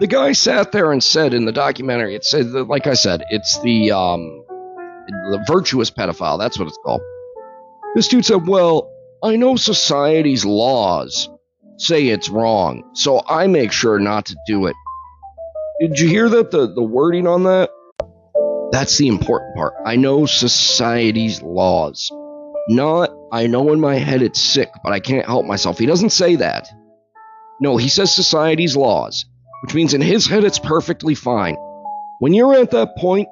The 0.01 0.07
guy 0.07 0.33
sat 0.33 0.73
there 0.73 0.91
and 0.93 1.03
said 1.03 1.35
in 1.35 1.45
the 1.45 1.53
documentary, 1.53 2.14
it 2.14 2.25
said, 2.25 2.47
like 2.47 2.87
I 2.87 2.95
said, 2.95 3.25
it's 3.31 3.61
the 3.61 3.93
um, 3.93 4.45
the 5.07 5.45
virtuous 5.47 5.91
pedophile. 5.91 6.39
That's 6.39 6.59
what 6.59 6.68
it's 6.68 6.79
called. 6.85 7.03
This 7.95 8.09
dude 8.09 8.25
said, 8.25 8.47
"Well, 8.47 8.91
I 9.23 9.37
know 9.37 9.57
society's 9.57 10.45
laws 10.45 11.29
say 11.77 12.09
it's 12.09 12.29
wrong, 12.29 12.91
so 12.95 13.23
I 13.29 13.47
make 13.47 13.73
sure 13.73 13.99
not 13.99 14.27
to 14.27 14.37
do 14.47 14.66
it. 14.66 14.77
Did 15.81 15.99
you 15.99 16.09
hear 16.09 16.29
that? 16.31 16.51
The, 16.51 16.73
the 16.73 16.83
wording 16.83 17.27
on 17.27 17.45
that? 17.45 17.70
That's 18.73 18.97
the 18.97 19.09
important 19.09 19.55
part. 19.55 19.75
I 19.85 19.97
know 19.97 20.25
society's 20.25 21.43
laws. 21.43 22.11
Not, 22.68 23.11
I 23.33 23.47
know 23.47 23.73
in 23.73 23.81
my 23.81 23.97
head 23.97 24.23
it's 24.23 24.41
sick, 24.41 24.70
but 24.83 24.93
I 24.93 25.01
can't 25.01 25.27
help 25.27 25.45
myself. 25.45 25.79
He 25.79 25.87
doesn't 25.87 26.11
say 26.11 26.37
that. 26.37 26.68
No, 27.63 27.77
he 27.77 27.89
says 27.89 28.13
society's 28.13 28.77
laws, 28.77 29.25
which 29.63 29.73
means 29.73 29.95
in 29.95 30.01
his 30.01 30.27
head 30.27 30.43
it's 30.43 30.59
perfectly 30.59 31.15
fine. 31.15 31.55
When 32.19 32.35
you're 32.35 32.55
at 32.55 32.73
that 32.73 32.97
point, 32.97 33.29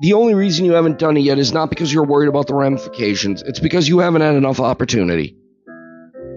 the 0.00 0.12
only 0.12 0.34
reason 0.34 0.64
you 0.64 0.74
haven't 0.74 1.00
done 1.00 1.16
it 1.16 1.22
yet 1.22 1.36
is 1.36 1.52
not 1.52 1.68
because 1.68 1.92
you're 1.92 2.06
worried 2.06 2.28
about 2.28 2.46
the 2.46 2.54
ramifications, 2.54 3.42
it's 3.42 3.58
because 3.58 3.88
you 3.88 3.98
haven't 3.98 4.20
had 4.22 4.36
enough 4.36 4.60
opportunity. 4.60 5.36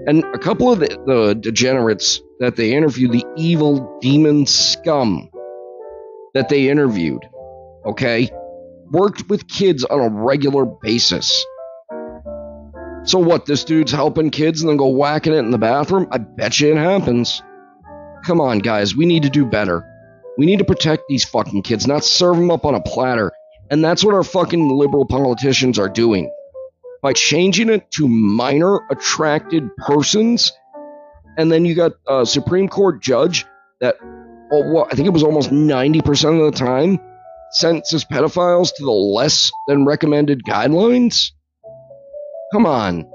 And 0.08 0.24
a 0.34 0.40
couple 0.40 0.72
of 0.72 0.80
the, 0.80 0.88
the 1.06 1.36
degenerates 1.36 2.20
that 2.40 2.56
they 2.56 2.74
interviewed, 2.74 3.12
the 3.12 3.26
evil 3.38 4.00
demon 4.02 4.48
scum 4.48 5.30
that 6.34 6.50
they 6.50 6.68
interviewed, 6.68 7.24
okay, 7.86 8.32
worked 8.90 9.30
with 9.30 9.48
kids 9.48 9.86
on 9.86 10.00
a 10.00 10.10
regular 10.10 10.66
basis. 10.66 11.46
So 13.04 13.18
what, 13.18 13.45
this 13.45 13.64
dude's 13.64 13.91
helping 13.91 14.30
kids 14.30 14.62
and 14.62 14.70
then 14.70 14.78
go 14.78 14.88
whacking 14.88 15.34
it 15.34 15.39
in 15.39 15.52
the 15.52 15.58
bathroom? 15.58 16.08
I 16.12 16.20
bet 16.20 16.60
you 16.60 16.72
it 16.72 16.78
happens. 16.78 17.41
Come 18.24 18.39
on, 18.39 18.60
guys, 18.60 18.95
we 18.95 19.06
need 19.08 19.24
to 19.24 19.30
do 19.30 19.45
better. 19.45 19.84
We 20.38 20.45
need 20.45 20.60
to 20.60 20.66
protect 20.66 21.04
these 21.10 21.26
fucking 21.26 21.64
kids, 21.64 21.88
not 21.88 22.04
serve 22.04 22.38
them 22.38 22.52
up 22.52 22.66
on 22.66 22.76
a 22.76 22.82
platter. 22.82 23.32
And 23.72 23.84
that's 23.84 24.04
what 24.04 24.14
our 24.14 24.24
fucking 24.24 24.70
liberal 24.70 25.06
politicians 25.06 25.80
are 25.80 25.89
doing 25.89 26.32
by 27.02 27.14
changing 27.14 27.70
it 27.70 27.89
to 27.91 28.08
minor 28.08 28.80
attracted 28.91 29.76
persons. 29.78 30.52
And 31.38 31.52
then 31.52 31.66
you 31.66 31.74
got 31.74 31.93
a 32.08 32.26
Supreme 32.26 32.68
Court 32.68 33.02
judge 33.02 33.45
that, 33.80 33.95
oh, 34.52 34.74
well, 34.74 34.88
I 34.91 34.95
think 34.95 35.08
it 35.08 35.12
was 35.12 35.24
almost 35.24 35.49
90% 35.49 36.45
of 36.45 36.54
the 36.54 36.58
time, 36.58 36.99
sentences 37.52 38.06
pedophiles 38.06 38.76
to 38.76 38.84
the 38.84 38.91
less 38.91 39.52
than 39.68 39.86
recommended 39.86 40.43
guidelines. 40.43 41.32
Come 42.54 42.66
on. 42.66 43.10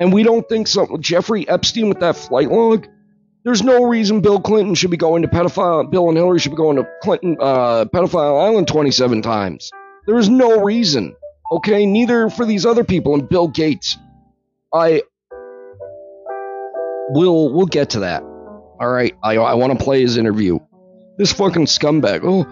And 0.00 0.12
we 0.12 0.22
don't 0.22 0.48
think 0.48 0.66
so. 0.66 0.96
Jeffrey 0.98 1.48
Epstein 1.48 1.88
with 1.88 2.00
that 2.00 2.16
flight 2.16 2.50
log. 2.50 2.86
There's 3.44 3.62
no 3.62 3.84
reason 3.84 4.20
Bill 4.20 4.40
Clinton 4.40 4.74
should 4.74 4.90
be 4.90 4.96
going 4.96 5.22
to 5.22 5.28
pedophile. 5.28 5.90
Bill 5.90 6.08
and 6.08 6.16
Hillary 6.16 6.38
should 6.38 6.52
be 6.52 6.56
going 6.56 6.76
to 6.76 6.88
Clinton 7.02 7.36
uh, 7.38 7.84
pedophile 7.86 8.42
island 8.42 8.68
27 8.68 9.22
times. 9.22 9.70
There 10.06 10.18
is 10.18 10.28
no 10.28 10.62
reason. 10.62 11.14
Okay, 11.52 11.84
neither 11.84 12.30
for 12.30 12.46
these 12.46 12.64
other 12.64 12.84
people 12.84 13.14
and 13.14 13.28
Bill 13.28 13.48
Gates. 13.48 13.98
I 14.72 15.02
will 17.10 17.52
we'll 17.52 17.66
get 17.66 17.90
to 17.90 18.00
that. 18.00 18.22
All 18.22 18.88
right, 18.88 19.14
I 19.22 19.36
I 19.36 19.54
want 19.54 19.78
to 19.78 19.84
play 19.84 20.00
his 20.00 20.16
interview. 20.16 20.58
This 21.18 21.32
fucking 21.32 21.66
scumbag. 21.66 22.22
Oh, 22.24 22.46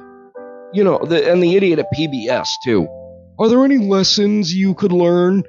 you 0.72 0.84
know, 0.84 0.98
the, 1.04 1.30
and 1.30 1.42
the 1.42 1.56
idiot 1.56 1.78
at 1.78 1.86
PBS 1.96 2.48
too. 2.64 2.86
Are 3.38 3.48
there 3.48 3.64
any 3.64 3.78
lessons 3.78 4.54
you 4.54 4.74
could 4.74 4.92
learn 4.92 5.42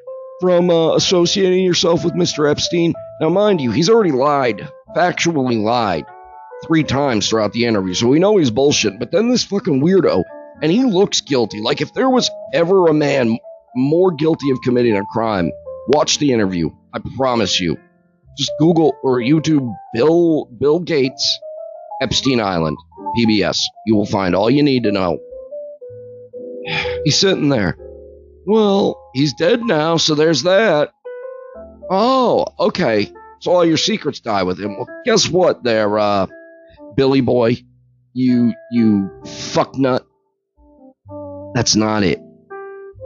from 0.43 0.69
uh, 0.69 0.93
associating 0.93 1.63
yourself 1.63 2.03
with 2.03 2.15
Mr. 2.15 2.51
Epstein? 2.51 2.93
Now, 3.21 3.29
mind 3.29 3.61
you, 3.61 3.71
he's 3.71 3.89
already 3.89 4.11
lied, 4.11 4.67
factually 4.93 5.63
lied, 5.63 6.03
three 6.67 6.83
times 6.83 7.29
throughout 7.29 7.53
the 7.53 7.63
interview, 7.63 7.93
so 7.93 8.09
we 8.09 8.19
know 8.19 8.35
he's 8.35 8.51
bullshit. 8.51 8.99
But 8.99 9.09
then 9.09 9.29
this 9.29 9.45
fucking 9.45 9.81
weirdo 9.81 10.21
and 10.61 10.69
he 10.69 10.83
looks 10.83 11.21
guilty. 11.21 11.61
Like 11.61 11.79
if 11.79 11.93
there 11.93 12.09
was 12.09 12.29
ever 12.53 12.87
a 12.87 12.93
man 12.93 13.37
more 13.73 14.11
guilty 14.11 14.51
of 14.51 14.59
committing 14.65 14.97
a 14.97 15.05
crime, 15.05 15.49
watch 15.87 16.17
the 16.17 16.33
interview. 16.33 16.71
I 16.93 16.99
promise 17.15 17.61
you. 17.61 17.77
Just 18.37 18.51
Google 18.59 18.97
or 19.01 19.19
YouTube 19.19 19.73
Bill 19.93 20.49
Bill 20.59 20.79
Gates 20.79 21.39
Epstein 22.01 22.41
Island 22.41 22.77
PBS. 23.17 23.61
You 23.85 23.95
will 23.95 24.05
find 24.05 24.35
all 24.35 24.49
you 24.49 24.61
need 24.61 24.83
to 24.83 24.91
know. 24.91 25.19
He's 27.05 27.17
sitting 27.17 27.47
there. 27.47 27.77
Well, 28.45 29.02
he's 29.13 29.33
dead 29.33 29.63
now, 29.63 29.97
so 29.97 30.15
there's 30.15 30.43
that. 30.43 30.91
Oh, 31.89 32.45
okay. 32.59 33.11
So 33.39 33.51
all 33.51 33.65
your 33.65 33.77
secrets 33.77 34.19
die 34.19 34.43
with 34.43 34.59
him. 34.59 34.77
Well, 34.77 34.87
guess 35.05 35.29
what 35.29 35.63
there, 35.63 35.99
uh, 35.99 36.27
Billy 36.95 37.21
boy? 37.21 37.57
You 38.13 38.53
you 38.71 39.09
fuck 39.25 39.75
nut. 39.75 40.05
That's 41.53 41.75
not 41.75 42.03
it. 42.03 42.19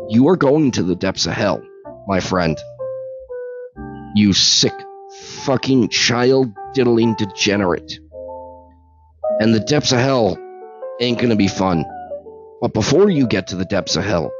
You 0.09 0.27
are 0.29 0.37
going 0.37 0.71
to 0.71 0.83
the 0.83 0.95
depths 0.95 1.25
of 1.25 1.33
hell, 1.33 1.61
my 2.07 2.19
friend. 2.19 2.57
You 4.15 4.33
sick, 4.33 4.73
fucking 5.45 5.89
child 5.89 6.53
diddling 6.73 7.15
degenerate. 7.15 7.99
And 9.39 9.53
the 9.53 9.59
depths 9.59 9.91
of 9.91 9.99
hell 9.99 10.37
ain't 11.01 11.19
gonna 11.19 11.35
be 11.35 11.47
fun. 11.47 11.85
But 12.61 12.73
before 12.73 13.09
you 13.09 13.27
get 13.27 13.47
to 13.47 13.55
the 13.55 13.65
depths 13.65 13.95
of 13.95 14.03
hell, 14.03 14.31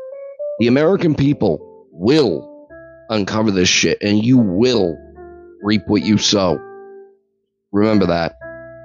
the 0.59 0.67
American 0.67 1.15
people 1.15 1.59
will 1.91 2.47
uncover 3.09 3.51
this 3.51 3.69
shit 3.69 3.97
and 4.01 4.23
you 4.23 4.37
will 4.37 4.97
reap 5.61 5.83
what 5.87 6.03
you 6.03 6.17
sow. 6.17 6.59
Remember 7.71 8.07
that. 8.07 8.35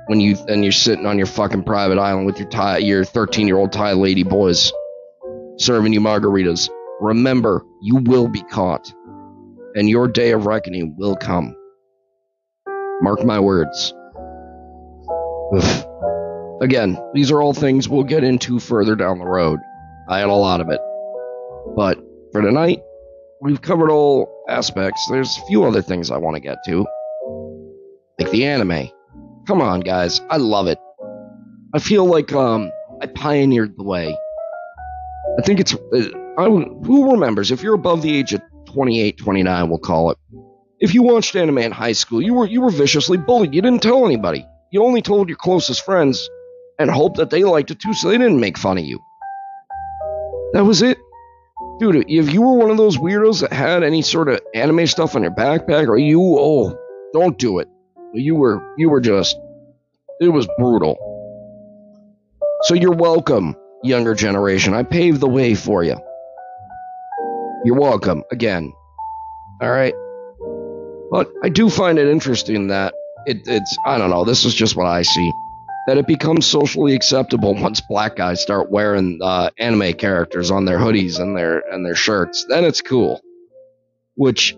When 0.09 0.21
you 0.21 0.37
and 0.49 0.65
you're 0.65 0.73
sitting 0.73 1.07
on 1.07 1.17
your 1.17 1.29
fucking 1.29 1.63
private 1.63 1.99
island 1.99 2.27
with 2.27 2.39
your 2.39 2.49
Thai, 2.49 2.79
your 2.79 3.05
13 3.05 3.47
year 3.47 3.57
old 3.57 3.73
Thai 3.73 3.93
lady 3.93 4.25
boys 4.25 4.73
serving 5.59 5.93
you 5.93 6.01
margaritas. 6.01 6.69
Remember, 7.01 7.65
you 7.81 7.97
will 7.97 8.29
be 8.29 8.43
caught, 8.43 8.93
and 9.75 9.89
your 9.89 10.09
day 10.09 10.33
of 10.33 10.47
reckoning 10.47 10.97
will 10.99 11.17
come. 11.17 11.55
Mark 13.01 13.25
my 13.25 13.39
words. 13.39 13.95
Again, 16.61 16.99
these 17.15 17.31
are 17.31 17.41
all 17.41 17.55
things 17.55 17.89
we'll 17.89 18.05
get 18.05 18.25
into 18.25 18.59
further 18.59 18.95
down 18.95 19.19
the 19.19 19.25
road. 19.27 19.61
I 20.09 20.19
had 20.19 20.29
a 20.29 20.35
lot 20.35 20.61
of 20.61 20.69
it. 20.69 20.81
But 21.77 21.99
for 22.33 22.43
tonight, 22.43 22.83
we've 23.41 23.61
covered 23.61 23.91
all 23.91 24.45
aspects. 24.49 25.07
There's 25.09 25.39
a 25.39 25.47
few 25.47 25.65
other 25.65 25.83
things 25.83 26.11
I 26.11 26.17
want 26.17 26.37
to 26.37 26.41
get 26.41 26.59
to. 26.67 26.87
Like 28.19 28.31
the 28.31 28.47
anime. 28.47 28.89
Come 29.47 29.61
on, 29.61 29.81
guys. 29.81 30.21
I 30.31 30.37
love 30.37 30.67
it. 30.67 30.79
I 31.75 31.79
feel 31.79 32.05
like 32.05 32.33
um 32.33 32.71
I 33.01 33.07
pioneered 33.07 33.77
the 33.77 33.83
way. 33.83 34.17
I 35.39 35.43
think 35.43 35.61
it's 35.61 35.75
uh, 35.75 36.09
I, 36.39 36.45
who 36.45 37.13
remembers 37.13 37.51
if 37.51 37.63
you're 37.63 37.75
above 37.75 38.03
the 38.03 38.17
age 38.17 38.33
of 38.33 38.43
28, 38.67 39.19
29, 39.19 39.69
we'll 39.69 39.79
call 39.79 40.11
it. 40.11 40.19
If 40.79 40.95
you 40.95 41.03
watched 41.03 41.37
anime 41.37 41.59
in 41.59 41.73
high 41.73 41.93
school, 41.93 42.23
you 42.23 42.35
were 42.35 42.47
you 42.47 42.61
were 42.61 42.71
viciously 42.71 43.17
bullied. 43.17 43.55
You 43.55 43.63
didn't 43.63 43.83
tell 43.83 44.05
anybody. 44.05 44.47
You 44.71 44.85
only 44.85 45.03
told 45.03 45.29
your 45.29 45.39
closest 45.39 45.85
friends 45.85 46.29
and 46.79 46.91
hoped 46.91 47.19
that 47.19 47.31
they 47.31 47.45
liked 47.45 47.71
it 47.71 47.81
too 47.81 47.95
so 47.95 48.09
they 48.09 48.19
didn't 48.19 48.41
make 48.41 48.59
fun 48.59 48.79
of 48.79 48.85
you. 48.85 48.99
That 50.53 50.65
was 50.65 50.83
it. 50.83 50.99
Dude, 51.79 52.05
if 52.09 52.33
you 52.33 52.43
were 52.43 52.55
one 52.55 52.71
of 52.71 52.77
those 52.77 52.97
weirdos 52.97 53.41
that 53.41 53.53
had 53.53 53.83
any 53.83 54.03
sort 54.03 54.29
of 54.29 54.41
anime 54.55 54.87
stuff 54.87 55.17
on 55.17 55.23
your 55.23 55.33
backpack 55.33 55.89
or 55.89 55.99
you 55.99 56.21
oh, 56.21 56.79
don't 57.13 57.39
do 57.39 57.59
it. 57.59 57.69
You 58.15 58.37
were 58.37 58.75
you 58.77 58.91
were 58.91 59.01
just 59.01 59.37
it 60.21 60.29
was 60.29 60.47
brutal. 60.59 60.97
So 62.63 62.75
you're 62.75 62.95
welcome, 62.95 63.57
younger 63.83 64.15
generation. 64.15 64.75
I 64.75 64.85
paved 64.85 65.21
the 65.21 65.29
way 65.29 65.55
for 65.55 65.83
you. 65.83 65.97
You're 67.65 67.79
welcome 67.79 68.23
again. 68.31 68.73
All 69.61 69.71
right. 69.71 69.95
But 71.11 71.33
I 71.43 71.49
do 71.49 71.69
find 71.69 71.99
it 71.99 72.09
interesting 72.09 72.69
that 72.69 72.95
it, 73.27 73.43
it's 73.47 73.77
I 73.87 73.99
don't 73.99 74.11
know. 74.11 74.25
This 74.25 74.45
is 74.45 74.55
just 74.55 74.77
what 74.77 74.87
I 74.87 75.03
see 75.03 75.33
that 75.87 75.99
it 75.99 76.07
becomes 76.07 76.47
socially 76.47 76.95
acceptable 76.95 77.55
once 77.55 77.81
black 77.81 78.17
guys 78.17 78.41
start 78.41 78.71
wearing 78.71 79.19
uh, 79.23 79.51
anime 79.59 79.93
characters 79.95 80.51
on 80.51 80.65
their 80.65 80.79
hoodies 80.79 81.19
and 81.19 81.37
their 81.37 81.61
and 81.73 81.85
their 81.85 81.95
shirts. 81.95 82.47
Then 82.49 82.65
it's 82.65 82.81
cool. 82.81 83.21
Which 84.15 84.57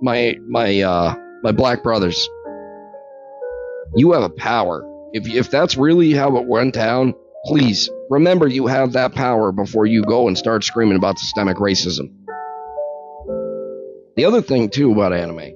my 0.00 0.38
my 0.48 0.80
uh, 0.80 1.14
my 1.42 1.52
black 1.52 1.82
brothers, 1.82 2.28
you 3.96 4.12
have 4.12 4.22
a 4.22 4.30
power. 4.30 4.88
If 5.12 5.26
if 5.28 5.50
that's 5.50 5.76
really 5.76 6.12
how 6.12 6.36
it 6.36 6.46
went 6.46 6.74
down, 6.74 7.14
please 7.44 7.90
remember 8.10 8.46
you 8.46 8.66
have 8.66 8.92
that 8.92 9.14
power 9.14 9.50
before 9.50 9.86
you 9.86 10.02
go 10.04 10.28
and 10.28 10.38
start 10.38 10.62
screaming 10.62 10.96
about 10.96 11.18
systemic 11.18 11.56
racism. 11.56 12.12
The 14.16 14.24
other 14.24 14.42
thing 14.42 14.70
too 14.70 14.92
about 14.92 15.12
anime, 15.12 15.52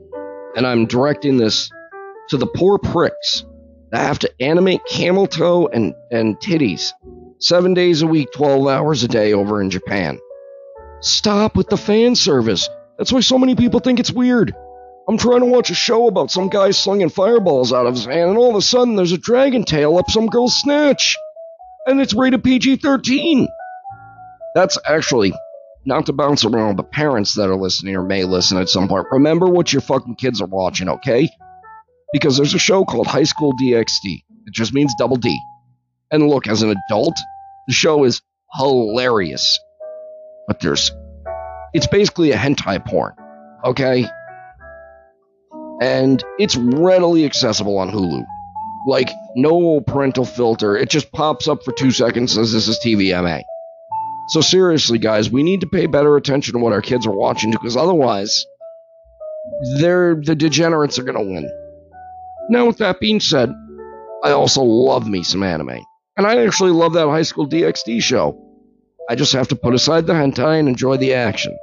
and 0.57 0.67
I'm 0.67 0.87
directing 0.87 1.37
this 1.37 1.71
to 2.31 2.37
the 2.37 2.47
poor 2.47 2.79
pricks 2.79 3.45
I 3.93 3.99
have 3.99 4.19
to 4.21 4.33
animate 4.41 4.81
camel 4.89 5.27
toe 5.27 5.69
and, 5.69 5.95
and 6.11 6.39
titties 6.39 6.93
seven 7.41 7.75
days 7.75 8.03
a 8.03 8.07
week, 8.07 8.29
12 8.35 8.67
hours 8.67 9.03
a 9.03 9.09
day 9.09 9.33
over 9.33 9.61
in 9.61 9.71
Japan. 9.71 10.19
Stop 11.01 11.57
with 11.57 11.69
the 11.69 11.77
fan 11.77 12.15
service. 12.15 12.69
That's 12.99 13.13
why 13.13 13.21
so 13.21 13.39
many 13.39 13.55
people 13.55 13.81
think 13.81 14.01
it's 14.01 14.11
weird. 14.11 14.55
I'm 15.09 15.17
trying 15.17 15.41
to 15.41 15.47
watch 15.47 15.71
a 15.71 15.75
show 15.75 16.07
about 16.07 16.31
some 16.31 16.49
guy 16.49 16.73
slinging 16.73 17.09
fireballs 17.09 17.73
out 17.73 17.87
of 17.87 17.95
his 17.95 18.05
hand, 18.05 18.31
and 18.31 18.39
all 18.39 18.51
of 18.51 18.57
a 18.57 18.63
sudden 18.63 18.97
there's 18.97 19.13
a 19.13 19.19
dragon 19.19 19.65
tail 19.65 19.97
up 19.97 20.11
some 20.11 20.27
girl's 20.27 20.61
snatch. 20.61 21.17
And 21.87 22.01
it's 22.01 22.13
rated 22.13 22.45
PG 22.45 22.77
13. 22.77 23.49
That's 24.55 24.77
actually 24.85 25.33
not 25.87 26.07
to 26.07 26.13
bounce 26.13 26.45
around 26.45 26.77
the 26.77 26.83
parents 26.83 27.35
that 27.35 27.49
are 27.49 27.57
listening 27.57 27.97
or 27.97 28.03
may 28.03 28.25
listen 28.25 28.59
at 28.59 28.69
some 28.69 28.89
point. 28.89 29.07
Remember 29.11 29.47
what 29.47 29.73
your 29.73 29.81
fucking 29.81 30.17
kids 30.17 30.43
are 30.43 30.47
watching, 30.47 30.91
okay? 30.91 31.31
Because 32.13 32.37
there's 32.37 32.55
a 32.55 32.59
show 32.59 32.85
called 32.85 33.07
High 33.07 33.25
School 33.25 33.53
DxD. 33.61 34.23
It 34.47 34.53
just 34.53 34.73
means 34.73 34.95
double 34.99 35.17
D. 35.17 35.39
And 36.11 36.29
look, 36.29 36.49
as 36.49 36.63
an 36.63 36.75
adult, 36.89 37.19
the 37.67 37.75
show 37.75 38.05
is 38.05 38.23
hilarious. 38.57 39.59
But 40.47 40.61
there's. 40.61 40.91
It's 41.75 41.87
basically 41.87 42.33
a 42.33 42.37
hentai 42.37 42.85
porn. 42.85 43.13
Okay? 43.65 44.07
And 45.81 46.25
it's 46.39 46.57
readily 46.57 47.25
accessible 47.25 47.79
on 47.79 47.91
Hulu. 47.91 48.25
Like, 48.87 49.11
no 49.37 49.81
parental 49.81 50.25
filter. 50.25 50.77
It 50.77 50.89
just 50.89 51.13
pops 51.13 51.47
up 51.47 51.63
for 51.63 51.73
two 51.73 51.91
seconds 51.91 52.33
says 52.33 52.53
this 52.53 52.69
is 52.69 52.81
TVMA. 52.85 53.43
So, 54.29 54.41
seriously, 54.41 54.99
guys, 54.99 55.31
we 55.31 55.43
need 55.43 55.61
to 55.61 55.67
pay 55.67 55.87
better 55.87 56.17
attention 56.17 56.55
to 56.55 56.59
what 56.59 56.73
our 56.73 56.83
kids 56.83 57.07
are 57.07 57.15
watching 57.15 57.51
because 57.51 57.77
otherwise, 57.77 58.47
they're 59.79 60.15
the 60.15 60.35
degenerates 60.35 60.99
are 60.99 61.03
going 61.03 61.17
to 61.17 61.33
win. 61.33 61.51
Now, 62.49 62.67
with 62.67 62.79
that 62.79 63.01
being 63.01 63.21
said, 63.21 63.53
I 64.25 64.33
also 64.33 64.63
love 64.63 65.09
me 65.09 65.23
some 65.23 65.43
anime. 65.43 65.81
And 66.17 66.27
I 66.27 66.45
actually 66.45 66.73
love 66.73 66.95
that 66.95 67.07
High 67.07 67.23
School 67.23 67.49
DxD 67.49 68.03
show. 68.03 68.45
I 69.09 69.15
just 69.15 69.33
have 69.33 69.49
to 69.49 69.57
put 69.57 69.75
aside 69.75 70.07
the 70.07 70.13
hentai 70.13 70.59
and 70.59 70.69
enjoy 70.69 70.97
the 70.97 71.15
action. 71.15 71.57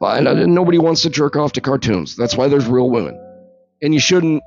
But 0.00 0.22
nobody 0.22 0.78
wants 0.78 1.02
to 1.02 1.10
jerk 1.10 1.36
off 1.36 1.52
to 1.52 1.60
cartoons. 1.60 2.16
That's 2.16 2.36
why 2.36 2.48
there's 2.48 2.66
real 2.66 2.90
women. 2.90 3.20
And 3.82 3.94
you 3.94 4.00
shouldn't 4.00 4.42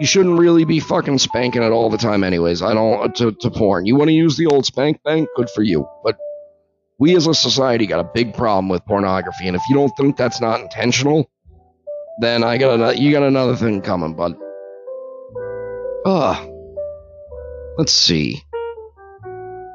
you 0.00 0.06
shouldn't 0.06 0.38
really 0.38 0.64
be 0.64 0.80
fucking 0.80 1.18
spanking 1.18 1.62
it 1.62 1.70
all 1.70 1.88
the 1.88 1.98
time 1.98 2.24
anyways. 2.24 2.62
I 2.62 2.74
don't 2.74 3.00
uh, 3.00 3.08
to, 3.14 3.32
to 3.32 3.50
porn. 3.50 3.86
You 3.86 3.96
want 3.96 4.08
to 4.08 4.14
use 4.14 4.36
the 4.36 4.46
old 4.46 4.66
spank 4.66 5.02
bank, 5.04 5.28
good 5.36 5.48
for 5.50 5.62
you. 5.62 5.88
But 6.02 6.18
we 6.98 7.16
as 7.16 7.26
a 7.26 7.34
society 7.34 7.86
got 7.86 8.00
a 8.00 8.10
big 8.12 8.34
problem 8.34 8.68
with 8.68 8.84
pornography, 8.86 9.46
and 9.46 9.56
if 9.56 9.62
you 9.68 9.76
don't 9.76 9.92
think 9.96 10.16
that's 10.16 10.40
not 10.40 10.60
intentional, 10.60 11.30
then 12.20 12.42
I 12.42 12.58
got 12.58 12.80
a, 12.80 13.00
you 13.00 13.12
got 13.12 13.22
another 13.22 13.56
thing 13.56 13.82
coming, 13.82 14.14
bud. 14.14 14.36
Ah. 16.06 16.44
Let's 17.78 17.92
see. 17.92 18.42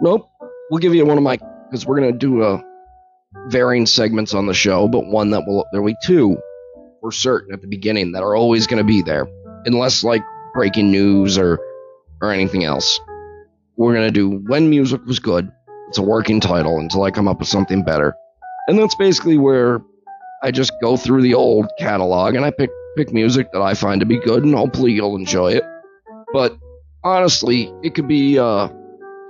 Nope. 0.01 0.29
We'll 0.69 0.79
give 0.79 0.93
you 0.93 1.05
one 1.05 1.17
of 1.17 1.23
my 1.23 1.37
because 1.65 1.85
we're 1.85 1.99
gonna 1.99 2.11
do 2.11 2.43
a 2.43 2.55
uh, 2.55 2.61
varying 3.47 3.85
segments 3.85 4.33
on 4.33 4.45
the 4.45 4.53
show, 4.53 4.87
but 4.87 5.07
one 5.07 5.31
that 5.31 5.45
will 5.45 5.65
there'll 5.71 5.87
be 5.87 5.95
two 6.03 6.37
for 7.01 7.11
certain 7.11 7.53
at 7.53 7.61
the 7.61 7.67
beginning 7.67 8.11
that 8.11 8.23
are 8.23 8.35
always 8.35 8.67
gonna 8.67 8.83
be 8.83 9.01
there, 9.01 9.27
unless 9.65 10.03
like 10.03 10.21
breaking 10.53 10.91
news 10.91 11.37
or 11.37 11.59
or 12.21 12.31
anything 12.31 12.63
else. 12.63 12.99
We're 13.75 13.93
gonna 13.93 14.11
do 14.11 14.43
when 14.47 14.69
music 14.69 15.03
was 15.05 15.19
good. 15.19 15.51
It's 15.87 15.97
a 15.97 16.03
working 16.03 16.39
title 16.39 16.77
until 16.79 17.03
I 17.03 17.11
come 17.11 17.27
up 17.27 17.39
with 17.39 17.49
something 17.49 17.83
better, 17.83 18.13
and 18.67 18.77
that's 18.77 18.95
basically 18.95 19.37
where 19.37 19.81
I 20.43 20.51
just 20.51 20.71
go 20.81 20.95
through 20.95 21.23
the 21.23 21.33
old 21.33 21.69
catalog 21.79 22.35
and 22.35 22.45
I 22.45 22.51
pick 22.51 22.69
pick 22.95 23.11
music 23.11 23.51
that 23.51 23.61
I 23.61 23.73
find 23.73 23.99
to 23.99 24.05
be 24.05 24.19
good, 24.19 24.43
and 24.43 24.53
hopefully 24.53 24.93
you'll 24.93 25.15
enjoy 25.15 25.53
it. 25.53 25.63
But 26.31 26.57
honestly, 27.03 27.73
it 27.83 27.95
could 27.95 28.07
be 28.07 28.37
uh, 28.37 28.69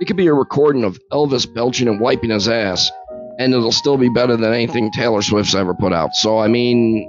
it 0.01 0.05
could 0.05 0.17
be 0.17 0.27
a 0.27 0.33
recording 0.33 0.83
of 0.83 0.99
Elvis 1.11 1.51
belching 1.53 1.87
and 1.87 1.99
wiping 1.99 2.29
his 2.29 2.47
ass, 2.47 2.91
and 3.37 3.53
it'll 3.53 3.71
still 3.71 3.97
be 3.97 4.09
better 4.09 4.35
than 4.35 4.53
anything 4.53 4.91
Taylor 4.91 5.21
Swift's 5.21 5.55
ever 5.55 5.73
put 5.73 5.93
out. 5.93 6.13
So 6.13 6.39
I 6.39 6.47
mean, 6.47 7.07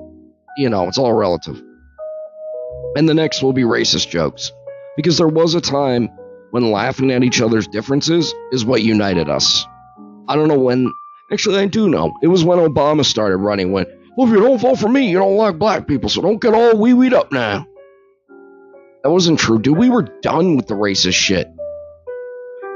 you 0.56 0.68
know, 0.68 0.86
it's 0.86 0.98
all 0.98 1.14
relative. 1.14 1.60
And 2.96 3.08
the 3.08 3.14
next 3.14 3.42
will 3.42 3.52
be 3.52 3.62
racist 3.62 4.10
jokes, 4.10 4.52
because 4.96 5.18
there 5.18 5.28
was 5.28 5.54
a 5.54 5.60
time 5.60 6.08
when 6.50 6.70
laughing 6.72 7.10
at 7.12 7.22
each 7.22 7.40
other's 7.40 7.68
differences 7.68 8.34
is 8.52 8.64
what 8.64 8.82
united 8.82 9.28
us. 9.28 9.64
I 10.28 10.36
don't 10.36 10.48
know 10.48 10.58
when. 10.58 10.92
Actually, 11.32 11.58
I 11.58 11.66
do 11.66 11.88
know. 11.88 12.12
It 12.22 12.26
was 12.26 12.42
when 12.42 12.58
Obama 12.58 13.04
started 13.04 13.36
running. 13.36 13.70
When, 13.70 13.86
well, 14.16 14.26
if 14.26 14.32
you 14.34 14.40
don't 14.40 14.58
vote 14.58 14.80
for 14.80 14.88
me, 14.88 15.08
you 15.08 15.18
don't 15.18 15.36
like 15.36 15.58
black 15.58 15.86
people, 15.86 16.08
so 16.08 16.20
don't 16.20 16.40
get 16.40 16.54
all 16.54 16.76
wee 16.76 16.92
weed 16.92 17.14
up 17.14 17.30
now. 17.30 17.66
That 19.02 19.10
wasn't 19.10 19.38
true, 19.38 19.58
dude. 19.58 19.78
We 19.78 19.88
were 19.88 20.02
done 20.22 20.56
with 20.56 20.66
the 20.66 20.74
racist 20.74 21.14
shit. 21.14 21.48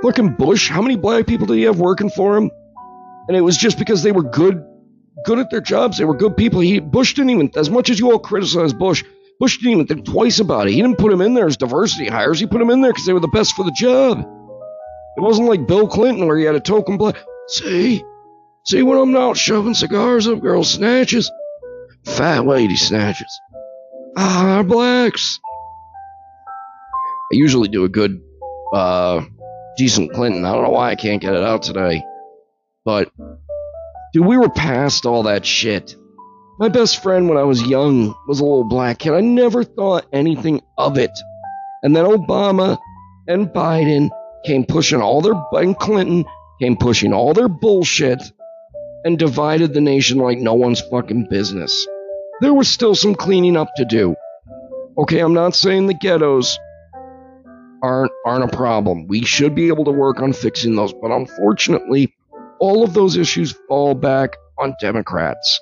Fucking 0.03 0.37
Bush, 0.37 0.69
how 0.69 0.83
many 0.83 0.97
black 0.97 1.27
people 1.27 1.47
did 1.47 1.57
he 1.57 1.63
have 1.65 1.79
working 1.79 2.11
for 2.11 2.37
him? 2.37 2.51
And 3.29 3.37
it 3.37 3.41
was 3.41 3.57
just 3.57 3.79
because 3.79 4.03
they 4.03 4.13
were 4.13 4.23
good, 4.23 4.63
good 5.25 5.39
at 5.39 5.51
their 5.51 5.61
jobs. 5.61 5.99
They 5.99 6.05
were 6.05 6.17
good 6.17 6.37
people. 6.37 6.61
He 6.61 6.79
Bush 6.81 7.15
didn't 7.15 7.31
even, 7.31 7.51
as 7.57 7.71
much 7.71 7.91
as 7.91 7.99
you 7.99 8.11
all 8.11 8.19
criticize 8.19 8.73
Bush, 8.73 9.03
Bush 9.41 9.59
didn't 9.59 9.73
even 9.73 9.87
think 9.87 10.05
twice 10.05 10.41
about 10.41 10.69
it. 10.69 10.73
He 10.73 10.81
didn't 10.81 10.99
put 10.99 11.13
him 11.13 11.21
in 11.21 11.35
there 11.35 11.47
as 11.47 11.57
diversity 11.57 12.07
hires. 12.07 12.39
He 12.39 12.47
put 12.47 12.61
him 12.61 12.71
in 12.71 12.81
there 12.81 12.93
because 12.93 13.07
they 13.07 13.13
were 13.13 13.21
the 13.21 13.29
best 13.29 13.55
for 13.55 13.65
the 13.65 13.75
job. 13.79 14.19
It 15.17 15.21
wasn't 15.21 15.49
like 15.49 15.67
Bill 15.67 15.87
Clinton 15.87 16.27
where 16.27 16.37
he 16.37 16.45
had 16.45 16.55
a 16.55 16.61
token 16.61 16.97
black. 16.97 17.17
See, 17.49 18.03
see 18.65 18.83
when 18.83 18.99
I'm 18.99 19.13
not 19.13 19.37
shoving 19.37 19.75
cigars 19.75 20.27
up 20.27 20.41
girls' 20.41 20.71
snatches, 20.71 21.31
fat 22.05 22.47
lady 22.47 22.77
snatches. 22.77 23.41
Ah, 24.17 24.63
blacks. 24.67 25.39
Usually 27.35 27.69
do 27.69 27.85
a 27.85 27.89
good, 27.89 28.23
uh, 28.73 29.25
decent 29.77 30.13
Clinton. 30.13 30.45
I 30.45 30.53
don't 30.53 30.65
know 30.65 30.71
why 30.71 30.91
I 30.91 30.97
can't 30.97 31.21
get 31.21 31.35
it 31.35 31.43
out 31.43 31.63
today. 31.63 32.03
But 32.85 33.11
Dude, 34.15 34.27
we 34.27 34.37
were 34.39 34.49
past 34.49 35.07
all 35.07 35.25
that 35.25 35.45
shit. 35.45 35.97
My 36.61 36.69
best 36.69 37.03
friend 37.03 37.29
when 37.29 37.37
I 37.37 37.43
was 37.43 37.61
young 37.67 38.15
was 38.29 38.39
a 38.39 38.45
little 38.45 38.63
black 38.63 39.01
kid. 39.01 39.13
I 39.13 39.21
never 39.21 39.65
thought 39.65 40.07
anything 40.13 40.61
of 40.79 40.99
it. 40.99 41.11
And 41.83 41.97
then 41.97 42.05
Obama 42.05 42.79
and 43.27 43.49
Biden 43.49 44.11
came 44.47 44.65
pushing 44.65 45.03
all 45.03 45.21
their, 45.21 45.35
and 45.61 45.77
Clinton 45.77 46.25
came 46.61 46.77
pushing 46.77 47.13
all 47.13 47.35
their 47.35 47.49
bullshit 47.49 48.23
and 49.05 49.19
divided 49.19 49.75
the 49.75 49.81
nation 49.81 50.19
like 50.19 50.39
no 50.39 50.55
one's 50.55 50.81
fucking 50.81 51.27
business. 51.29 51.89
There 52.41 52.55
was 52.55 52.69
still 52.69 52.95
some 52.95 53.17
cleaning 53.17 53.57
up 53.57 53.75
to 53.79 53.85
do. 53.85 54.15
Okay, 54.97 55.19
I'm 55.19 55.35
not 55.35 55.57
saying 55.57 55.89
the 55.89 55.95
ghettos 55.95 56.57
aren't 57.85 58.13
aren't 58.25 58.45
a 58.45 58.57
problem. 58.57 59.07
We 59.07 59.25
should 59.25 59.55
be 59.55 59.69
able 59.69 59.85
to 59.85 59.91
work 59.91 60.21
on 60.21 60.33
fixing 60.33 60.75
those, 60.75 60.95
but 60.95 61.11
unfortunately, 61.11 62.15
all 62.59 62.83
of 62.83 62.95
those 62.95 63.17
issues 63.17 63.55
fall 63.69 63.95
back 63.95 64.37
on 64.59 64.75
Democrats. 64.81 65.61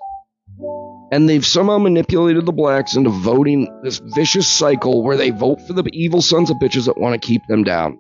And 1.10 1.28
they've 1.28 1.44
somehow 1.44 1.78
manipulated 1.78 2.46
the 2.46 2.52
blacks 2.52 2.94
into 2.96 3.10
voting 3.10 3.68
this 3.82 4.00
vicious 4.14 4.48
cycle 4.48 5.02
where 5.02 5.16
they 5.16 5.30
vote 5.30 5.60
for 5.66 5.72
the 5.72 5.84
evil 5.92 6.22
sons 6.22 6.48
of 6.48 6.56
bitches 6.56 6.86
that 6.86 6.96
want 6.96 7.20
to 7.20 7.26
keep 7.26 7.42
them 7.48 7.64
down. 7.64 7.98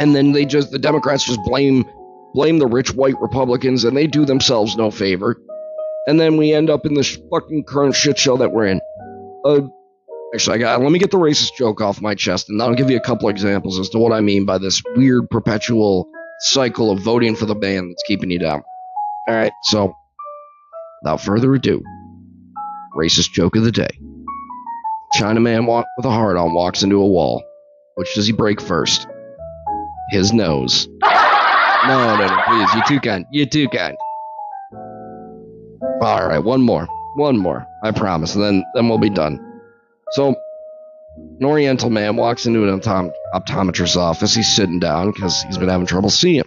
And 0.00 0.14
then 0.14 0.32
they 0.32 0.44
just 0.44 0.72
the 0.72 0.78
Democrats 0.78 1.24
just 1.24 1.40
blame 1.44 1.84
blame 2.34 2.58
the 2.58 2.66
rich 2.66 2.92
white 2.92 3.18
Republicans 3.20 3.84
and 3.84 3.96
they 3.96 4.08
do 4.08 4.24
themselves 4.24 4.76
no 4.76 4.90
favor. 4.90 5.40
And 6.08 6.20
then 6.20 6.36
we 6.36 6.52
end 6.52 6.70
up 6.70 6.84
in 6.84 6.94
this 6.94 7.16
fucking 7.30 7.64
current 7.64 7.94
shit 7.94 8.18
show 8.18 8.36
that 8.36 8.52
we're 8.52 8.66
in. 8.66 8.80
Actually, 10.34 10.56
I 10.56 10.58
got 10.58 10.80
let 10.80 10.92
me 10.92 10.98
get 10.98 11.10
the 11.10 11.18
racist 11.18 11.56
joke 11.56 11.80
off 11.80 12.00
my 12.00 12.14
chest, 12.14 12.48
and 12.48 12.60
I'll 12.60 12.74
give 12.74 12.90
you 12.90 12.96
a 12.96 13.00
couple 13.00 13.28
examples 13.28 13.78
as 13.78 13.88
to 13.90 13.98
what 13.98 14.12
I 14.12 14.20
mean 14.20 14.44
by 14.44 14.58
this 14.58 14.82
weird 14.94 15.30
perpetual 15.30 16.08
cycle 16.40 16.90
of 16.90 17.00
voting 17.00 17.36
for 17.36 17.46
the 17.46 17.54
man 17.54 17.88
that's 17.88 18.02
keeping 18.06 18.30
you 18.30 18.38
down. 18.38 18.62
All 19.28 19.34
right, 19.34 19.52
so 19.62 19.96
without 21.02 21.20
further 21.20 21.54
ado, 21.54 21.82
racist 22.96 23.32
joke 23.32 23.56
of 23.56 23.64
the 23.64 23.72
day. 23.72 23.88
Chinaman 25.14 25.66
walk 25.66 25.86
with 25.96 26.06
a 26.06 26.10
heart 26.10 26.36
on 26.36 26.52
walks 26.52 26.82
into 26.82 26.96
a 26.96 27.06
wall. 27.06 27.42
Which 27.94 28.14
does 28.14 28.26
he 28.26 28.32
break 28.32 28.60
first? 28.60 29.06
His 30.10 30.32
nose. 30.32 30.88
No, 31.86 32.16
no, 32.16 32.26
no, 32.26 32.42
please. 32.46 32.68
You're 32.74 32.84
too 32.84 33.00
kind. 33.00 33.24
You're 33.30 33.46
too 33.46 33.68
kind. 33.68 33.96
All 36.02 36.26
right, 36.28 36.38
one 36.38 36.60
more. 36.60 36.86
One 37.14 37.38
more. 37.38 37.66
I 37.82 37.92
promise. 37.92 38.34
And 38.34 38.44
then, 38.44 38.64
then 38.74 38.88
we'll 38.88 38.98
be 38.98 39.08
done. 39.08 39.40
So, 40.12 40.34
an 41.16 41.44
Oriental 41.44 41.90
man 41.90 42.16
walks 42.16 42.46
into 42.46 42.68
an 42.68 42.80
optom- 42.80 43.12
optometrist's 43.34 43.96
office. 43.96 44.34
He's 44.34 44.54
sitting 44.54 44.78
down 44.78 45.12
because 45.12 45.42
he's 45.42 45.58
been 45.58 45.68
having 45.68 45.86
trouble 45.86 46.10
seeing. 46.10 46.44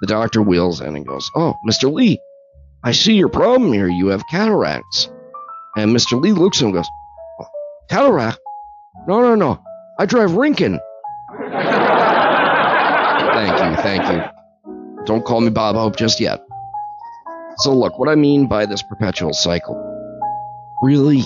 The 0.00 0.06
doctor 0.06 0.42
wheels 0.42 0.80
in 0.80 0.94
and 0.94 1.06
goes, 1.06 1.30
Oh, 1.34 1.54
Mr. 1.68 1.92
Lee, 1.92 2.20
I 2.84 2.92
see 2.92 3.14
your 3.14 3.28
problem 3.28 3.72
here. 3.72 3.88
You 3.88 4.08
have 4.08 4.22
cataracts. 4.30 5.10
And 5.76 5.94
Mr. 5.94 6.20
Lee 6.20 6.32
looks 6.32 6.58
at 6.58 6.62
him 6.62 6.66
and 6.68 6.76
goes, 6.76 6.88
oh, 7.40 7.46
Cataract? 7.90 8.38
No, 9.06 9.20
no, 9.20 9.34
no. 9.34 9.62
I 9.98 10.06
drive 10.06 10.30
Rinkin. 10.30 10.78
thank 13.32 13.58
you, 13.60 13.82
thank 13.82 14.02
you. 14.12 14.22
Don't 15.04 15.24
call 15.24 15.40
me 15.40 15.50
Bob 15.50 15.76
Hope 15.76 15.96
just 15.96 16.18
yet. 16.20 16.42
So, 17.58 17.74
look, 17.74 17.98
what 17.98 18.08
I 18.08 18.14
mean 18.14 18.46
by 18.46 18.66
this 18.66 18.82
perpetual 18.82 19.32
cycle. 19.32 19.82
Really? 20.82 21.22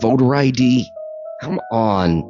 Voter 0.00 0.34
ID? 0.34 0.86
Come 1.40 1.60
on. 1.70 2.20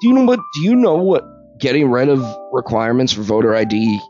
Do 0.00 0.08
you 0.08 0.14
know 0.14 0.24
what? 0.24 0.40
Do 0.54 0.62
you 0.62 0.74
know 0.74 0.96
what 0.96 1.24
getting 1.58 1.90
rid 1.90 2.08
of 2.08 2.20
requirements 2.52 3.12
for 3.12 3.22
voter 3.22 3.54
ID? 3.54 4.00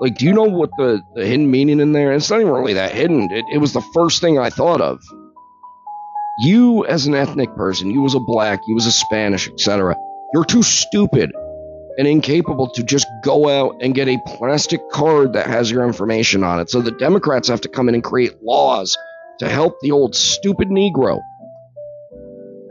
Like, 0.00 0.16
do 0.16 0.26
you 0.26 0.32
know 0.32 0.44
what 0.44 0.70
the, 0.78 1.02
the 1.14 1.26
hidden 1.26 1.50
meaning 1.50 1.80
in 1.80 1.92
there? 1.92 2.12
It's 2.12 2.30
not 2.30 2.40
even 2.40 2.52
really 2.52 2.74
that 2.74 2.92
hidden. 2.92 3.30
It, 3.32 3.44
it 3.52 3.58
was 3.58 3.72
the 3.72 3.82
first 3.94 4.20
thing 4.20 4.38
I 4.38 4.48
thought 4.48 4.80
of. 4.80 5.00
You, 6.40 6.86
as 6.86 7.06
an 7.06 7.14
ethnic 7.14 7.54
person, 7.56 7.90
you 7.90 8.04
as 8.06 8.14
a 8.14 8.20
black, 8.20 8.60
you 8.68 8.76
as 8.76 8.86
a 8.86 8.92
Spanish, 8.92 9.48
etc., 9.48 9.96
you're 10.32 10.44
too 10.44 10.62
stupid 10.62 11.32
and 11.98 12.06
incapable 12.06 12.70
to 12.70 12.84
just 12.84 13.08
go 13.24 13.48
out 13.48 13.76
and 13.80 13.92
get 13.92 14.06
a 14.06 14.18
plastic 14.24 14.88
card 14.90 15.32
that 15.32 15.48
has 15.48 15.68
your 15.68 15.84
information 15.84 16.44
on 16.44 16.60
it. 16.60 16.70
So 16.70 16.80
the 16.80 16.92
Democrats 16.92 17.48
have 17.48 17.62
to 17.62 17.68
come 17.68 17.88
in 17.88 17.96
and 17.96 18.04
create 18.04 18.40
laws 18.40 18.96
to 19.40 19.48
help 19.48 19.80
the 19.80 19.90
old 19.90 20.14
stupid 20.14 20.68
Negro. 20.68 21.20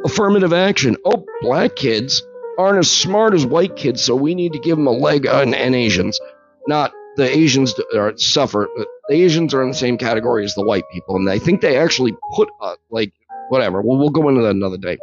Affirmative 0.08 0.54
action. 0.54 0.96
Oh, 1.04 1.26
black 1.42 1.76
kids 1.76 2.24
aren't 2.58 2.80
as 2.80 2.90
smart 2.90 3.34
as 3.34 3.46
white 3.46 3.76
kids, 3.76 4.02
so 4.02 4.16
we 4.16 4.36
need 4.36 4.54
to 4.54 4.60
give 4.60 4.78
them 4.78 4.88
a 4.88 4.92
leg 4.92 5.28
on 5.28 5.54
and 5.54 5.76
Asians. 5.76 6.18
Not 6.66 6.94
the 7.18 7.30
Asians 7.30 7.74
are 7.94 8.18
suffer. 8.18 8.70
The 9.10 9.16
Asians 9.16 9.54
are 9.54 9.62
in 9.62 9.72
the 9.72 9.76
same 9.76 9.98
category 9.98 10.46
as 10.46 10.56
the 10.56 10.64
white 10.64 10.86
people, 10.94 11.18
and 11.18 11.30
I 11.30 11.40
think 11.40 11.60
they 11.60 11.78
actually 11.78 12.16
put 12.34 12.48
uh, 12.62 12.76
like 12.90 13.12
whatever. 13.50 13.82
Well, 13.82 13.98
we'll 13.98 14.10
go 14.10 14.30
into 14.30 14.44
that 14.44 14.52
another 14.52 14.78
day. 14.78 14.98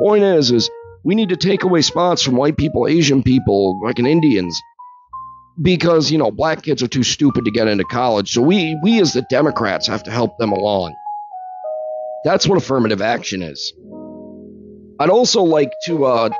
Point 0.00 0.24
is, 0.24 0.50
is 0.50 0.70
we 1.04 1.14
need 1.14 1.28
to 1.28 1.36
take 1.36 1.62
away 1.62 1.82
spots 1.82 2.22
from 2.22 2.36
white 2.36 2.56
people, 2.56 2.88
Asian 2.88 3.22
people, 3.22 3.78
like 3.84 3.98
an 3.98 4.06
Indians, 4.06 4.58
because 5.60 6.10
you 6.10 6.16
know 6.16 6.30
black 6.30 6.62
kids 6.62 6.82
are 6.82 6.88
too 6.88 7.02
stupid 7.02 7.44
to 7.44 7.50
get 7.50 7.68
into 7.68 7.84
college. 7.84 8.32
So 8.32 8.40
we 8.40 8.78
we 8.82 9.02
as 9.02 9.12
the 9.12 9.26
Democrats 9.28 9.86
have 9.86 10.02
to 10.04 10.10
help 10.10 10.38
them 10.38 10.52
along. 10.52 10.94
That's 12.24 12.48
what 12.48 12.56
affirmative 12.56 13.02
action 13.02 13.42
is. 13.42 13.74
I'd 15.00 15.10
also 15.10 15.42
like 15.42 15.72
to. 15.86 16.04
Uh, 16.04 16.30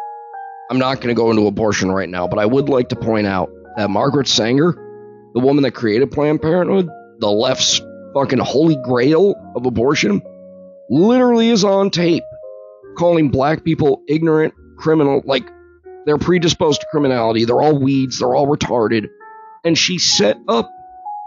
I'm 0.71 0.79
not 0.79 0.97
going 0.97 1.09
to 1.09 1.15
go 1.15 1.31
into 1.31 1.47
abortion 1.47 1.91
right 1.91 2.09
now, 2.09 2.29
but 2.29 2.39
I 2.39 2.47
would 2.47 2.69
like 2.69 2.91
to 2.91 2.97
point 2.97 3.27
out 3.27 3.51
that 3.77 3.91
Margaret 3.91 4.29
Sanger, 4.29 4.73
the 5.35 5.41
woman 5.41 5.65
that 5.65 5.73
created 5.73 6.13
Planned 6.13 6.43
Parenthood, 6.43 6.89
the 7.19 7.31
left's 7.31 7.81
fucking 8.15 8.39
holy 8.39 8.77
grail 8.85 9.35
of 9.57 9.67
abortion, 9.67 10.23
literally 10.91 11.49
is 11.49 11.65
on 11.65 11.91
tape 11.91 12.23
calling 12.97 13.31
black 13.31 13.65
people 13.65 14.03
ignorant, 14.07 14.55
criminal, 14.77 15.23
like 15.25 15.49
they're 16.07 16.19
predisposed 16.19 16.83
to 16.83 16.87
criminality. 16.91 17.45
They're 17.45 17.61
all 17.61 17.79
weeds. 17.79 18.19
They're 18.19 18.35
all 18.35 18.47
retarded. 18.47 19.09
And 19.65 19.77
she 19.77 19.99
set 19.99 20.39
up 20.49 20.71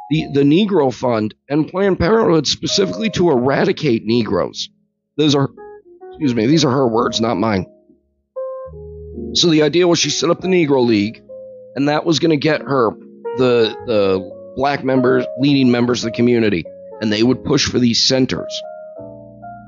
the, 0.10 0.28
the 0.34 0.42
Negro 0.42 0.94
Fund 0.94 1.34
and 1.50 1.68
Planned 1.68 2.00
Parenthood 2.00 2.48
specifically 2.48 3.10
to 3.12 3.32
eradicate 3.32 4.06
Negroes. 4.06 4.70
Those 5.18 5.36
are, 5.36 5.50
excuse 6.14 6.36
me, 6.36 6.48
these 6.48 6.66
are 6.66 6.72
her 6.72 6.88
words, 6.88 7.20
not 7.22 7.36
mine. 7.36 7.68
So 9.34 9.50
the 9.50 9.64
idea 9.64 9.88
was 9.88 10.00
she 10.00 10.10
set 10.10 10.30
up 10.30 10.42
the 10.42 10.48
Negro 10.48 10.86
League, 10.86 11.22
and 11.76 11.90
that 11.90 12.06
was 12.06 12.20
going 12.20 12.32
to 12.32 12.38
get 12.38 12.62
her 12.62 12.92
the 13.38 13.76
the 13.88 14.54
black 14.56 14.84
members, 14.84 15.26
leading 15.40 15.72
members 15.72 16.04
of 16.04 16.12
the 16.12 16.16
community, 16.16 16.66
and 17.02 17.12
they 17.12 17.24
would 17.24 17.44
push 17.44 17.66
for 17.66 17.80
these 17.80 18.04
centers 18.04 18.62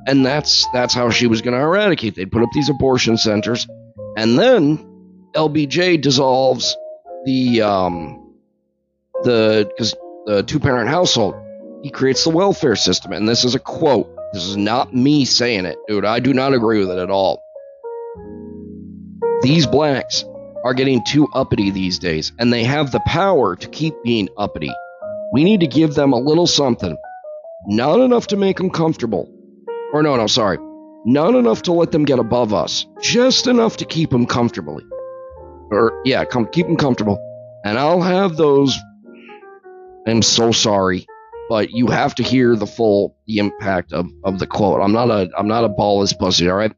and 0.05 0.25
that's 0.25 0.67
that's 0.71 0.93
how 0.93 1.09
she 1.09 1.27
was 1.27 1.41
going 1.41 1.53
to 1.53 1.59
eradicate. 1.59 2.15
They'd 2.15 2.31
put 2.31 2.43
up 2.43 2.49
these 2.53 2.69
abortion 2.69 3.17
centers, 3.17 3.67
and 4.15 4.37
then 4.37 4.77
LBJ 5.33 6.01
dissolves 6.01 6.77
the 7.25 7.61
um 7.61 8.33
the 9.23 9.67
because 9.69 9.95
the 10.25 10.43
two 10.43 10.59
parent 10.59 10.89
household. 10.89 11.35
He 11.83 11.91
creates 11.91 12.23
the 12.23 12.31
welfare 12.31 12.75
system, 12.75 13.11
and 13.11 13.27
this 13.29 13.43
is 13.43 13.55
a 13.55 13.59
quote. 13.59 14.11
This 14.35 14.47
is 14.47 14.57
not 14.57 14.93
me 14.93 15.23
saying 15.23 15.63
it, 15.63 15.77
dude. 15.87 16.03
I 16.03 16.19
do 16.19 16.33
not 16.33 16.53
agree 16.53 16.79
with 16.79 16.89
it 16.89 16.99
at 16.99 17.09
all. 17.09 17.41
These 19.41 19.65
blacks 19.65 20.25
are 20.65 20.73
getting 20.73 21.01
too 21.05 21.29
uppity 21.33 21.71
these 21.71 21.99
days, 21.99 22.33
and 22.37 22.51
they 22.51 22.65
have 22.65 22.91
the 22.91 22.99
power 23.07 23.55
to 23.55 23.69
keep 23.69 23.93
being 24.03 24.27
uppity. 24.37 24.73
We 25.31 25.45
need 25.45 25.61
to 25.61 25.67
give 25.67 25.95
them 25.95 26.11
a 26.11 26.19
little 26.19 26.47
something. 26.47 26.97
Not 27.67 28.01
enough 28.01 28.27
to 28.27 28.35
make 28.35 28.57
them 28.57 28.71
comfortable, 28.71 29.31
or 29.93 30.03
no, 30.03 30.17
no, 30.17 30.27
sorry. 30.27 30.57
Not 31.05 31.33
enough 31.35 31.61
to 31.61 31.71
let 31.71 31.93
them 31.93 32.03
get 32.03 32.19
above 32.19 32.53
us. 32.53 32.85
Just 32.99 33.47
enough 33.47 33.77
to 33.77 33.85
keep 33.85 34.09
them 34.09 34.25
comfortably. 34.25 34.83
Or, 35.71 36.01
yeah, 36.03 36.25
keep 36.25 36.67
them 36.67 36.75
comfortable. 36.75 37.21
And 37.63 37.79
I'll 37.79 38.01
have 38.01 38.35
those. 38.35 38.77
I'm 40.05 40.21
so 40.21 40.51
sorry, 40.51 41.07
but 41.49 41.71
you 41.71 41.87
have 41.87 42.15
to 42.15 42.23
hear 42.23 42.55
the 42.55 42.67
full 42.67 43.15
impact 43.27 43.93
of, 43.93 44.09
of 44.23 44.39
the 44.39 44.47
quote. 44.47 44.81
I'm 44.81 44.91
not 44.91 45.09
a 45.09 45.29
I'm 45.37 45.47
not 45.47 45.63
a 45.63 45.69
ballless 45.69 46.17
pussy, 46.17 46.49
all 46.49 46.57
right? 46.57 46.73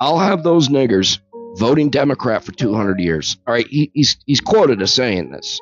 I'll 0.00 0.18
have 0.18 0.42
those 0.42 0.68
niggers 0.68 1.18
voting 1.56 1.90
Democrat 1.90 2.44
for 2.44 2.52
200 2.52 2.98
years. 3.00 3.36
All 3.46 3.54
right, 3.54 3.66
he, 3.66 3.90
he's 3.94 4.16
he's 4.26 4.40
quoted 4.40 4.82
as 4.82 4.92
saying 4.92 5.30
this. 5.30 5.60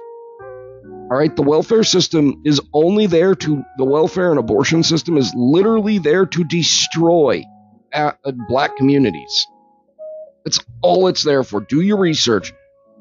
All 0.82 1.18
right, 1.18 1.34
the 1.34 1.42
welfare 1.42 1.82
system 1.82 2.40
is 2.44 2.60
only 2.72 3.06
there 3.06 3.34
to 3.34 3.64
the 3.78 3.84
welfare 3.84 4.30
and 4.30 4.38
abortion 4.38 4.82
system 4.82 5.16
is 5.16 5.32
literally 5.34 5.98
there 5.98 6.24
to 6.24 6.44
destroy 6.44 7.42
uh, 7.92 8.12
black 8.48 8.76
communities. 8.76 9.46
That's 10.44 10.60
all 10.82 11.08
it's 11.08 11.24
there 11.24 11.42
for. 11.42 11.60
Do 11.60 11.80
your 11.80 11.98
research. 11.98 12.52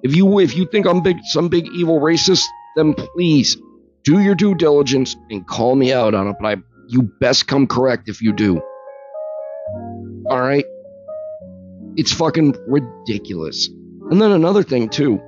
If 0.02 0.16
you 0.16 0.40
if 0.40 0.56
you 0.56 0.66
think 0.66 0.88
I'm 0.88 1.02
big 1.02 1.18
some 1.26 1.50
big 1.50 1.68
evil 1.68 2.00
racist, 2.00 2.44
then 2.76 2.94
please 2.94 3.58
do 4.04 4.20
your 4.20 4.36
due 4.36 4.56
diligence 4.56 5.16
and 5.30 5.46
call 5.48 5.76
me 5.76 5.94
out 5.94 6.14
on 6.14 6.28
it. 6.28 6.36
But 6.40 6.48
I 6.48 6.62
you 6.88 7.04
best 7.04 7.48
come 7.48 7.68
correct 7.68 8.10
if 8.10 8.22
you 8.22 8.34
do. 8.34 8.62
All 10.30 10.40
right? 10.40 10.66
It's 11.96 12.14
fucking 12.14 12.56
ridiculous. 12.68 13.70
And 14.10 14.22
then 14.22 14.32
another 14.32 14.64
thing 14.64 14.90
too. 14.90 15.20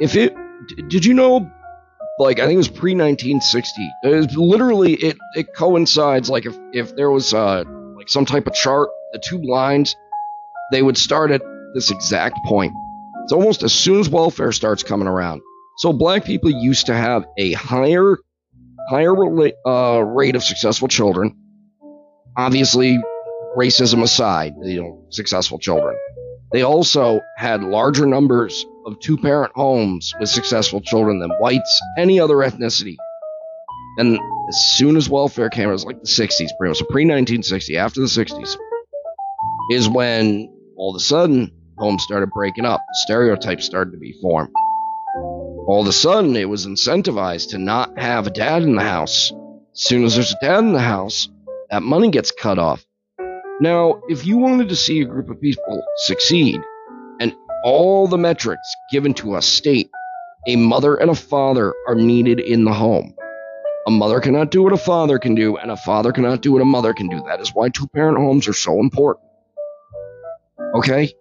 If 0.00 0.16
it 0.16 0.34
did 0.88 1.04
you 1.04 1.14
know 1.14 1.50
like 2.18 2.40
I 2.40 2.46
think 2.46 2.54
it 2.54 2.58
was 2.58 2.68
pre 2.68 2.94
1960. 2.94 3.90
It 4.02 4.08
was 4.08 4.36
literally 4.36 4.94
it 4.94 5.16
it 5.34 5.54
coincides 5.54 6.28
like 6.28 6.46
if 6.46 6.56
if 6.72 6.96
there 6.96 7.10
was 7.10 7.32
uh 7.32 7.64
like 7.96 8.08
some 8.08 8.26
type 8.26 8.46
of 8.46 8.54
chart, 8.54 8.88
the 9.12 9.20
two 9.24 9.40
lines 9.40 9.94
they 10.70 10.82
would 10.82 10.98
start 10.98 11.30
at 11.30 11.42
this 11.74 11.90
exact 11.90 12.38
point. 12.44 12.72
It's 13.22 13.32
almost 13.32 13.62
as 13.62 13.72
soon 13.72 14.00
as 14.00 14.08
welfare 14.08 14.52
starts 14.52 14.82
coming 14.82 15.08
around. 15.08 15.40
So 15.78 15.92
black 15.92 16.24
people 16.24 16.50
used 16.50 16.86
to 16.86 16.94
have 16.94 17.24
a 17.38 17.52
higher 17.52 18.16
higher 18.90 19.14
uh, 19.64 20.00
rate 20.00 20.34
of 20.34 20.42
successful 20.42 20.88
children. 20.88 21.36
Obviously, 22.36 22.98
racism 23.56 24.02
aside, 24.02 24.54
you 24.62 24.82
know, 24.82 25.04
successful 25.10 25.58
children. 25.58 25.96
They 26.52 26.62
also 26.62 27.20
had 27.36 27.62
larger 27.62 28.06
numbers 28.06 28.66
of 28.86 28.98
two 28.98 29.16
parent 29.18 29.52
homes 29.54 30.12
with 30.18 30.28
successful 30.28 30.80
children 30.80 31.20
than 31.20 31.30
whites, 31.38 31.80
any 31.96 32.18
other 32.18 32.36
ethnicity. 32.36 32.96
And 33.98 34.18
as 34.48 34.60
soon 34.76 34.96
as 34.96 35.08
welfare 35.08 35.50
came, 35.50 35.68
it 35.68 35.72
was 35.72 35.84
like 35.84 36.00
the 36.00 36.08
60s, 36.08 36.48
pretty 36.58 36.70
much. 36.70 36.78
So 36.78 36.86
pre 36.86 37.04
1960, 37.04 37.76
after 37.76 38.00
the 38.00 38.06
60s, 38.06 38.56
is 39.70 39.88
when 39.88 40.52
all 40.76 40.90
of 40.90 40.96
a 40.96 41.04
sudden 41.04 41.52
homes 41.76 42.02
started 42.02 42.30
breaking 42.30 42.64
up, 42.64 42.80
stereotypes 43.04 43.64
started 43.64 43.92
to 43.92 43.98
be 43.98 44.16
formed. 44.20 44.50
All 45.68 45.82
of 45.82 45.86
a 45.86 45.92
sudden, 45.92 46.34
it 46.34 46.48
was 46.48 46.66
incentivized 46.66 47.50
to 47.50 47.58
not 47.58 47.98
have 47.98 48.26
a 48.26 48.30
dad 48.30 48.62
in 48.62 48.74
the 48.74 48.82
house. 48.82 49.30
As 49.74 49.82
soon 49.82 50.02
as 50.02 50.14
there's 50.14 50.32
a 50.32 50.38
dad 50.40 50.60
in 50.60 50.72
the 50.72 50.80
house, 50.80 51.28
that 51.70 51.82
money 51.82 52.10
gets 52.10 52.30
cut 52.30 52.58
off. 52.58 52.86
Now, 53.60 54.00
if 54.08 54.24
you 54.24 54.38
wanted 54.38 54.70
to 54.70 54.76
see 54.76 55.02
a 55.02 55.04
group 55.04 55.28
of 55.28 55.42
people 55.42 55.82
succeed, 56.06 56.58
and 57.20 57.34
all 57.64 58.06
the 58.06 58.16
metrics 58.16 58.66
given 58.90 59.12
to 59.14 59.34
us 59.34 59.44
state 59.44 59.90
a 60.46 60.56
mother 60.56 60.94
and 60.94 61.10
a 61.10 61.14
father 61.14 61.74
are 61.86 61.94
needed 61.94 62.40
in 62.40 62.64
the 62.64 62.72
home. 62.72 63.14
A 63.86 63.90
mother 63.90 64.20
cannot 64.20 64.50
do 64.50 64.62
what 64.62 64.72
a 64.72 64.78
father 64.78 65.18
can 65.18 65.34
do, 65.34 65.58
and 65.58 65.70
a 65.70 65.76
father 65.76 66.12
cannot 66.12 66.40
do 66.40 66.52
what 66.52 66.62
a 66.62 66.64
mother 66.64 66.94
can 66.94 67.10
do. 67.10 67.22
That 67.26 67.42
is 67.42 67.50
why 67.50 67.68
two 67.68 67.88
parent 67.88 68.16
homes 68.16 68.48
are 68.48 68.54
so 68.54 68.80
important. 68.80 69.26
Okay? 70.76 71.12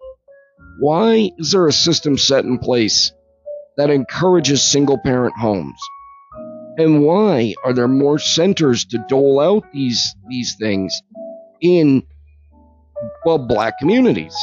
Why 0.80 1.32
is 1.38 1.52
there 1.52 1.68
a 1.68 1.74
system 1.74 2.18
set 2.18 2.46
in 2.46 2.60
place 2.60 3.12
that 3.78 3.90
encourages 3.90 4.64
single 4.64 4.98
parent 4.98 5.36
homes? 5.38 5.80
And 6.78 7.04
why 7.04 7.56
are 7.64 7.74
there 7.74 7.88
more 7.88 8.20
centers 8.20 8.86
to 8.86 9.04
dole 9.08 9.40
out 9.40 9.72
these 9.74 10.16
these 10.30 10.56
things 10.60 11.02
in 11.62 12.04
well 13.26 13.40
black 13.40 13.80
communities? 13.80 14.36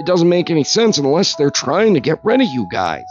It 0.00 0.06
doesn't 0.06 0.28
make 0.28 0.50
any 0.50 0.64
sense 0.64 0.98
unless 0.98 1.36
they're 1.36 1.50
trying 1.50 1.94
to 1.94 2.00
get 2.00 2.24
rid 2.24 2.40
of 2.40 2.48
you 2.48 2.66
guys. 2.72 3.04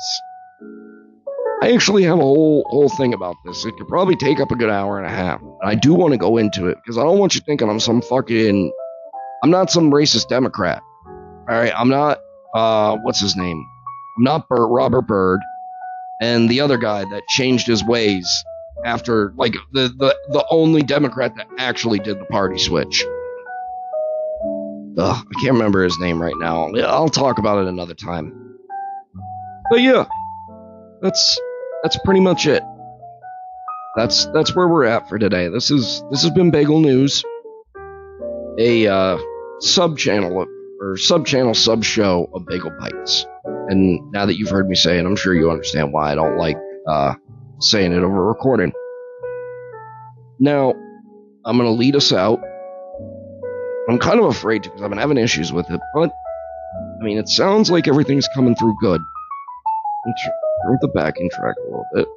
I 1.61 1.71
actually 1.73 2.03
have 2.03 2.19
a 2.19 2.21
whole 2.21 2.65
whole 2.67 2.89
thing 2.89 3.13
about 3.13 3.35
this. 3.45 3.65
It 3.65 3.75
could 3.77 3.87
probably 3.87 4.15
take 4.15 4.39
up 4.39 4.51
a 4.51 4.55
good 4.55 4.69
hour 4.69 4.97
and 4.97 5.07
a 5.07 5.15
half. 5.15 5.41
And 5.41 5.57
I 5.63 5.75
do 5.75 5.93
want 5.93 6.11
to 6.11 6.17
go 6.17 6.37
into 6.37 6.67
it 6.67 6.77
because 6.83 6.97
I 6.97 7.03
don't 7.03 7.19
want 7.19 7.35
you 7.35 7.41
thinking 7.41 7.69
I'm 7.69 7.79
some 7.79 8.01
fucking 8.01 8.71
I'm 9.43 9.49
not 9.49 9.71
some 9.71 9.91
racist 9.91 10.27
Democrat. 10.27 10.81
All 11.05 11.55
right, 11.55 11.73
I'm 11.75 11.89
not 11.89 12.19
uh 12.53 12.97
what's 13.03 13.21
his 13.21 13.35
name? 13.37 13.65
I'm 14.17 14.23
not 14.23 14.49
Bert, 14.49 14.69
Robert 14.69 15.03
Byrd 15.03 15.39
and 16.21 16.49
the 16.49 16.61
other 16.61 16.77
guy 16.77 17.03
that 17.03 17.27
changed 17.27 17.67
his 17.67 17.83
ways 17.83 18.27
after 18.85 19.33
like 19.35 19.53
the 19.73 19.89
the 19.97 20.15
the 20.29 20.45
only 20.49 20.81
Democrat 20.81 21.35
that 21.35 21.47
actually 21.57 21.99
did 21.99 22.19
the 22.19 22.25
party 22.25 22.57
switch. 22.57 23.03
Ugh, 24.97 25.15
I 25.15 25.41
can't 25.41 25.53
remember 25.53 25.83
his 25.83 25.97
name 25.99 26.19
right 26.21 26.33
now. 26.39 26.71
I'll 26.85 27.09
talk 27.09 27.37
about 27.37 27.59
it 27.59 27.67
another 27.67 27.93
time. 27.93 28.57
But 29.69 29.81
yeah, 29.81 30.05
that's 31.01 31.39
that's 31.83 31.97
pretty 32.03 32.21
much 32.21 32.47
it. 32.47 32.63
That's 33.95 34.25
that's 34.27 34.55
where 34.55 34.67
we're 34.67 34.85
at 34.85 35.07
for 35.09 35.19
today. 35.19 35.49
This 35.49 35.71
is 35.71 36.03
this 36.09 36.23
has 36.23 36.31
been 36.31 36.51
Bagel 36.51 36.79
News, 36.79 37.23
a 38.59 38.87
uh, 38.87 39.17
sub 39.59 39.97
channel 39.97 40.45
or 40.79 40.97
sub 40.97 41.25
channel 41.25 41.53
sub 41.53 41.83
show 41.83 42.29
of 42.33 42.45
Bagel 42.45 42.71
Bites. 42.79 43.25
And 43.69 44.11
now 44.11 44.25
that 44.25 44.37
you've 44.37 44.49
heard 44.49 44.67
me 44.67 44.75
say 44.75 44.97
it, 44.97 45.05
I'm 45.05 45.15
sure 45.15 45.33
you 45.33 45.51
understand 45.51 45.91
why 45.91 46.11
I 46.11 46.15
don't 46.15 46.37
like 46.37 46.57
uh, 46.87 47.15
saying 47.59 47.91
it 47.91 48.03
over 48.03 48.25
recording. 48.25 48.71
Now, 50.39 50.73
I'm 51.45 51.57
gonna 51.57 51.71
lead 51.71 51.95
us 51.95 52.13
out 52.13 52.39
I'm 53.89 53.99
kind 53.99 54.19
of 54.19 54.25
afraid 54.25 54.63
to 54.63 54.69
because 54.69 54.81
I've 54.81 54.89
been 54.89 54.99
having 54.99 55.17
issues 55.17 55.53
with 55.53 55.69
it, 55.71 55.79
but 55.93 56.11
I 56.99 57.03
mean, 57.03 57.17
it 57.17 57.29
sounds 57.29 57.71
like 57.71 57.87
everything's 57.87 58.27
coming 58.35 58.53
through 58.53 58.75
good. 58.81 58.99
Turn 60.65 60.77
the 60.81 60.89
backing 60.89 61.29
track 61.29 61.55
a 61.57 61.63
little 61.63 61.85
bit. 61.93 62.07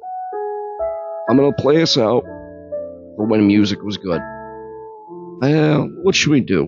I'm 1.29 1.37
gonna 1.37 1.53
play 1.53 1.81
us 1.81 1.97
out 1.97 2.23
for 3.15 3.25
when 3.25 3.47
music 3.47 3.81
was 3.83 3.97
good. 3.97 4.19
Uh, 5.41 5.83
what 6.03 6.13
should 6.13 6.31
we 6.31 6.41
do? 6.41 6.67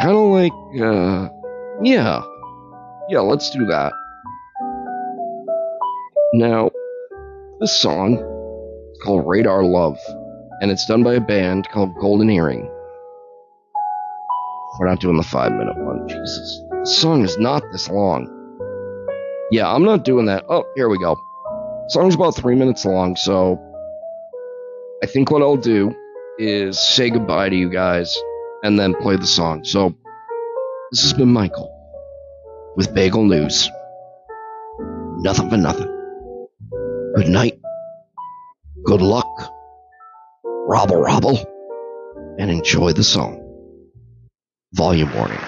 Kind 0.00 0.16
of 0.16 0.24
like, 0.30 0.52
uh, 0.80 1.28
yeah, 1.82 2.22
yeah, 3.08 3.20
let's 3.20 3.50
do 3.50 3.66
that. 3.66 3.92
Now, 6.34 6.70
this 7.60 7.72
song 7.80 8.14
is 8.14 8.98
called 9.02 9.26
Radar 9.26 9.62
Love 9.62 9.98
and 10.60 10.70
it's 10.70 10.86
done 10.86 11.02
by 11.02 11.14
a 11.14 11.20
band 11.20 11.68
called 11.70 11.94
Golden 12.00 12.30
Earring. 12.30 12.70
We're 14.78 14.88
not 14.88 15.00
doing 15.00 15.16
the 15.16 15.22
five 15.22 15.52
minute 15.52 15.76
one. 15.76 16.08
Jesus. 16.08 16.62
The 16.70 16.86
song 16.86 17.22
is 17.22 17.38
not 17.38 17.62
this 17.70 17.88
long. 17.88 18.28
Yeah, 19.50 19.72
I'm 19.72 19.84
not 19.84 20.04
doing 20.04 20.26
that. 20.26 20.44
Oh, 20.48 20.64
here 20.74 20.88
we 20.88 20.98
go. 20.98 21.16
Song's 21.88 22.14
about 22.14 22.34
three 22.34 22.54
minutes 22.54 22.84
long, 22.84 23.14
so 23.14 23.60
I 25.02 25.06
think 25.06 25.30
what 25.30 25.42
I'll 25.42 25.56
do 25.56 25.94
is 26.38 26.78
say 26.78 27.10
goodbye 27.10 27.50
to 27.50 27.56
you 27.56 27.70
guys 27.70 28.18
and 28.62 28.78
then 28.78 28.94
play 28.94 29.16
the 29.16 29.26
song. 29.26 29.64
So, 29.64 29.94
this 30.94 31.02
has 31.02 31.12
been 31.12 31.32
Michael 31.32 31.68
with 32.76 32.94
Bagel 32.94 33.24
News. 33.24 33.68
Nothing 35.18 35.50
for 35.50 35.56
nothing. 35.56 35.90
Good 37.16 37.28
night. 37.28 37.58
Good 38.84 39.02
luck 39.02 39.26
robble 40.66 40.96
robble, 40.96 41.38
and 42.38 42.50
enjoy 42.50 42.92
the 42.92 43.04
song. 43.04 43.40
Volume 44.72 45.14
warning. 45.14 45.38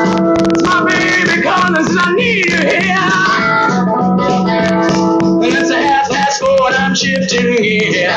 Baby 0.85 1.41
calling, 1.41 1.75
says 1.75 1.97
I 1.99 2.13
need 2.15 2.45
you 2.45 2.57
here. 2.57 2.97
And 5.43 5.53
it's 5.53 5.69
a 5.69 5.77
half-assed 5.77 6.41
board, 6.41 6.73
I'm 6.73 6.95
shifting 6.95 7.55
gear. 7.57 8.09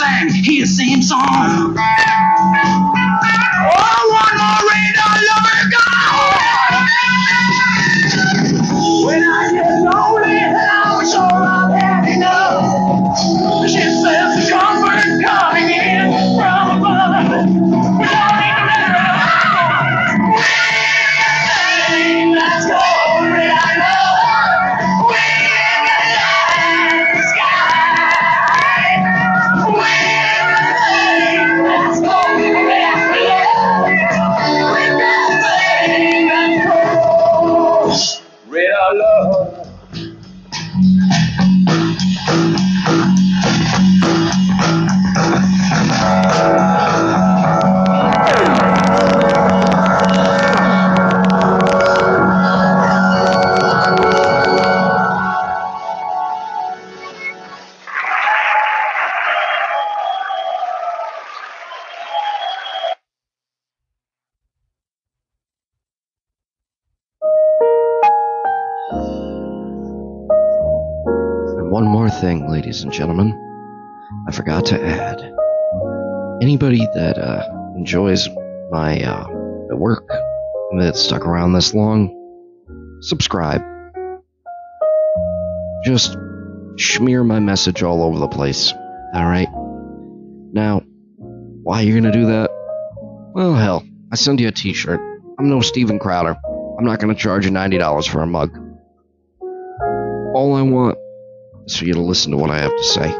Newsman 0.00 0.30
sang 0.30 0.44
his 0.44 0.76
same 0.76 1.02
song. 1.02 1.76
Ladies 72.66 72.82
and 72.82 72.92
gentlemen, 72.92 73.32
I 74.26 74.32
forgot 74.32 74.66
to 74.66 74.84
add. 74.84 75.20
Anybody 76.42 76.84
that 76.94 77.16
uh, 77.16 77.48
enjoys 77.76 78.28
my 78.72 79.00
uh, 79.04 79.28
work 79.76 80.08
that 80.78 80.96
stuck 80.96 81.24
around 81.24 81.52
this 81.52 81.74
long, 81.74 82.10
subscribe. 83.02 83.62
Just 85.84 86.16
smear 86.76 87.22
my 87.22 87.38
message 87.38 87.84
all 87.84 88.02
over 88.02 88.18
the 88.18 88.26
place. 88.26 88.72
All 88.72 89.26
right. 89.26 89.48
Now, 90.52 90.82
why 91.62 91.82
you're 91.82 92.00
gonna 92.00 92.10
do 92.10 92.26
that? 92.26 92.50
Well, 93.32 93.54
hell, 93.54 93.86
I 94.10 94.16
send 94.16 94.40
you 94.40 94.48
a 94.48 94.52
T-shirt. 94.52 94.98
I'm 95.38 95.48
no 95.48 95.60
Steven 95.60 96.00
Crowder. 96.00 96.36
I'm 96.76 96.84
not 96.84 96.98
gonna 96.98 97.14
charge 97.14 97.44
you 97.44 97.52
ninety 97.52 97.78
dollars 97.78 98.06
for 98.06 98.22
a 98.22 98.26
mug. 98.26 98.50
All 100.34 100.56
I 100.56 100.62
want 100.62 100.98
is 101.66 101.76
for 101.76 101.84
you 101.84 101.94
to 101.94 102.00
listen 102.00 102.30
to 102.30 102.36
what 102.36 102.50
I 102.50 102.58
have 102.58 102.76
to 102.76 102.84
say. 102.84 103.14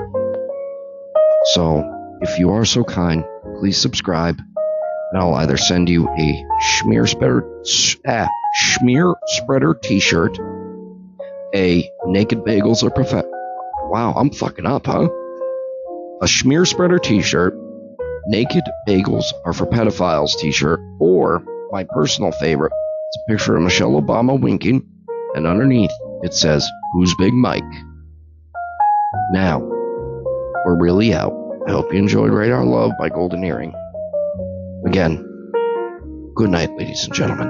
So, 1.54 2.18
if 2.20 2.38
you 2.38 2.50
are 2.50 2.64
so 2.64 2.84
kind, 2.84 3.24
please 3.60 3.80
subscribe, 3.80 4.38
and 4.38 5.20
I'll 5.20 5.34
either 5.34 5.56
send 5.56 5.88
you 5.88 6.08
a 6.08 6.44
schmear 6.62 7.08
spreader, 7.08 7.44
ah, 8.06 8.28
schmear 8.60 9.14
spreader 9.26 9.74
T-shirt, 9.74 10.38
a 11.54 11.88
naked 12.06 12.40
bagels 12.40 12.82
or 12.82 12.90
perfect. 12.90 13.28
Wow, 13.88 14.14
I'm 14.16 14.30
fucking 14.30 14.66
up, 14.66 14.86
huh? 14.86 15.08
A 16.22 16.26
schmear 16.26 16.66
spreader 16.66 16.98
T-shirt, 16.98 17.54
naked 18.26 18.64
bagels 18.88 19.24
are 19.44 19.52
for 19.52 19.66
pedophiles 19.66 20.36
T-shirt, 20.38 20.80
or 20.98 21.42
my 21.70 21.84
personal 21.84 22.32
favorite, 22.32 22.72
it's 23.08 23.18
a 23.18 23.30
picture 23.30 23.56
of 23.56 23.62
Michelle 23.62 24.00
Obama 24.00 24.40
winking, 24.40 24.84
and 25.34 25.46
underneath 25.46 25.92
it 26.22 26.34
says, 26.34 26.68
"Who's 26.92 27.14
Big 27.16 27.32
Mike?" 27.32 27.62
Now, 29.32 29.60
we're 30.64 30.78
really 30.78 31.14
out. 31.14 31.32
I 31.68 31.72
hope 31.72 31.92
you 31.92 31.98
enjoyed 31.98 32.30
Radar 32.30 32.64
Love 32.64 32.92
by 32.98 33.08
Golden 33.08 33.44
Earring. 33.44 33.74
Again, 34.86 35.16
good 36.34 36.50
night, 36.50 36.70
ladies 36.76 37.04
and 37.04 37.14
gentlemen. 37.14 37.48